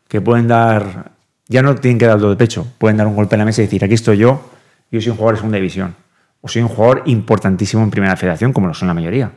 que 0.07 0.19
pueden 0.21 0.47
dar, 0.47 1.11
ya 1.47 1.61
no 1.61 1.75
tienen 1.75 1.97
que 1.97 2.07
dar 2.07 2.19
de 2.19 2.35
pecho, 2.35 2.67
pueden 2.77 2.97
dar 2.97 3.07
un 3.07 3.15
golpe 3.15 3.35
en 3.35 3.39
la 3.39 3.45
mesa 3.45 3.61
y 3.61 3.65
decir, 3.65 3.83
aquí 3.83 3.93
estoy 3.93 4.17
yo, 4.17 4.49
yo 4.91 4.99
soy 5.01 5.11
un 5.11 5.17
jugador 5.17 5.35
de 5.35 5.39
segunda 5.39 5.57
división. 5.57 5.95
O 6.41 6.47
soy 6.47 6.61
un 6.63 6.67
jugador 6.67 7.03
importantísimo 7.05 7.83
en 7.83 7.91
primera 7.91 8.15
federación, 8.15 8.51
como 8.53 8.67
lo 8.67 8.73
son 8.73 8.87
la 8.87 8.93
mayoría. 8.93 9.31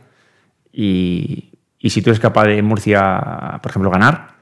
Y, 0.73 1.51
y 1.79 1.91
si 1.91 2.03
tú 2.03 2.11
eres 2.11 2.21
capaz 2.21 2.45
de 2.47 2.63
Murcia, 2.63 3.59
por 3.63 3.71
ejemplo, 3.71 3.91
ganar, 3.91 4.35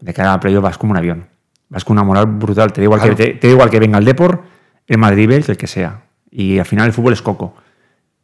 de 0.00 0.14
cara 0.14 0.32
a 0.34 0.40
playoff 0.40 0.62
vas 0.62 0.78
como 0.78 0.92
un 0.92 0.96
avión. 0.96 1.26
Vas 1.68 1.84
con 1.84 1.96
una 1.96 2.04
moral 2.04 2.26
brutal. 2.26 2.72
Te 2.72 2.80
da 2.80 2.84
igual, 2.84 3.00
Claro. 3.00 3.16
que, 3.16 3.24
te, 3.26 3.32
te 3.34 3.46
da 3.48 3.52
igual 3.52 3.70
que 3.70 3.80
venga 3.80 3.98
el 3.98 4.04
Depor, 4.04 4.42
el 4.86 4.98
Madrid, 4.98 5.30
el 5.32 5.44
que 5.44 5.52
el 5.52 5.58
que 5.58 5.66
sea. 5.66 6.02
Y 6.30 6.58
al 6.58 6.66
final 6.66 6.86
el 6.86 6.92
fútbol 6.92 7.12
es 7.12 7.22
coco. 7.22 7.54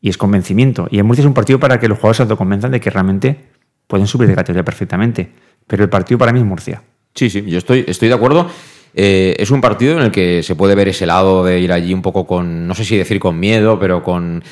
Y 0.01 0.09
es 0.09 0.17
convencimiento. 0.17 0.89
Y 0.91 0.99
en 0.99 1.07
Murcia 1.07 1.23
es 1.23 1.27
un 1.27 1.35
partido 1.35 1.59
para 1.61 1.79
que 1.79 1.89
los 1.89 1.99
jugadores 1.99 2.19
se 2.19 2.23
autoconvenzan 2.23 2.71
de 2.71 2.81
que 2.81 2.91
realmente 2.91 3.49
pueden 3.87 4.07
subir 4.07 4.29
de 4.29 4.35
categoría 4.35 4.65
perfectamente. 4.65 5.31
Pero 5.67 5.83
el 5.85 5.91
partido 5.91 6.17
para 6.19 6.33
mí 6.33 6.39
es 6.39 6.45
Murcia. 6.45 6.83
Sí, 7.15 7.29
sí, 7.29 7.43
yo 7.45 7.59
estoy, 7.59 7.85
estoy 7.87 8.09
de 8.09 8.15
acuerdo. 8.15 8.49
Eh, 8.95 9.37
es 9.39 9.51
un 9.51 9.61
partido 9.61 9.97
en 9.97 10.05
el 10.05 10.11
que 10.11 10.43
se 10.43 10.57
puede 10.57 10.75
ver 10.75 10.89
ese 10.89 11.07
lado 11.07 11.45
de 11.45 11.61
ir 11.61 11.73
allí 11.73 11.95
un 11.95 12.03
poco 12.03 12.27
con, 12.27 12.67
no 12.67 12.75
sé 12.75 12.85
si 12.85 12.97
decir 12.97 13.21
con 13.21 13.39
miedo, 13.39 13.79
pero 13.79 14.03
con 14.03 14.43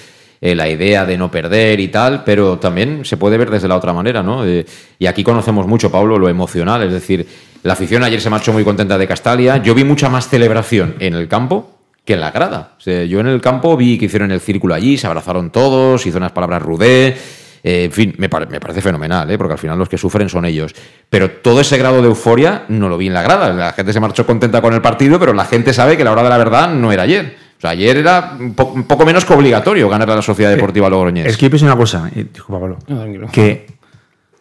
eh, 0.41 0.55
la 0.55 0.69
idea 0.69 1.05
de 1.05 1.19
no 1.19 1.31
perder 1.31 1.81
y 1.81 1.89
tal, 1.89 2.23
pero 2.25 2.59
también 2.59 3.05
se 3.05 3.17
puede 3.17 3.37
ver 3.37 3.51
desde 3.51 3.69
la 3.69 3.77
otra 3.77 3.93
manera, 3.93 4.23
¿no? 4.23 4.47
Eh, 4.47 4.65
y 4.99 5.07
aquí 5.07 5.25
conocemos 5.25 5.67
mucho, 5.67 5.91
Pablo, 5.91 6.19
lo 6.19 6.29
emocional, 6.29 6.83
es 6.83 6.93
decir, 6.93 7.27
la 7.65 7.73
afición 7.73 8.05
ayer 8.05 8.21
se 8.21 8.31
marchó 8.31 8.53
muy 8.53 8.63
contenta 8.63 8.97
de 8.97 9.09
Castalia, 9.09 9.57
yo 9.57 9.75
vi 9.75 9.83
mucha 9.83 10.09
más 10.09 10.29
celebración 10.29 10.95
en 11.01 11.15
el 11.15 11.27
campo 11.27 11.79
que 12.05 12.15
en 12.15 12.21
la 12.21 12.31
grada. 12.31 12.77
Yo 12.87 13.21
en 13.21 13.27
el 13.27 13.41
campo 13.43 13.77
vi 13.77 13.99
que 13.99 14.07
hicieron 14.07 14.31
el 14.31 14.41
círculo 14.41 14.75
allí, 14.75 14.97
se 14.97 15.07
abrazaron 15.07 15.51
todos, 15.51 16.07
hizo 16.07 16.17
unas 16.17 16.33
palabras 16.33 16.63
rudé. 16.63 17.15
Eh, 17.63 17.85
en 17.85 17.93
fin, 17.93 18.15
me, 18.19 18.29
pare- 18.29 18.47
me 18.47 18.61
parece 18.61 18.81
fenomenal, 18.81 19.31
¿eh? 19.31 19.39
porque 19.39 19.53
al 19.53 19.59
final 19.59 19.79
los 19.79 19.89
que 19.89 19.99
sufren 19.99 20.29
son 20.29 20.45
ellos. 20.45 20.75
Pero 21.11 21.31
todo 21.31 21.61
ese 21.61 21.77
grado 21.79 22.01
de 22.03 22.09
euforia 22.09 22.65
no 22.69 22.89
lo 22.89 22.97
vi 22.99 23.07
en 23.09 23.15
la 23.15 23.23
grada. 23.23 23.53
La 23.53 23.73
gente 23.73 23.93
se 23.93 24.01
marchó 24.01 24.25
contenta 24.27 24.61
con 24.63 24.75
el 24.75 24.81
partido, 24.83 25.19
pero 25.19 25.33
la 25.33 25.45
gente 25.45 25.73
sabe 25.73 25.97
que 25.97 26.05
la 26.05 26.13
hora 26.13 26.23
de 26.23 26.29
la 26.31 26.39
verdad 26.39 26.73
no 26.73 26.93
era 26.93 27.03
ayer. 27.05 27.37
O 27.57 27.61
sea, 27.61 27.71
ayer 27.71 27.97
era 27.97 28.37
un, 28.39 28.55
po- 28.55 28.73
un 28.73 28.85
poco 28.85 29.05
menos 29.05 29.25
que 29.25 29.33
obligatorio 29.33 29.89
ganar 29.89 30.09
a 30.11 30.17
la 30.17 30.23
Sociedad 30.23 30.51
Deportiva 30.53 30.89
Logroñés. 30.89 31.27
Es 31.27 31.37
que 31.37 31.47
yo 31.47 31.51
pienso 31.51 31.67
una 31.67 31.77
cosa, 31.77 32.09
y 32.15 32.23
disculpa 32.25 32.61
Pablo, 32.61 32.79
No, 32.87 33.31
que 33.33 33.67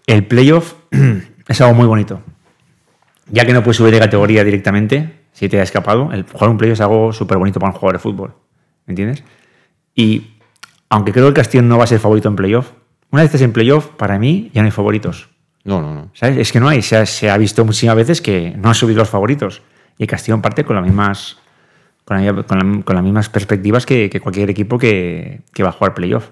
el 0.05 0.25
playoff 0.25 0.75
es 1.47 1.61
algo 1.61 1.73
muy 1.73 1.87
bonito. 1.87 2.21
Ya 3.29 3.45
que 3.45 3.53
no 3.53 3.63
puedes 3.63 3.77
subir 3.77 3.91
de 3.93 3.99
categoría 3.99 4.43
directamente, 4.43 5.13
si 5.33 5.49
te 5.49 5.59
ha 5.59 5.63
escapado, 5.63 6.11
el 6.13 6.23
jugar 6.31 6.49
un 6.49 6.57
playoff 6.57 6.75
es 6.75 6.81
algo 6.81 7.11
súper 7.11 7.37
bonito 7.37 7.59
para 7.59 7.71
un 7.73 7.77
jugador 7.77 7.95
de 7.95 7.99
fútbol. 8.03 8.33
¿Me 8.85 8.91
entiendes? 8.91 9.23
Y 9.95 10.35
aunque 10.89 11.11
creo 11.11 11.25
que 11.25 11.29
el 11.29 11.33
Castellón 11.33 11.67
no 11.67 11.77
va 11.77 11.83
a 11.83 11.87
ser 11.87 11.99
favorito 11.99 12.29
en 12.29 12.35
playoff, 12.35 12.71
una 13.11 13.21
vez 13.21 13.29
estés 13.29 13.41
en 13.41 13.53
playoff, 13.53 13.87
para 13.97 14.19
mí 14.19 14.51
ya 14.53 14.61
no 14.61 14.65
hay 14.65 14.71
favoritos. 14.71 15.29
No, 15.63 15.81
no, 15.81 15.93
no. 15.93 16.11
¿Sabes? 16.13 16.37
Es 16.37 16.51
que 16.51 16.59
no 16.59 16.67
hay. 16.69 16.81
Se 16.81 16.95
ha, 16.97 17.05
se 17.05 17.29
ha 17.29 17.37
visto 17.37 17.63
muchísimas 17.65 17.95
veces 17.95 18.21
que 18.21 18.53
no 18.57 18.69
han 18.69 18.75
subido 18.75 18.99
los 18.99 19.09
favoritos. 19.09 19.61
Y 19.97 20.03
el 20.03 20.09
Castellón 20.09 20.41
parte 20.41 20.63
con 20.63 20.75
las 20.75 20.85
mismas, 20.85 21.37
con 22.05 22.23
la- 22.25 22.43
con 22.43 22.57
la- 22.57 22.83
con 22.83 22.95
las 22.95 23.03
mismas 23.03 23.27
perspectivas 23.29 23.85
que, 23.85 24.09
que 24.09 24.19
cualquier 24.21 24.49
equipo 24.49 24.77
que, 24.77 25.41
que 25.53 25.63
va 25.63 25.69
a 25.69 25.71
jugar 25.73 25.93
playoff. 25.93 26.29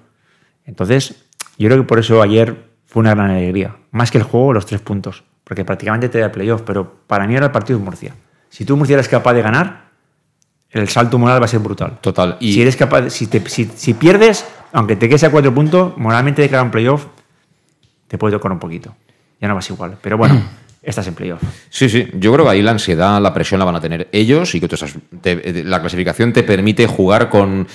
Entonces, 0.66 1.26
yo 1.58 1.68
creo 1.68 1.82
que 1.82 1.88
por 1.88 2.00
eso 2.00 2.22
ayer 2.22 2.66
fue 2.86 3.02
una 3.02 3.14
gran 3.14 3.32
alegría. 3.32 3.76
Más 3.92 4.12
que 4.12 4.18
el 4.18 4.24
juego, 4.24 4.54
los 4.54 4.66
tres 4.66 4.82
puntos. 4.82 5.24
Porque 5.44 5.66
prácticamente 5.66 6.10
te 6.10 6.20
da 6.20 6.32
playoff. 6.32 6.62
Pero 6.62 7.00
para 7.08 7.28
mí 7.28 7.36
era 7.36 7.48
el 7.48 7.52
partido 7.52 7.78
de 7.80 7.86
Murcia. 7.86 8.14
Si 8.50 8.66
tú 8.66 8.78
Murcia 8.78 8.94
eres 8.96 9.10
capaz 9.10 9.34
de 9.34 9.42
ganar, 9.42 9.85
el 10.76 10.88
salto 10.90 11.18
moral 11.18 11.42
va 11.42 11.46
a 11.46 11.48
ser 11.48 11.60
brutal. 11.60 11.98
Total. 12.02 12.38
Y 12.40 12.54
Si 12.54 12.62
eres 12.62 12.76
capaz, 12.76 13.10
si, 13.10 13.28
te- 13.28 13.48
si, 13.50 13.66
si 13.76 13.94
pierdes, 13.94 14.46
aunque 14.74 14.96
te 14.96 15.08
quedes 15.08 15.24
a 15.24 15.32
cuatro 15.32 15.54
puntos, 15.54 15.98
moralmente 15.98 16.42
de 16.42 16.50
cara 16.50 16.62
a 16.62 16.64
un 16.64 16.72
playoff, 16.72 17.06
te 18.08 18.18
puede 18.18 18.36
tocar 18.36 18.52
un 18.52 18.60
poquito. 18.60 18.96
Ya 19.42 19.48
no 19.48 19.56
vas 19.56 19.70
igual. 19.70 19.98
Pero 20.02 20.18
bueno, 20.18 20.42
estás 20.84 21.08
en 21.08 21.16
playoff. 21.16 21.42
Sí, 21.70 21.90
sí, 21.90 22.08
yo 22.14 22.32
creo 22.34 22.46
que 22.46 22.52
ahí 22.52 22.62
la 22.62 22.72
ansiedad, 22.72 23.20
la 23.22 23.34
presión 23.34 23.60
la 23.60 23.66
van 23.66 23.76
a 23.76 23.82
tener 23.82 24.08
ellos 24.12 24.54
y 24.56 24.60
que 24.60 24.68
tú 24.68 24.76
estás- 24.76 24.96
te- 25.22 25.64
la 25.64 25.80
clasificación 25.82 26.34
te 26.34 26.44
permite 26.44 26.88
jugar 26.88 27.30
con, 27.30 27.68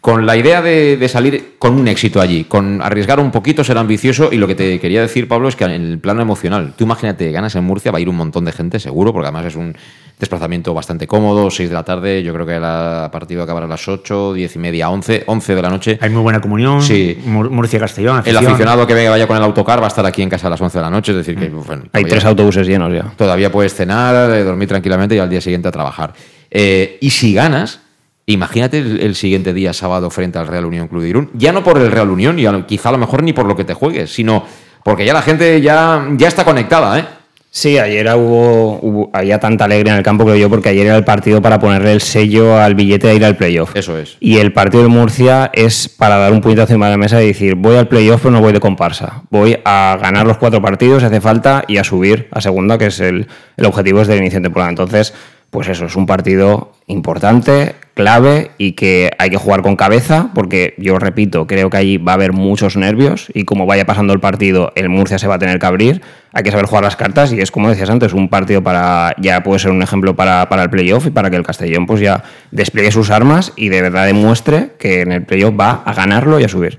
con 0.00 0.24
la 0.24 0.34
idea 0.36 0.62
de, 0.62 0.96
de 0.96 1.08
salir 1.10 1.56
con 1.58 1.74
un 1.74 1.86
éxito 1.86 2.20
allí, 2.22 2.44
con 2.44 2.80
arriesgar 2.80 3.20
un 3.20 3.30
poquito, 3.30 3.62
ser 3.64 3.76
ambicioso 3.76 4.30
y 4.32 4.36
lo 4.36 4.46
que 4.46 4.54
te 4.54 4.80
quería 4.80 5.02
decir, 5.02 5.28
Pablo, 5.28 5.48
es 5.48 5.56
que 5.56 5.64
en 5.64 5.70
el 5.72 5.98
plano 5.98 6.22
emocional, 6.22 6.72
tú 6.76 6.84
imagínate, 6.84 7.30
ganas 7.32 7.54
en 7.54 7.64
Murcia, 7.64 7.92
va 7.92 7.98
a 7.98 8.00
ir 8.00 8.08
un 8.08 8.16
montón 8.16 8.46
de 8.46 8.52
gente, 8.52 8.80
seguro, 8.80 9.12
porque 9.12 9.26
además 9.28 9.44
es 9.46 9.56
un 9.56 9.76
desplazamiento 10.18 10.72
bastante 10.74 11.06
cómodo, 11.06 11.50
6 11.50 11.68
de 11.68 11.74
la 11.74 11.82
tarde, 11.84 12.22
yo 12.22 12.32
creo 12.34 12.46
que 12.46 12.54
el 12.56 13.10
partido 13.10 13.42
acabará 13.42 13.66
a 13.66 13.68
las 13.68 13.86
8, 13.88 14.32
10 14.34 14.56
y 14.56 14.58
media, 14.58 14.88
11, 14.90 15.24
11 15.26 15.54
de 15.54 15.62
la 15.62 15.68
noche. 15.70 15.98
Hay 16.00 16.10
muy 16.10 16.22
buena 16.22 16.40
comunión. 16.40 16.80
Sí. 16.82 17.18
Mur- 17.26 17.50
Murcia-Castellón. 17.50 18.22
El 18.24 18.36
aficionado 18.38 18.86
que 18.86 19.08
vaya 19.08 19.26
con 19.26 19.36
el 19.36 19.42
autocar 19.42 19.80
va 19.80 19.84
a 19.84 19.88
estar 19.88 20.04
aquí 20.06 20.22
en 20.22 20.28
casa 20.30 20.46
a 20.46 20.50
las 20.50 20.60
11 20.60 20.78
de 20.78 20.82
la 20.82 20.90
noche, 20.90 21.12
es 21.12 21.18
decir, 21.18 21.36
que 21.36 21.48
bueno, 21.48 21.84
Hay 21.92 22.04
tres 22.04 22.24
autobuses 22.24 22.66
llenos 22.66 22.92
ya. 22.92 23.12
Todavía 23.16 23.50
puedes 23.52 23.74
cenar, 23.74 24.30
eh, 24.30 24.44
dormir 24.44 24.68
tranquilamente 24.68 25.14
y 25.14 25.18
al 25.18 25.28
día 25.30 25.40
siguiente 25.42 25.68
a 25.68 25.72
trabajar. 25.72 26.12
Eh, 26.50 26.98
y 27.00 27.10
si 27.10 27.32
ganas, 27.32 27.80
imagínate 28.26 28.78
el, 28.78 29.00
el 29.00 29.14
siguiente 29.14 29.52
día 29.52 29.72
sábado 29.72 30.10
frente 30.10 30.38
al 30.38 30.46
Real 30.46 30.64
Unión 30.64 30.88
Club 30.88 31.02
de 31.02 31.08
Irún. 31.08 31.30
Ya 31.34 31.52
no 31.52 31.62
por 31.64 31.78
el 31.78 31.90
Real 31.90 32.10
Unión 32.10 32.38
y 32.38 32.46
a 32.46 32.66
quizá 32.66 32.90
a 32.90 32.92
lo 32.92 32.98
mejor 32.98 33.22
ni 33.22 33.32
por 33.32 33.46
lo 33.46 33.56
que 33.56 33.64
te 33.64 33.74
juegues, 33.74 34.12
sino 34.12 34.44
porque 34.84 35.04
ya 35.04 35.12
la 35.12 35.22
gente 35.22 35.60
ya, 35.60 36.08
ya 36.16 36.28
está 36.28 36.44
conectada, 36.44 36.98
¿eh? 36.98 37.04
Sí, 37.52 37.78
ayer 37.78 38.06
hubo, 38.14 38.78
hubo- 38.80 39.10
había 39.12 39.40
tanta 39.40 39.64
alegría 39.64 39.90
en 39.94 39.98
el 39.98 40.04
campo, 40.04 40.22
creo 40.22 40.36
yo, 40.36 40.48
porque 40.48 40.68
ayer 40.68 40.86
era 40.86 40.96
el 40.96 41.02
partido 41.02 41.42
para 41.42 41.58
ponerle 41.58 41.92
el 41.92 42.00
sello 42.00 42.56
al 42.56 42.76
billete 42.76 43.08
de 43.08 43.16
ir 43.16 43.24
al 43.24 43.36
playoff. 43.36 43.74
Eso 43.74 43.98
es. 43.98 44.16
Y 44.20 44.38
el 44.38 44.52
partido 44.52 44.84
de 44.84 44.88
Murcia 44.88 45.50
es 45.52 45.88
para 45.88 46.16
dar 46.18 46.32
un 46.32 46.40
puñetazo 46.42 46.74
encima 46.74 46.86
de 46.86 46.92
la 46.92 46.96
mesa 46.96 47.20
y 47.20 47.26
decir, 47.26 47.56
voy 47.56 47.74
al 47.74 47.88
playoff, 47.88 48.20
pero 48.22 48.30
no 48.30 48.40
voy 48.40 48.52
de 48.52 48.60
comparsa. 48.60 49.22
Voy 49.30 49.58
a 49.64 49.98
ganar 50.00 50.28
los 50.28 50.38
cuatro 50.38 50.62
partidos 50.62 51.00
si 51.02 51.06
hace 51.06 51.20
falta 51.20 51.64
y 51.66 51.78
a 51.78 51.82
subir 51.82 52.28
a 52.30 52.40
segunda, 52.40 52.78
que 52.78 52.86
es 52.86 53.00
el, 53.00 53.26
el 53.56 53.66
objetivo 53.66 53.98
desde 53.98 54.12
el 54.12 54.20
inicio 54.20 54.38
de 54.38 54.44
temporada. 54.44 54.70
Entonces, 54.70 55.12
pues 55.50 55.68
eso, 55.68 55.86
es 55.86 55.96
un 55.96 56.06
partido 56.06 56.72
importante, 56.86 57.74
clave 57.94 58.52
y 58.56 58.72
que 58.72 59.10
hay 59.18 59.30
que 59.30 59.36
jugar 59.36 59.62
con 59.62 59.76
cabeza, 59.76 60.30
porque 60.34 60.74
yo 60.78 60.98
repito, 60.98 61.46
creo 61.46 61.70
que 61.70 61.76
allí 61.76 61.96
va 61.98 62.12
a 62.12 62.14
haber 62.14 62.32
muchos 62.32 62.76
nervios 62.76 63.26
y 63.34 63.44
como 63.44 63.66
vaya 63.66 63.84
pasando 63.84 64.12
el 64.12 64.20
partido, 64.20 64.72
el 64.76 64.88
Murcia 64.88 65.18
se 65.18 65.26
va 65.26 65.34
a 65.34 65.38
tener 65.38 65.58
que 65.58 65.66
abrir. 65.66 66.02
Hay 66.32 66.44
que 66.44 66.52
saber 66.52 66.66
jugar 66.66 66.84
las 66.84 66.96
cartas 66.96 67.32
y 67.32 67.40
es 67.40 67.50
como 67.50 67.68
decías 67.68 67.90
antes, 67.90 68.12
un 68.12 68.28
partido 68.28 68.62
para, 68.62 69.14
ya 69.18 69.42
puede 69.42 69.58
ser 69.58 69.72
un 69.72 69.82
ejemplo 69.82 70.14
para, 70.14 70.48
para 70.48 70.62
el 70.62 70.70
playoff 70.70 71.06
y 71.06 71.10
para 71.10 71.30
que 71.30 71.36
el 71.36 71.42
Castellón 71.42 71.86
pues 71.86 72.00
ya 72.00 72.22
despliegue 72.52 72.92
sus 72.92 73.10
armas 73.10 73.52
y 73.56 73.68
de 73.68 73.82
verdad 73.82 74.06
demuestre 74.06 74.70
que 74.78 75.00
en 75.00 75.10
el 75.10 75.24
playoff 75.24 75.54
va 75.58 75.82
a 75.84 75.92
ganarlo 75.92 76.38
y 76.38 76.44
a 76.44 76.48
subir. 76.48 76.78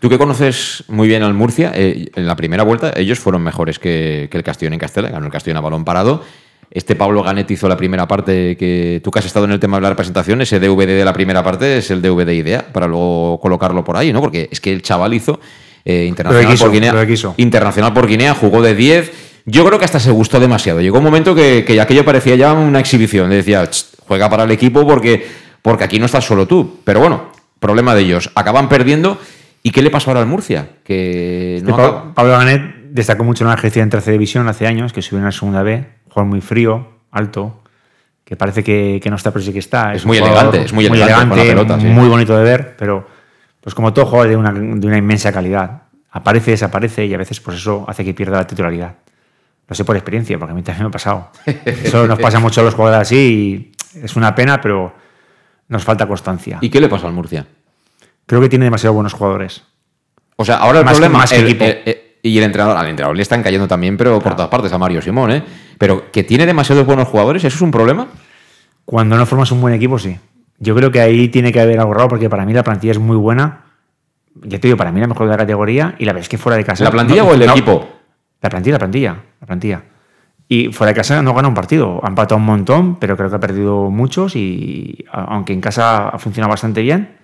Tú 0.00 0.08
que 0.08 0.18
conoces 0.18 0.84
muy 0.88 1.08
bien 1.08 1.22
al 1.22 1.32
Murcia, 1.32 1.72
eh, 1.74 2.10
en 2.14 2.26
la 2.26 2.36
primera 2.36 2.64
vuelta 2.64 2.92
ellos 2.96 3.18
fueron 3.20 3.42
mejores 3.42 3.78
que, 3.78 4.28
que 4.30 4.36
el 4.36 4.42
Castellón 4.42 4.74
en 4.74 4.80
Castela, 4.80 5.08
ganó 5.08 5.26
el 5.26 5.32
Castellón 5.32 5.58
a 5.58 5.60
balón 5.60 5.84
parado. 5.84 6.22
Este 6.74 6.96
Pablo 6.96 7.22
Ganet 7.22 7.50
hizo 7.50 7.68
la 7.68 7.76
primera 7.76 8.08
parte 8.08 8.56
que 8.56 9.00
tú 9.04 9.10
que 9.10 9.18
has 9.18 9.26
estado 9.26 9.44
en 9.44 9.52
el 9.52 9.60
tema 9.60 9.76
de 9.76 9.82
la 9.82 9.90
representación, 9.90 10.40
ese 10.40 10.58
DVD 10.58 10.86
de 10.86 11.04
la 11.04 11.12
primera 11.12 11.44
parte 11.44 11.76
es 11.76 11.90
el 11.90 12.00
DVD 12.00 12.30
idea 12.32 12.66
para 12.72 12.86
luego 12.86 13.38
colocarlo 13.40 13.84
por 13.84 13.98
ahí, 13.98 14.10
¿no? 14.10 14.22
Porque 14.22 14.48
es 14.50 14.60
que 14.60 14.72
el 14.72 14.80
chaval 14.80 15.12
hizo 15.12 15.38
eh, 15.84 16.06
internacional, 16.08 16.50
quiso, 16.50 16.64
por 16.64 16.72
Guinea, 16.72 17.34
internacional 17.36 17.92
por 17.92 18.06
Guinea, 18.06 18.34
jugó 18.34 18.62
de 18.62 18.74
10. 18.74 19.12
Yo 19.44 19.66
creo 19.66 19.78
que 19.78 19.84
hasta 19.84 20.00
se 20.00 20.10
gustó 20.10 20.40
demasiado. 20.40 20.80
Llegó 20.80 20.98
un 20.98 21.04
momento 21.04 21.34
que, 21.34 21.64
que 21.66 21.78
aquello 21.80 22.04
parecía 22.04 22.36
ya 22.36 22.52
una 22.54 22.80
exhibición. 22.80 23.28
Decía, 23.28 23.68
"Ch, 23.68 23.86
juega 24.06 24.30
para 24.30 24.44
el 24.44 24.50
equipo 24.50 24.86
porque, 24.86 25.26
porque 25.60 25.84
aquí 25.84 25.98
no 25.98 26.06
estás 26.06 26.24
solo 26.24 26.46
tú. 26.46 26.78
Pero 26.84 27.00
bueno, 27.00 27.32
problema 27.58 27.94
de 27.94 28.02
ellos. 28.02 28.30
Acaban 28.34 28.68
perdiendo. 28.68 29.18
¿Y 29.62 29.70
qué 29.70 29.82
le 29.82 29.90
pasó 29.90 30.10
ahora 30.10 30.20
al 30.20 30.26
Murcia? 30.26 30.68
Que 30.84 31.60
no 31.64 32.14
Pablo 32.14 32.32
Ganet 32.32 32.81
destacó 32.94 33.24
mucho 33.24 33.44
en 33.44 33.48
la 33.48 33.54
Argentina 33.54 33.82
en 33.82 33.90
tercera 33.90 34.12
división 34.12 34.48
hace 34.48 34.66
años, 34.66 34.92
que 34.92 35.02
subió 35.02 35.18
en 35.18 35.24
la 35.26 35.32
segunda 35.32 35.62
B, 35.62 35.86
jugador 36.08 36.26
muy 36.30 36.40
frío, 36.40 36.88
alto, 37.10 37.62
que 38.24 38.36
parece 38.36 38.62
que, 38.62 39.00
que 39.02 39.10
no 39.10 39.16
está, 39.16 39.30
pero 39.32 39.44
sí 39.44 39.52
que 39.52 39.58
está. 39.58 39.94
Es 39.94 40.04
muy 40.06 40.18
elegante, 40.18 40.62
es 40.62 40.72
muy 40.72 40.86
elegante 40.86 41.28
con 41.28 41.38
la 41.38 41.44
pelota, 41.44 41.80
sí. 41.80 41.86
muy 41.86 42.08
bonito 42.08 42.36
de 42.36 42.44
ver, 42.44 42.76
pero 42.78 43.06
pues 43.60 43.74
como 43.74 43.92
todo 43.92 44.06
jugador 44.06 44.28
de 44.28 44.36
una, 44.36 44.52
de 44.52 44.86
una 44.86 44.96
inmensa 44.98 45.32
calidad. 45.32 45.82
Aparece, 46.10 46.50
desaparece 46.50 47.06
y 47.06 47.14
a 47.14 47.18
veces 47.18 47.40
pues 47.40 47.56
eso 47.56 47.84
hace 47.88 48.04
que 48.04 48.12
pierda 48.12 48.36
la 48.38 48.46
titularidad. 48.46 48.94
Lo 49.68 49.74
sé 49.74 49.84
por 49.84 49.96
experiencia, 49.96 50.38
porque 50.38 50.52
a 50.52 50.54
mí 50.54 50.62
también 50.62 50.84
me 50.84 50.88
ha 50.88 50.90
pasado. 50.90 51.30
Eso 51.64 52.06
nos 52.06 52.18
pasa 52.18 52.38
mucho 52.40 52.60
a 52.60 52.64
los 52.64 52.74
jugadores 52.74 53.00
así 53.08 53.72
y 53.94 53.98
es 54.04 54.16
una 54.16 54.34
pena, 54.34 54.60
pero 54.60 54.92
nos 55.68 55.82
falta 55.84 56.06
constancia. 56.06 56.58
¿Y 56.60 56.68
qué 56.68 56.80
le 56.80 56.88
pasó 56.88 57.06
al 57.06 57.14
Murcia? 57.14 57.46
Creo 58.26 58.40
que 58.42 58.50
tiene 58.50 58.66
demasiado 58.66 58.92
buenos 58.92 59.14
jugadores. 59.14 59.62
O 60.36 60.44
sea, 60.44 60.56
ahora 60.56 60.80
el 60.80 60.84
Más 60.84 60.94
que- 60.94 60.98
problema 61.00 61.18
más 61.20 61.30
que 61.32 61.38
el- 61.38 62.01
y 62.22 62.38
el 62.38 62.44
entrenador, 62.44 62.76
al 62.76 62.86
entrenador 62.88 63.16
le 63.16 63.22
están 63.22 63.42
cayendo 63.42 63.66
también, 63.66 63.96
pero 63.96 64.20
por 64.20 64.34
todas 64.36 64.48
partes, 64.48 64.72
a 64.72 64.78
Mario 64.78 65.02
Simón, 65.02 65.32
¿eh? 65.32 65.42
Pero 65.78 66.10
que 66.12 66.22
tiene 66.22 66.46
demasiados 66.46 66.86
buenos 66.86 67.08
jugadores, 67.08 67.42
¿eso 67.44 67.56
es 67.56 67.62
un 67.62 67.70
problema? 67.72 68.06
Cuando 68.84 69.16
no 69.16 69.26
formas 69.26 69.50
un 69.52 69.60
buen 69.60 69.74
equipo, 69.74 69.98
sí. 69.98 70.16
Yo 70.58 70.74
creo 70.76 70.92
que 70.92 71.00
ahí 71.00 71.28
tiene 71.28 71.50
que 71.52 71.60
haber 71.60 71.80
algo 71.80 71.92
raro 71.94 72.08
porque 72.08 72.30
para 72.30 72.44
mí 72.46 72.52
la 72.52 72.62
plantilla 72.62 72.92
es 72.92 72.98
muy 73.00 73.16
buena. 73.16 73.62
Ya 74.42 74.58
te 74.60 74.68
digo, 74.68 74.76
para 74.76 74.92
mí 74.92 75.00
la 75.00 75.08
mejor 75.08 75.26
de 75.26 75.32
la 75.32 75.36
categoría 75.38 75.94
y 75.98 76.04
la 76.04 76.12
ves 76.12 76.28
que 76.28 76.38
fuera 76.38 76.56
de 76.56 76.64
casa. 76.64 76.84
¿La 76.84 76.90
plantilla 76.92 77.22
no- 77.24 77.30
o 77.30 77.34
el 77.34 77.44
no, 77.44 77.52
equipo? 77.52 77.88
La 78.40 78.48
plantilla, 78.48 78.74
la 78.74 78.78
plantilla, 78.78 79.16
la 79.40 79.46
plantilla. 79.46 79.82
Y 80.48 80.72
fuera 80.72 80.90
de 80.92 80.96
casa 80.96 81.20
no 81.22 81.34
gana 81.34 81.48
un 81.48 81.54
partido. 81.54 82.00
Ha 82.04 82.08
empatado 82.08 82.36
un 82.38 82.44
montón, 82.44 82.96
pero 83.00 83.16
creo 83.16 83.28
que 83.30 83.36
ha 83.36 83.40
perdido 83.40 83.90
muchos 83.90 84.36
y 84.36 85.04
aunque 85.10 85.52
en 85.52 85.60
casa 85.60 86.08
ha 86.10 86.18
funcionado 86.18 86.50
bastante 86.50 86.82
bien. 86.82 87.16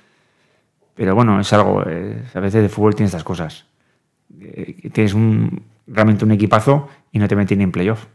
Pero 0.94 1.14
bueno, 1.14 1.38
es 1.40 1.52
algo. 1.52 1.84
eh, 1.86 2.24
a 2.34 2.40
veces 2.40 2.62
de 2.62 2.68
fútbol 2.68 2.94
tiene 2.96 3.06
estas 3.06 3.22
cosas. 3.24 3.66
Eh, 4.40 4.90
tienes 4.92 5.14
un, 5.14 5.62
realmente 5.86 6.24
un 6.24 6.32
equipazo 6.32 6.88
y 7.12 7.18
no 7.18 7.28
te 7.28 7.36
meten 7.36 7.58
ni 7.58 7.64
en 7.64 7.72
playoff. 7.72 8.06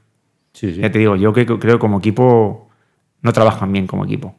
Ya 0.61 0.91
te 0.91 0.99
digo, 0.99 1.15
yo 1.15 1.33
que- 1.33 1.45
creo 1.45 1.57
que 1.57 1.79
como 1.79 1.97
equipo 1.97 2.69
no 3.21 3.33
trabajan 3.33 3.71
bien 3.71 3.87
como 3.87 4.05
equipo. 4.05 4.35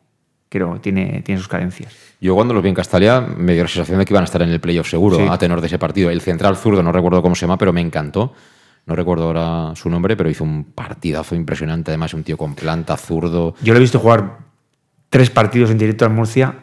Creo 0.49 0.79
tiene, 0.81 1.23
tiene 1.23 1.39
sus 1.41 1.49
carencias. 1.49 1.93
Yo 2.21 2.37
cuando 2.37 2.55
los 2.55 2.63
vi 2.63 2.69
en 2.69 2.77
Castalia 2.77 3.21
me 3.21 3.55
dio 3.55 3.63
la 3.65 3.69
sensación 3.69 3.99
de 3.99 4.05
que 4.05 4.13
iban 4.13 4.23
a 4.23 4.27
estar 4.27 4.41
en 4.43 4.51
el 4.51 4.61
playoff 4.61 4.89
seguro, 4.89 5.17
Sí. 5.17 5.27
a 5.29 5.37
tenor 5.37 5.61
de 5.61 5.67
ese 5.67 5.79
partido. 5.81 6.11
El 6.11 6.21
central 6.21 6.57
zurdo, 6.57 6.83
no 6.83 6.93
recuerdo 6.93 7.21
cómo 7.23 7.35
se 7.35 7.41
llama, 7.43 7.59
pero 7.59 7.73
me 7.73 7.81
encantó. 7.81 8.33
No 8.87 8.95
recuerdo 8.95 9.25
ahora 9.25 9.75
su 9.75 9.91
nombre, 9.91 10.17
pero 10.17 10.31
hizo 10.31 10.45
un 10.45 10.63
partidazo 10.65 11.35
impresionante. 11.35 11.91
Además, 11.91 12.15
un 12.15 12.23
tío 12.23 12.37
con 12.37 12.55
planta, 12.55 12.97
zurdo. 12.97 13.55
Yo 13.63 13.73
lo 13.73 13.79
he 13.79 13.81
visto 13.83 13.99
jugar 13.99 14.39
tres 15.09 15.31
partidos 15.31 15.71
en 15.71 15.79
directo 15.79 16.05
en 16.05 16.15
Murcia 16.15 16.55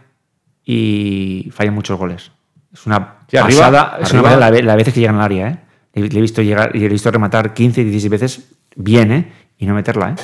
y 0.64 1.50
falla 1.52 1.72
muchos 1.72 1.98
goles. 1.98 2.32
Es 2.74 2.86
una 2.86 3.16
Sí, 3.28 3.38
arriba- 3.38 3.60
pasada, 3.70 3.98
es 4.02 4.12
una 4.14 4.24
pasada 4.24 4.52
la, 4.52 4.62
las 4.62 4.76
veces 4.76 4.94
que 4.94 5.00
llegan 5.00 5.16
al 5.18 5.22
área. 5.24 5.48
¿eh? 5.50 5.58
Le, 5.94 6.08
le 6.08 6.18
he 6.20 6.22
visto 6.22 6.42
llegar 6.42 6.72
y 6.76 6.80
le 6.80 6.86
he 6.86 6.90
visto 6.90 7.12
rematar 7.12 7.54
15, 7.54 7.84
16 7.84 8.10
veces 8.12 8.50
bien 8.76 9.12
¿eh? 9.12 9.32
y 9.58 9.66
no 9.66 9.74
meterla. 9.74 10.16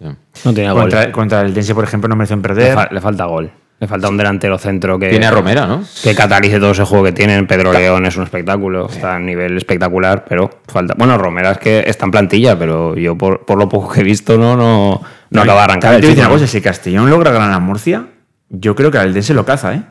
¿eh? 0.00 0.14
No 0.44 0.54
tiene 0.54 0.72
gol. 0.72 0.82
Contra, 0.82 1.12
contra 1.12 1.40
el 1.42 1.52
Dense, 1.52 1.74
por 1.74 1.84
ejemplo, 1.84 2.08
no 2.08 2.16
merecen 2.16 2.38
Le, 2.38 2.42
perder. 2.42 2.74
fa- 2.74 2.88
le 2.90 3.00
falta 3.00 3.24
gol. 3.26 3.50
Le 3.78 3.86
falta 3.86 4.08
un 4.10 4.16
delantero 4.18 4.58
centro 4.58 4.98
que. 4.98 5.08
Tiene 5.08 5.24
a 5.26 5.30
Romera, 5.30 5.66
¿no? 5.66 5.82
Que 6.02 6.14
catalice 6.14 6.58
todo 6.58 6.72
ese 6.72 6.84
juego 6.84 7.04
que 7.04 7.12
tienen. 7.12 7.46
Pedro 7.46 7.72
León 7.72 8.04
es 8.04 8.14
un 8.16 8.24
espectáculo. 8.24 8.88
Está 8.90 9.14
a 9.16 9.18
nivel 9.18 9.56
espectacular, 9.56 10.24
pero 10.28 10.50
falta. 10.68 10.92
Bueno, 10.98 11.16
Romera 11.16 11.52
es 11.52 11.58
que 11.58 11.82
está 11.86 12.04
en 12.04 12.10
plantilla, 12.10 12.58
pero 12.58 12.94
yo 12.96 13.16
por, 13.16 13.46
por 13.46 13.56
lo 13.58 13.70
poco 13.70 13.90
que 13.92 14.00
he 14.00 14.04
visto 14.04 14.36
no, 14.36 14.54
no, 14.54 15.00
no 15.30 15.40
acaba 15.42 15.60
de 15.60 15.64
arrancar. 15.64 15.90
Te 15.92 15.96
voy 15.96 16.04
a 16.04 16.08
decir 16.08 16.18
una 16.18 16.28
¿no? 16.28 16.34
cosa, 16.34 16.46
si 16.46 16.60
Castellón 16.60 17.08
logra 17.08 17.30
ganar 17.30 17.52
a 17.52 17.58
Murcia, 17.58 18.04
yo 18.50 18.74
creo 18.74 18.90
que 18.90 18.98
al 18.98 19.14
Dense 19.14 19.32
lo 19.32 19.46
caza, 19.46 19.72
¿eh? 19.74 19.82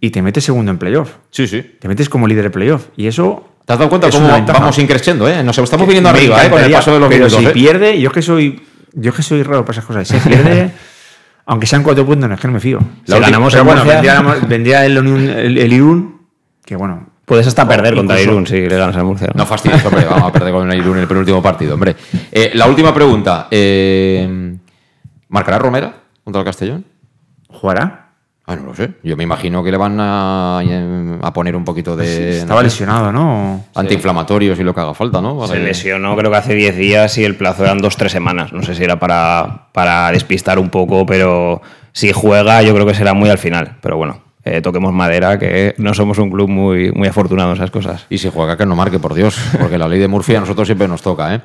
Y 0.00 0.10
te 0.10 0.20
metes 0.22 0.44
segundo 0.44 0.70
en 0.70 0.78
playoff. 0.78 1.12
Sí, 1.30 1.46
sí. 1.46 1.62
Te 1.80 1.88
metes 1.88 2.08
como 2.08 2.26
líder 2.26 2.44
de 2.44 2.50
playoff. 2.50 2.88
Y 2.96 3.06
eso. 3.06 3.48
¿Te 3.64 3.72
has 3.72 3.78
dado 3.78 3.88
cuenta 3.88 4.10
cómo 4.10 4.28
vamos 4.28 4.78
increciendo, 4.78 5.26
eh? 5.28 5.42
Nos 5.42 5.56
estamos 5.56 5.86
viniendo 5.86 6.10
arriba, 6.10 6.44
eh, 6.44 6.50
con 6.50 6.62
el 6.62 6.70
paso 6.70 6.92
de 6.92 7.00
los 7.00 7.08
Pero 7.08 7.24
minutos. 7.26 7.40
si 7.40 7.46
eh. 7.46 7.50
pierde, 7.50 7.98
yo 8.00 8.08
es 8.08 8.14
que 8.14 8.22
soy. 8.22 8.62
Yo 8.92 9.10
es 9.10 9.16
que 9.16 9.22
soy 9.22 9.42
raro 9.42 9.64
para 9.64 9.72
esas 9.72 9.84
cosas. 9.86 10.06
Si 10.06 10.16
pierde, 10.18 10.70
aunque 11.46 11.66
sean 11.66 11.82
cuatro 11.82 12.04
puntos, 12.04 12.28
no 12.28 12.34
es 12.34 12.40
que 12.40 12.46
no 12.46 12.52
me 12.54 12.60
fío. 12.60 12.78
Si 13.04 13.18
ganamos 13.18 13.52
Pero 13.54 13.62
en 13.62 13.66
bueno, 13.66 13.84
vendría, 13.84 14.20
vendría 14.46 14.84
el, 14.84 14.96
el, 14.98 15.58
el 15.58 15.72
Irún, 15.72 16.20
que 16.64 16.76
bueno. 16.76 17.08
Puedes 17.24 17.46
hasta 17.46 17.66
perder 17.66 17.94
contra 17.94 18.16
incluso- 18.20 18.32
Irún 18.32 18.46
si 18.46 18.68
le 18.68 18.76
ganas 18.76 18.94
al 18.96 19.04
Murcia. 19.04 19.28
No 19.34 19.46
fastidies, 19.46 19.82
hombre, 19.86 20.04
vamos 20.10 20.28
a 20.28 20.32
perder 20.32 20.52
con 20.52 20.70
el 20.70 20.78
Irún 20.78 20.96
en 20.96 21.02
el 21.04 21.08
penúltimo 21.08 21.42
partido, 21.42 21.72
hombre. 21.72 21.96
Eh, 22.30 22.50
la 22.52 22.66
última 22.66 22.92
pregunta. 22.92 23.48
eh, 23.50 24.54
¿Marcará 25.28 25.58
Romera 25.58 25.94
contra 26.22 26.40
el 26.40 26.44
Castellón? 26.44 26.84
¿Jugará? 27.48 28.03
Ah, 28.46 28.56
no 28.56 28.64
lo 28.64 28.74
sé. 28.74 28.90
Yo 29.02 29.16
me 29.16 29.24
imagino 29.24 29.64
que 29.64 29.70
le 29.70 29.78
van 29.78 29.98
a, 29.98 30.58
a 31.22 31.32
poner 31.32 31.56
un 31.56 31.64
poquito 31.64 31.96
de. 31.96 32.38
Estaba 32.40 32.60
no 32.60 32.64
lesionado, 32.64 33.10
¿no? 33.10 33.64
Antiinflamatorios 33.74 34.58
y 34.58 34.64
lo 34.64 34.74
que 34.74 34.80
haga 34.82 34.92
falta, 34.92 35.22
¿no? 35.22 35.46
Se 35.46 35.58
lesionó 35.58 36.14
creo 36.14 36.30
que 36.30 36.36
hace 36.36 36.54
10 36.54 36.76
días 36.76 37.16
y 37.16 37.24
el 37.24 37.36
plazo 37.36 37.64
eran 37.64 37.78
2-3 37.80 38.08
semanas. 38.08 38.52
No 38.52 38.62
sé 38.62 38.74
si 38.74 38.84
era 38.84 38.98
para, 38.98 39.68
para 39.72 40.10
despistar 40.12 40.58
un 40.58 40.68
poco, 40.68 41.06
pero 41.06 41.62
si 41.92 42.12
juega 42.12 42.60
yo 42.62 42.74
creo 42.74 42.86
que 42.86 42.94
será 42.94 43.14
muy 43.14 43.30
al 43.30 43.38
final. 43.38 43.78
Pero 43.80 43.96
bueno, 43.96 44.20
eh, 44.44 44.60
toquemos 44.60 44.92
madera, 44.92 45.38
que 45.38 45.74
no 45.78 45.94
somos 45.94 46.18
un 46.18 46.30
club 46.30 46.50
muy, 46.50 46.92
muy 46.92 47.08
afortunado 47.08 47.48
en 47.50 47.56
esas 47.56 47.70
cosas. 47.70 48.04
Y 48.10 48.18
si 48.18 48.28
juega 48.28 48.58
que 48.58 48.66
no 48.66 48.76
marque, 48.76 48.98
por 48.98 49.14
Dios, 49.14 49.38
porque 49.58 49.78
la 49.78 49.88
ley 49.88 50.00
de 50.00 50.08
Murphy 50.08 50.34
a 50.34 50.40
nosotros 50.40 50.68
siempre 50.68 50.86
nos 50.86 51.00
toca, 51.00 51.34
¿eh? 51.34 51.40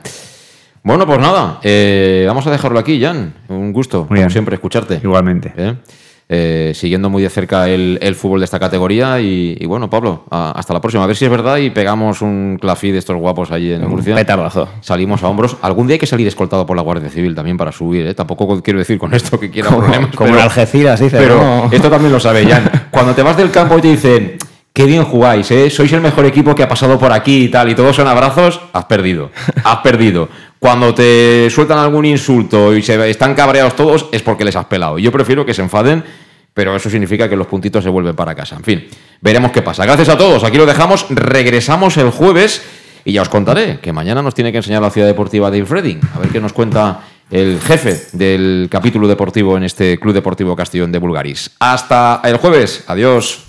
Bueno, 0.83 1.05
pues 1.05 1.19
nada, 1.19 1.59
eh, 1.63 2.25
vamos 2.27 2.45
a 2.47 2.51
dejarlo 2.51 2.79
aquí, 2.79 3.01
Jan. 3.01 3.33
Un 3.49 3.71
gusto, 3.73 4.05
Muy 4.09 4.15
bien. 4.15 4.23
como 4.23 4.29
siempre, 4.31 4.55
escucharte. 4.55 4.99
Igualmente. 5.03 5.53
¿Eh? 5.55 5.75
Eh, 6.31 6.73
siguiendo 6.75 7.09
muy 7.09 7.23
de 7.23 7.29
cerca 7.31 7.67
el, 7.67 7.97
el 8.03 8.13
fútbol 8.13 8.39
de 8.41 8.45
esta 8.45 8.59
categoría. 8.59 9.19
Y, 9.19 9.57
y 9.59 9.65
bueno, 9.65 9.89
Pablo, 9.89 10.25
a- 10.29 10.51
hasta 10.51 10.73
la 10.75 10.79
próxima. 10.79 11.03
A 11.03 11.07
ver 11.07 11.15
si 11.15 11.25
es 11.25 11.31
verdad 11.31 11.57
y 11.57 11.71
pegamos 11.71 12.21
un 12.21 12.59
clafí 12.61 12.91
de 12.91 12.99
estos 12.99 13.17
guapos 13.17 13.49
allí 13.51 13.71
en 13.73 13.87
Murcia. 13.87 14.13
petardazo. 14.13 14.69
Salimos 14.81 15.23
a 15.23 15.27
hombros. 15.27 15.57
Algún 15.63 15.87
día 15.87 15.95
hay 15.95 15.99
que 15.99 16.05
salir 16.05 16.27
escoltado 16.27 16.67
por 16.67 16.75
la 16.77 16.83
Guardia 16.83 17.09
Civil 17.09 17.33
también 17.33 17.57
para 17.57 17.71
subir. 17.71 18.05
¿eh? 18.05 18.13
Tampoco 18.13 18.61
quiero 18.61 18.77
decir 18.77 18.99
con 18.99 19.11
esto 19.15 19.39
que 19.39 19.49
quiera 19.49 19.69
Como- 19.69 19.81
problemas. 19.81 20.15
como 20.15 20.35
en 20.35 20.39
Algeciras, 20.41 20.99
dice, 20.99 21.17
Pero 21.17 21.37
¿no? 21.37 21.69
esto 21.71 21.89
también 21.89 22.11
lo 22.11 22.19
sabe 22.19 22.45
Jan. 22.45 22.69
Cuando 22.91 23.13
te 23.15 23.23
vas 23.23 23.35
del 23.35 23.49
campo 23.49 23.79
y 23.79 23.81
te 23.81 23.87
dicen. 23.87 24.37
Qué 24.71 24.85
bien 24.85 25.03
jugáis, 25.03 25.49
¿eh? 25.51 25.69
sois 25.71 25.91
el 25.93 25.99
mejor 25.99 26.25
equipo 26.25 26.53
que 26.55 26.61
ha 26.63 26.67
pasado 26.69 26.97
por 26.99 27.11
aquí 27.11 27.45
y 27.45 27.49
tal, 27.49 27.69
y 27.69 27.75
todos 27.75 27.95
son 27.95 28.07
abrazos, 28.07 28.61
has 28.71 28.85
perdido, 28.85 29.31
has 29.63 29.77
perdido. 29.77 30.29
Cuando 30.59 30.93
te 30.93 31.49
sueltan 31.49 31.79
algún 31.79 32.05
insulto 32.05 32.75
y 32.75 32.81
se 32.81 33.09
están 33.09 33.33
cabreados 33.33 33.77
todos, 33.77 34.07
es 34.11 34.21
porque 34.21 34.43
les 34.43 34.57
has 34.57 34.65
pelado. 34.65 34.99
Yo 34.99 35.11
prefiero 35.11 35.45
que 35.45 35.53
se 35.53 35.61
enfaden, 35.61 36.03
pero 36.53 36.75
eso 36.75 36.89
significa 36.89 37.29
que 37.29 37.37
los 37.37 37.47
puntitos 37.47 37.81
se 37.83 37.89
vuelven 37.89 38.15
para 38.15 38.35
casa. 38.35 38.57
En 38.57 38.63
fin, 38.63 38.87
veremos 39.21 39.51
qué 39.51 39.61
pasa. 39.61 39.85
Gracias 39.85 40.09
a 40.09 40.17
todos, 40.17 40.43
aquí 40.43 40.57
lo 40.57 40.65
dejamos, 40.65 41.05
regresamos 41.09 41.95
el 41.95 42.09
jueves 42.09 42.61
y 43.05 43.13
ya 43.13 43.21
os 43.21 43.29
contaré 43.29 43.79
que 43.79 43.93
mañana 43.93 44.21
nos 44.21 44.35
tiene 44.35 44.51
que 44.51 44.57
enseñar 44.57 44.81
la 44.81 44.89
ciudad 44.89 45.07
deportiva 45.07 45.49
de 45.49 45.65
Freding, 45.65 46.01
a 46.13 46.19
ver 46.19 46.29
qué 46.29 46.41
nos 46.41 46.51
cuenta 46.51 47.01
el 47.31 47.61
jefe 47.61 48.07
del 48.11 48.67
capítulo 48.69 49.07
deportivo 49.07 49.55
en 49.55 49.63
este 49.63 49.97
Club 49.97 50.13
Deportivo 50.13 50.55
Castellón 50.55 50.91
de 50.91 50.99
Bulgaris. 50.99 51.51
Hasta 51.59 52.21
el 52.25 52.37
jueves, 52.37 52.83
adiós. 52.87 53.48